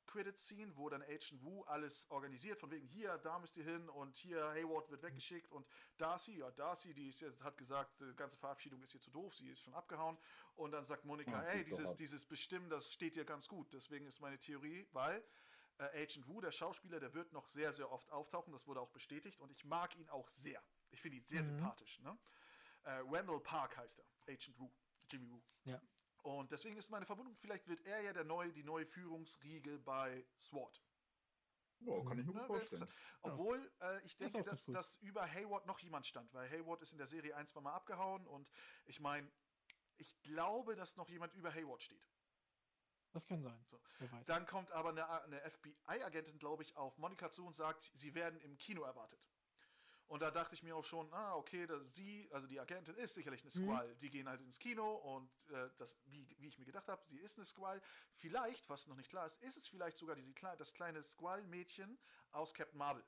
[0.07, 4.17] Credit-Scene, wo dann Agent Wu alles organisiert, von wegen hier, da müsst ihr hin und
[4.17, 5.67] hier Hayward wird weggeschickt und
[5.99, 9.35] Darcy, ja, Darcy, die ist jetzt, hat gesagt, die ganze Verabschiedung ist hier zu doof,
[9.35, 10.19] sie ist schon abgehauen.
[10.55, 13.73] Und dann sagt Monika, hey, dieses, dieses Bestimmen, das steht dir ganz gut.
[13.73, 15.23] Deswegen ist meine Theorie, weil
[15.79, 18.91] äh, Agent Wu, der Schauspieler, der wird noch sehr, sehr oft auftauchen, das wurde auch
[18.91, 20.63] bestätigt und ich mag ihn auch sehr.
[20.91, 21.47] Ich finde ihn sehr Mhm.
[21.47, 22.01] sympathisch.
[22.01, 22.17] Ne?
[22.85, 24.71] Äh, Randall Park heißt er, Agent Wu,
[25.11, 25.43] Jimmy Wu.
[25.65, 25.81] Ja.
[26.27, 30.27] Und deswegen ist meine Vermutung, vielleicht wird er ja der neue, die neue Führungsriege bei
[30.41, 30.85] SWAT.
[31.87, 32.89] oh, kann ich mir Ne, gut vorstellen.
[33.23, 34.75] Obwohl äh, ich denke, ganz dass, gut.
[34.75, 37.75] dass über Hayward noch jemand stand, weil Hayward ist in der Serie ein, zwei Mal
[37.75, 38.51] abgehauen und
[38.87, 39.33] ich meine,
[39.97, 42.11] ich glaube, dass noch jemand über Hayward steht.
[43.13, 43.65] Das kann sein.
[43.71, 43.81] So.
[44.27, 48.41] Dann kommt aber eine, eine FBI-Agentin, glaube ich, auf Monika zu und sagt, sie werden
[48.41, 49.31] im Kino erwartet.
[50.09, 53.15] Und da dachte ich mir auch schon, ah, okay, das, sie, also die Agentin ist
[53.15, 53.69] sicherlich eine Mhm.
[53.69, 53.97] Squall.
[53.97, 57.19] Die gehen halt ins Kino und äh, das, wie, wie ich mir gedacht habe, sie
[57.19, 57.83] ist eine Squall.
[58.15, 61.99] Vielleicht, was noch nicht klar ist, ist es vielleicht sogar diese, das kleine Squall-Mädchen
[62.31, 63.05] aus Captain Marvel.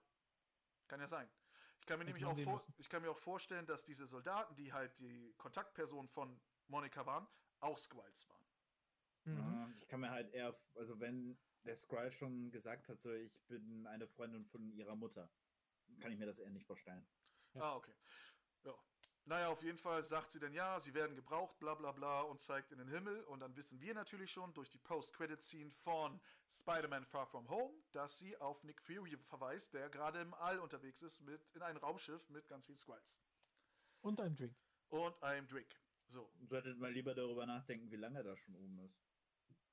[0.89, 1.29] Kann ja sein.
[1.81, 4.57] Ich kann, mir Hätte nämlich auch vor, ich kann mir auch vorstellen, dass diese Soldaten,
[4.57, 7.29] die halt die Kontaktpersonen von Monika waren,
[7.61, 8.39] auch Squalls waren.
[9.25, 9.75] Mhm.
[9.77, 13.87] Ich kann mir halt eher, also wenn der Skrull schon gesagt hat, so ich bin
[13.87, 15.31] eine Freundin von ihrer Mutter,
[16.01, 17.07] kann ich mir das eher nicht vorstellen.
[17.55, 17.63] Ja.
[17.63, 17.95] Ah, okay.
[18.65, 18.75] Ja.
[19.25, 22.41] Naja, auf jeden Fall sagt sie dann, ja, sie werden gebraucht, bla bla bla, und
[22.41, 23.23] zeigt in den Himmel.
[23.25, 26.21] Und dann wissen wir natürlich schon durch die Post-Credit-Scene von
[26.51, 31.03] Spider-Man Far From Home, dass sie auf Nick Fury verweist, der gerade im All unterwegs
[31.03, 33.21] ist, mit, in einem Raumschiff mit ganz vielen Squalls.
[34.01, 34.57] Und ein Drink.
[34.89, 35.69] Und einem Drink.
[36.07, 36.33] So.
[36.49, 38.99] Solltet mal lieber darüber nachdenken, wie lange das schon oben ist.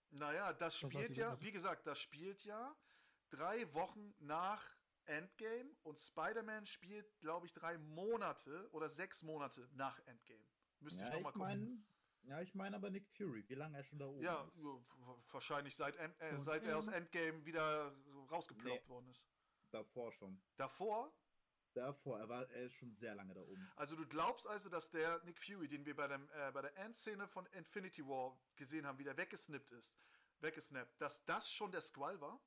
[0.10, 2.76] Naja, das Was spielt ja, wie gesagt, das spielt ja
[3.30, 4.75] drei Wochen nach
[5.08, 10.44] Endgame und Spider-Man spielt, glaube ich, drei Monate oder sechs Monate nach Endgame.
[10.80, 11.48] Müsste ich Ja, nochmal ich gucken.
[11.60, 11.86] meine,
[12.24, 14.56] Ja, ich meine aber Nick Fury, wie lange er schon da oben Ja, ist.
[14.58, 14.84] w-
[15.32, 17.96] wahrscheinlich seit, End, äh, seit er aus Endgame wieder
[18.32, 18.90] rausgeploppt Nee.
[18.90, 19.24] worden ist.
[19.72, 20.42] Davor schon.
[20.58, 21.14] Davor,
[21.74, 23.70] Davor, er, war, er ist schon sehr lange da oben.
[23.76, 26.76] also du glaubst also, dass der Nick Fury, den wir bei, dem, äh, bei der
[26.78, 29.98] Endszene von Infinity War gesehen haben, wieder weggesnippt ist,
[30.40, 32.40] weggesnappt, dass das schon der Squall war?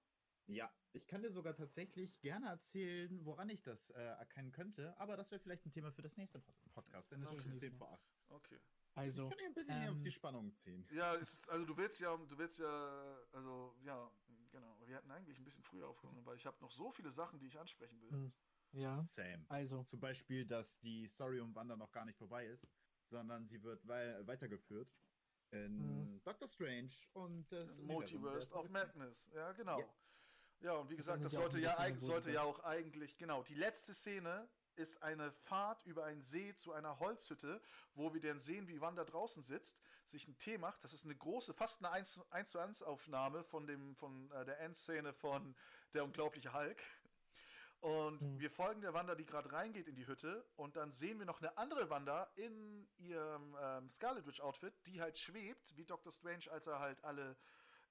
[0.49, 5.17] Ja, ich kann dir sogar tatsächlich gerne erzählen, woran ich das äh, erkennen könnte, aber
[5.17, 7.75] das wäre vielleicht ein Thema für das nächste Pod Podcast, denn es ist schon 10
[7.75, 8.01] vor 8.
[8.29, 8.59] Okay.
[8.95, 10.87] Also, ich kann dir ein bisschen mehr auf ähm, die Spannung ziehen.
[10.91, 14.11] Ja, es ist, also du willst ja, du willst ja, also ja,
[14.51, 14.77] genau.
[14.87, 17.47] Wir hätten eigentlich ein bisschen früher aufgenommen, weil ich habe noch so viele Sachen, die
[17.47, 18.11] ich ansprechen will.
[18.11, 18.33] hm,
[18.73, 19.45] ja, Same.
[19.49, 22.67] also, Zum Beispiel, dass die Story um Wanda noch gar nicht vorbei ist,
[23.11, 24.91] sondern sie wird wei weitergeführt
[25.51, 26.23] in Mhm.
[26.25, 29.31] Doctor Strange und das Multiverse of Madness.
[29.35, 29.79] Ja, genau.
[29.79, 30.05] Yes.
[30.61, 33.43] Ja, und wie Das gesagt, das auch sollte ja, sollte ja das- auch eigentlich, genau,
[33.43, 37.61] die letzte Szene ist eine Fahrt über einen See zu einer Holzhütte,
[37.95, 40.85] wo wir dann sehen, wie Wanda draußen sitzt, sich einen Tee macht.
[40.85, 44.45] Das ist eine große, fast eine 1 1 zu 1 Aufnahme von, dem, von äh,
[44.45, 45.57] der Endszene von
[45.95, 46.83] Der unglaubliche Hulk.
[47.81, 48.41] Und Mhm.
[48.41, 50.45] wir folgen der Wanda, die gerade reingeht in die Hütte.
[50.57, 55.01] Und dann sehen wir noch eine andere Wanda in ihrem ähm, Scarlet Witch Outfit, die
[55.01, 57.37] halt schwebt, wie Doctor Strange, als er halt alle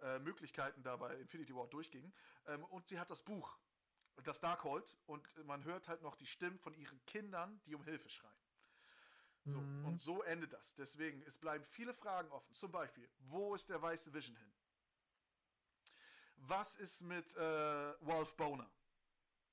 [0.01, 2.13] äh, Möglichkeiten da bei Infinity War durchging.
[2.47, 3.57] Ähm, und sie hat das Buch,
[4.23, 4.97] das Darkhold.
[5.05, 8.33] Und man hört halt noch die Stimmen von ihren Kindern, die um Hilfe schreien.
[9.45, 9.85] So, Mhm.
[9.85, 10.73] Und so endet das.
[10.75, 12.53] Deswegen, es bleiben viele Fragen offen.
[12.53, 14.53] Zum Beispiel, wo ist der weiße Vision hin?
[16.37, 18.69] Was ist mit äh, Wolf Boner?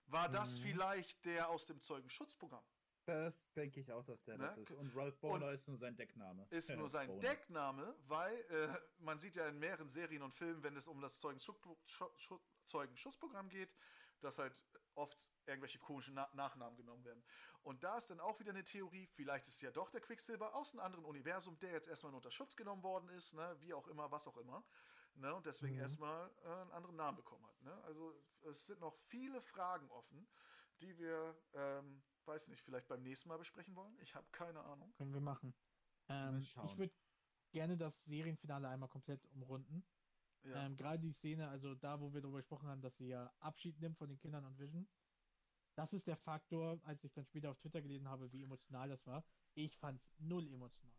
[0.06, 0.62] War das Mhm.
[0.62, 2.64] vielleicht der aus dem Zeugenschutzprogramm?
[3.06, 4.46] Das denke ich auch, dass der Ne?
[4.46, 4.70] das ist.
[4.70, 6.46] Und Ralph Boner ist nur sein Deckname.
[6.50, 7.20] Ist nur sein Boner.
[7.20, 8.68] Deckname, weil äh,
[8.98, 12.40] man sieht ja in mehreren Serien und Filmen, wenn es um das Zeugenschutzpro- Schu- Schu-
[12.64, 13.74] Zeugenschutzprogramm geht,
[14.20, 14.64] dass halt
[14.94, 17.22] oft irgendwelche komischen Na Nachnamen genommen werden.
[17.62, 20.54] Und da ist dann auch wieder eine Theorie, vielleicht ist es ja doch der Quicksilver
[20.54, 23.54] aus einem anderen Universum, der jetzt erstmal unter Schutz genommen worden ist, ne?
[23.60, 24.64] wie auch immer, was auch immer.
[25.16, 25.34] Ne?
[25.34, 25.80] Und deswegen Mhm.
[25.80, 27.60] erstmal äh, einen anderen Namen bekommen hat.
[27.62, 27.84] Ne?
[27.84, 30.26] Also es sind noch viele Fragen offen,
[30.80, 33.96] die wir, ähm, weiß nicht, vielleicht beim nächsten Mal besprechen wollen.
[34.00, 34.92] Ich habe keine Ahnung.
[34.94, 35.54] können wir machen.
[36.08, 36.92] Ähm, ich würde
[37.50, 39.84] gerne das Serienfinale einmal komplett umrunden.
[40.42, 40.66] Ja.
[40.66, 43.80] Ähm, Gerade die Szene, also da, wo wir darüber gesprochen haben, dass sie ja Abschied
[43.80, 44.86] nimmt von den Kindern und Vision.
[45.74, 49.06] Das ist der Faktor, als ich dann später auf Twitter gelesen habe, wie emotional das
[49.06, 49.24] war.
[49.54, 50.94] Ich fand's null emotional.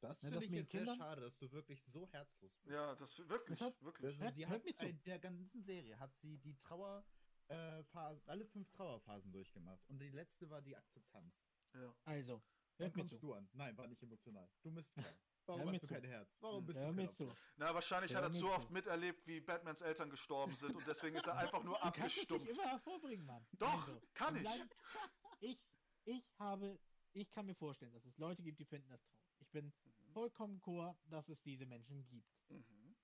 [0.00, 2.54] Das Ne, finde ich mit jetzt den sehr Kindern- schade, dass du wirklich so herzlos
[2.58, 2.66] bist.
[2.72, 4.20] Ja, das wirklich, Das hat- wirklich.
[4.20, 4.86] Also, sie hört hat mir zu.
[4.86, 7.04] in der ganzen Serie hat sie die Trauer
[7.48, 11.34] äh, Phasen, alle fünf Trauerphasen durchgemacht und die letzte war die Akzeptanz.
[11.74, 11.94] Ja.
[12.04, 12.42] Also,
[12.78, 13.20] mir kommst zu.
[13.20, 13.48] du an.
[13.52, 14.48] Nein, war nicht emotional.
[14.62, 15.04] Du bist klar.
[15.46, 15.92] Warum Hör hast du zu.
[15.94, 16.36] kein Herz?
[16.40, 16.66] Warum Hm.
[16.66, 17.32] bist Hör du zu.
[17.56, 21.16] Na, wahrscheinlich Ja, hat er zu oft miterlebt, wie Batmans Eltern gestorben sind und deswegen
[21.16, 22.48] ist er einfach nur Du kannst es nicht abgestumpft.
[22.48, 23.46] immer hervorbringen, Mann.
[23.58, 24.48] Doch, Also, kann ich.
[25.40, 25.58] Ich,
[26.04, 26.78] ich habe,
[27.12, 29.20] ich kann mir vorstellen, dass es Leute gibt, die finden das traurig.
[29.40, 30.12] Ich bin Mhm.
[30.12, 32.30] vollkommen chor, dass es diese Menschen gibt.
[32.48, 32.96] Mhm.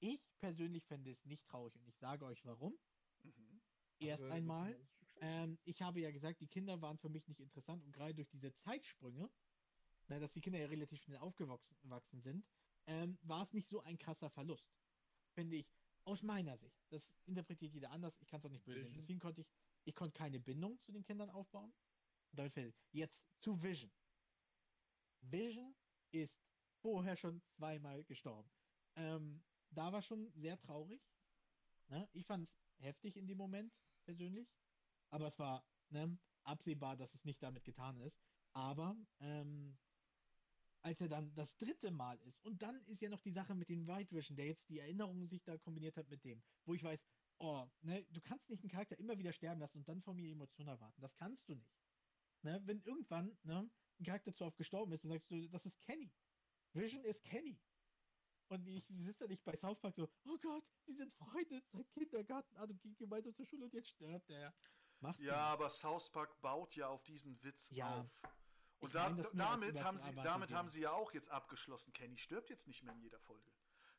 [0.00, 2.76] Ich persönlich fände es nicht traurig und ich sage euch warum.
[3.22, 3.55] Mhm.
[3.98, 4.78] Erst einmal,
[5.20, 8.28] ähm, ich habe ja gesagt, die Kinder waren für mich nicht interessant und gerade durch
[8.28, 9.30] diese Zeitsprünge,
[10.08, 12.46] na, dass die Kinder ja relativ schnell aufgewachsen gewachsen sind,
[12.86, 14.68] ähm, war es nicht so ein krasser Verlust.
[15.32, 15.66] Finde ich,
[16.04, 16.78] aus meiner Sicht.
[16.90, 18.80] Das interpretiert jeder anders, ich kann es auch nicht böse.
[18.80, 19.00] Vision.
[19.00, 19.50] Deswegen konnte ich,
[19.84, 21.72] ich konnte keine Bindung zu den Kindern aufbauen.
[22.30, 23.90] Und damit fällt jetzt zu Vision.
[25.20, 25.74] Vision
[26.12, 26.38] ist
[26.80, 28.48] vorher schon zweimal gestorben.
[28.94, 31.02] Ähm, da war schon sehr traurig.
[31.88, 32.08] Ne?
[32.12, 33.72] Ich fand es heftig in dem Moment,
[34.06, 34.48] persönlich.
[35.10, 38.18] Aber es war ne, absehbar, dass es nicht damit getan ist.
[38.54, 39.76] Aber ähm,
[40.80, 43.68] als er dann das dritte Mal ist, und dann ist ja noch die Sache mit
[43.68, 46.82] dem White Vision, der jetzt die Erinnerungen sich da kombiniert hat mit dem, wo ich
[46.82, 47.04] weiß,
[47.38, 50.30] oh, ne, du kannst nicht einen Charakter immer wieder sterben lassen und dann von mir
[50.30, 51.00] Emotionen erwarten.
[51.00, 51.76] Das kannst du nicht.
[52.42, 53.68] Ne, wenn irgendwann ne,
[53.98, 56.12] ein Charakter zu oft gestorben ist, dann sagst du, das ist Kenny.
[56.72, 57.58] Vision ist Kenny.
[58.48, 61.90] Und ich sitze da nicht bei South Park so, oh Gott, die sind Freunde seit
[61.90, 64.54] Kindergarten an und gehen gemeinsam zur Schule und jetzt stirbt er.
[65.00, 68.00] Macht Ja, aber South Park baut ja auf diesen Witz Ja.
[68.00, 68.10] auf.
[68.78, 70.56] Und da, meine damit, haben sie, damit ja.
[70.58, 71.92] haben sie ja auch jetzt abgeschlossen.
[71.92, 73.50] Kenny stirbt jetzt nicht mehr in jeder Folge.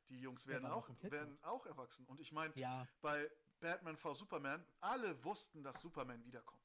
[0.10, 2.06] Die Jungs werden auch, werden auch erwachsen.
[2.06, 3.30] Und ich meine, Ja, bei
[3.60, 6.64] Batman v Superman, alle wussten, dass Superman wiederkommt.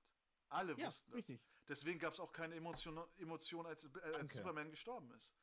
[0.51, 1.17] Alle ja, wussten das.
[1.19, 1.41] richtig.
[1.69, 4.33] Deswegen gab es auch keine Emotion, Emotion als, äh, als.
[4.33, 5.35] Superman gestorben ist.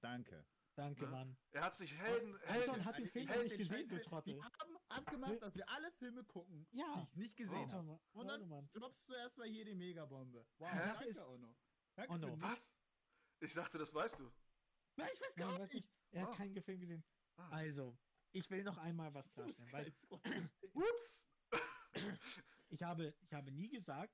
[0.00, 0.44] Danke.
[0.76, 1.10] Danke, Ne?
[1.10, 1.36] Mann.
[1.52, 3.88] Er hat sich Helden, Anton Helden, hat den Ich- Film ich noch hab nicht gesehen,
[3.88, 4.34] du Trottel.
[4.36, 6.94] Wir haben abgemacht, dass wir alle Filme gucken, Ja.
[6.96, 7.72] die ich nicht gesehen Oh.
[7.72, 7.82] Habe.
[7.86, 8.68] mal, Und dann mal.
[8.72, 10.44] droppst du erstmal hier die Megabombe.
[10.58, 10.78] Wow, Hä?
[10.78, 11.56] danke Ist- auch noch.
[11.94, 12.26] Danke Oh no.
[12.34, 12.74] für Was?
[13.40, 14.32] Ich dachte, das weißt du.
[14.96, 15.74] Nein, ich weiß Nein, gar weiß nicht.
[15.74, 15.90] nichts.
[16.10, 16.36] Er hat Ah.
[16.36, 17.04] keinen Film gesehen.
[17.36, 17.48] Ah.
[17.50, 17.96] Also,
[18.32, 19.92] ich will noch einmal was klarstellen, weil.
[20.72, 21.30] Ups.
[22.70, 24.12] ich habe, ich habe nie gesagt,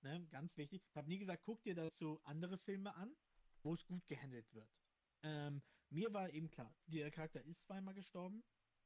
[0.00, 3.14] ne, ganz wichtig, ich habe nie gesagt, guck dir dazu andere Filme an,
[3.62, 4.70] wo es gut gehandelt wird.
[5.22, 8.42] Ähm, mir war eben klar, der Charakter ist zweimal gestorben.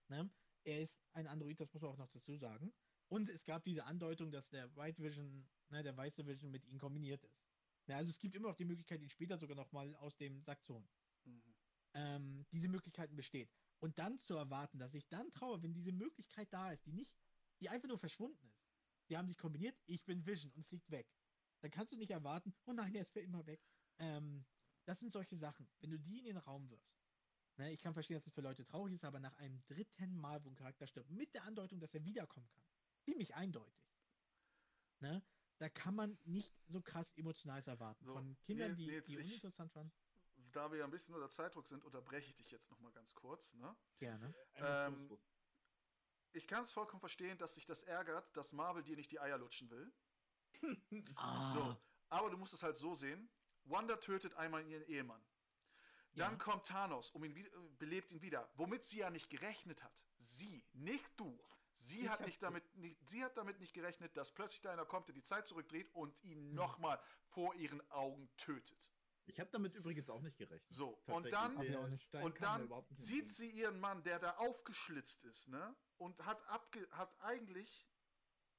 [0.09, 0.31] Ne?
[0.65, 2.73] Er ist ein Android, das muss man auch noch dazu sagen.
[3.09, 6.79] Und es gab diese Andeutung, dass der White Vision, ne, der weiße Vision mit ihm
[6.79, 7.43] kombiniert ist.
[7.87, 10.63] Ja, also es gibt immer noch die Möglichkeit, ihn später sogar nochmal aus dem Sack
[10.65, 10.89] zu holen.
[11.25, 11.43] Mhm.
[11.95, 13.51] Ähm, diese Möglichkeiten besteht.
[13.81, 17.13] Und dann zu erwarten, dass ich dann traue, wenn diese Möglichkeit da ist, die nicht,
[17.61, 18.71] die einfach nur verschwunden ist.
[19.09, 21.09] Die haben sich kombiniert, ich bin Vision und fliegt weg.
[21.63, 23.61] Dann kannst du nicht erwarten, oh nein, der ist für immer weg.
[23.99, 24.45] Ähm,
[24.91, 25.69] das sind solche Sachen.
[25.81, 26.99] Wenn du die in den Raum wirfst,
[27.59, 30.45] ne, ich kann verstehen, dass es für Leute traurig ist, aber nach einem dritten Mal,
[30.45, 32.65] wo ein Charakter stirbt, mit der Andeutung, dass er wiederkommen kann,
[33.05, 33.87] ziemlich eindeutig.
[34.99, 35.23] Ne,
[35.59, 38.05] da kann man nicht so krass Emotionales erwarten.
[38.05, 39.93] So, Von Kindern, nee, die, nee, die ich- uninteressant waren.
[40.53, 43.55] Da wir ja ein bisschen unter Zeitdruck sind, unterbreche ich dich jetzt nochmal ganz kurz.
[43.55, 43.77] Ne?
[43.99, 44.35] Gerne.
[44.55, 45.21] Emotionslos.
[46.33, 49.39] Ich kann es vollkommen verstehen, dass sich das ärgert, dass Marvel dir nicht die Eier
[49.39, 49.93] lutschen will.
[51.17, 51.77] Ah, So,
[52.09, 53.31] aber du musst es halt so sehen.
[53.71, 55.23] Wanda tötet einmal ihren Ehemann.
[56.15, 56.39] Dann Ja.
[56.39, 60.05] kommt Thanos, um ihn wieder, äh, belebt ihn wieder, womit sie ja nicht gerechnet hat.
[60.19, 61.41] Sie, nicht du.
[61.77, 64.85] Sie Ich hat nicht damit, nicht, sie hat damit nicht gerechnet, dass plötzlich da einer
[64.85, 66.55] kommt, der die Zeit zurückdreht und ihn Mhm.
[66.55, 68.93] nochmal vor ihren Augen tötet.
[69.27, 70.67] Ich habe damit übrigens auch nicht gerechnet.
[70.75, 75.75] So, und dann- und dann sieht sie ihren Mann, der da aufgeschlitzt ist, ne?
[75.97, 77.87] Und hat abge hat eigentlich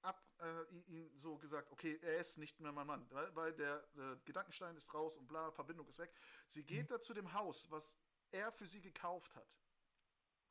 [0.01, 3.87] ab, äh, ihn- so gesagt, okay, er ist nicht mehr mein Mann, weil, weil der
[3.95, 6.13] äh, Gedankenstein ist raus und bla, Verbindung ist weg.
[6.47, 7.97] Sie geht da zu dem Haus, was
[8.31, 9.57] er für sie gekauft hat.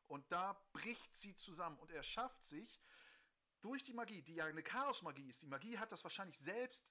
[0.07, 2.81] Und da bricht sie zusammen und er schafft sich
[3.61, 5.43] durch die Magie, die ja eine Chaosmagie ist.
[5.43, 6.85] Die Magie hat das wahrscheinlich selbst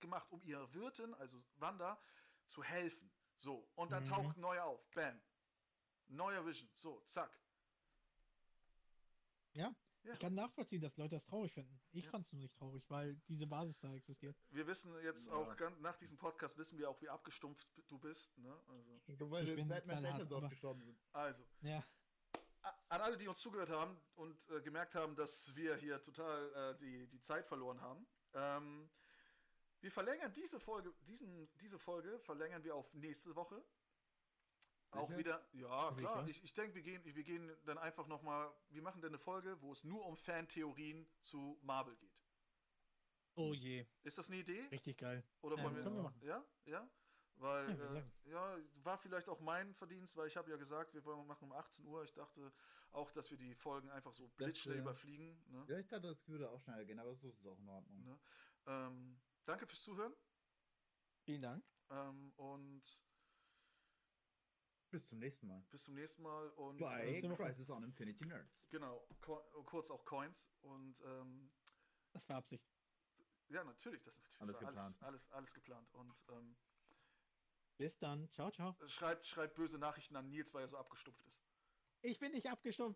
[0.00, 2.00] gemacht, um ihrer Wirtin, also Wanda,
[2.46, 3.10] zu helfen.
[3.38, 4.08] So, und dann Mhm.
[4.08, 4.88] taucht neu auf.
[4.92, 5.20] Bam.
[6.08, 6.70] Neuer Vision.
[6.74, 7.36] So, zack.
[9.54, 9.74] Ja.
[10.12, 11.80] Ich kann nachvollziehen, dass Leute das traurig finden.
[11.92, 12.10] Ich Ja.
[12.10, 14.36] fand es nur nicht traurig, weil diese Basis da existiert.
[14.50, 15.32] Wir wissen jetzt Ja.
[15.32, 18.36] auch, ganz, nach diesem Podcast wissen wir auch, wie abgestumpft du bist.
[18.38, 18.52] Ne?
[18.68, 20.98] Also, weil Ich knallhart, Eltern so oft gestorben sind.
[21.12, 21.84] also Ja,
[22.88, 26.78] an alle, die uns zugehört haben und äh, gemerkt haben, dass wir hier total äh,
[26.78, 28.06] die, die Zeit verloren haben.
[28.32, 28.90] Ähm,
[29.80, 33.62] wir verlängern diese Folge, diesen, diese Folge verlängern wir auf nächste Woche.
[34.94, 35.18] Auch Sicher?
[35.18, 36.08] wieder, ja Sicher?
[36.08, 36.28] klar.
[36.28, 39.60] Ich, ich denke, wir gehen, wir gehen dann einfach nochmal, wir machen dann eine Folge,
[39.60, 42.12] wo es nur um Fantheorien zu Marvel geht.
[43.36, 44.66] oh je, Ist das eine Idee?
[44.70, 45.24] richtig geil.
[45.42, 46.20] Oder Ja, wollen wir, wir machen.
[46.22, 46.88] Ja, ja.
[47.36, 51.04] Weil, Ja, äh, ja, war vielleicht auch mein Verdienst, weil ich habe ja gesagt, wir
[51.04, 52.04] wollen machen um 18 Uhr.
[52.04, 52.52] Ich dachte
[52.92, 55.42] auch, dass wir die Folgen einfach so blitzschnell überfliegen.
[55.48, 55.64] Ne?
[55.68, 58.04] Ja, ich dachte, das würde auch schneller gehen, aber so ist es auch in Ordnung.
[58.04, 58.18] Ne?
[58.66, 60.14] Ähm, danke fürs Zuhören
[61.24, 61.64] Vielen Dank.
[61.90, 62.82] ähm, und
[64.94, 65.60] Bis zum nächsten Mal.
[65.72, 66.50] bis zum nächsten Mal.
[66.50, 67.34] Und Bei ähm.
[67.36, 68.68] Crisis on Infinity Nerds.
[68.70, 69.04] genau,
[69.66, 70.48] kurz auch Coins.
[70.62, 71.50] Und ähm,
[72.12, 72.64] Das war Absicht.
[73.48, 75.02] ja, natürlich, das ist Alles natürlich alles, geplant.
[75.02, 75.92] alles, alles geplant.
[75.94, 76.54] Und ähm,
[77.76, 78.30] Bis dann.
[78.30, 78.76] Ciao, ciao.
[78.86, 81.42] schreibt, schreibt böse Nachrichten an Nils, weil er so abgestumpft ist.
[82.02, 82.92] Ich bin nicht abgestumpft.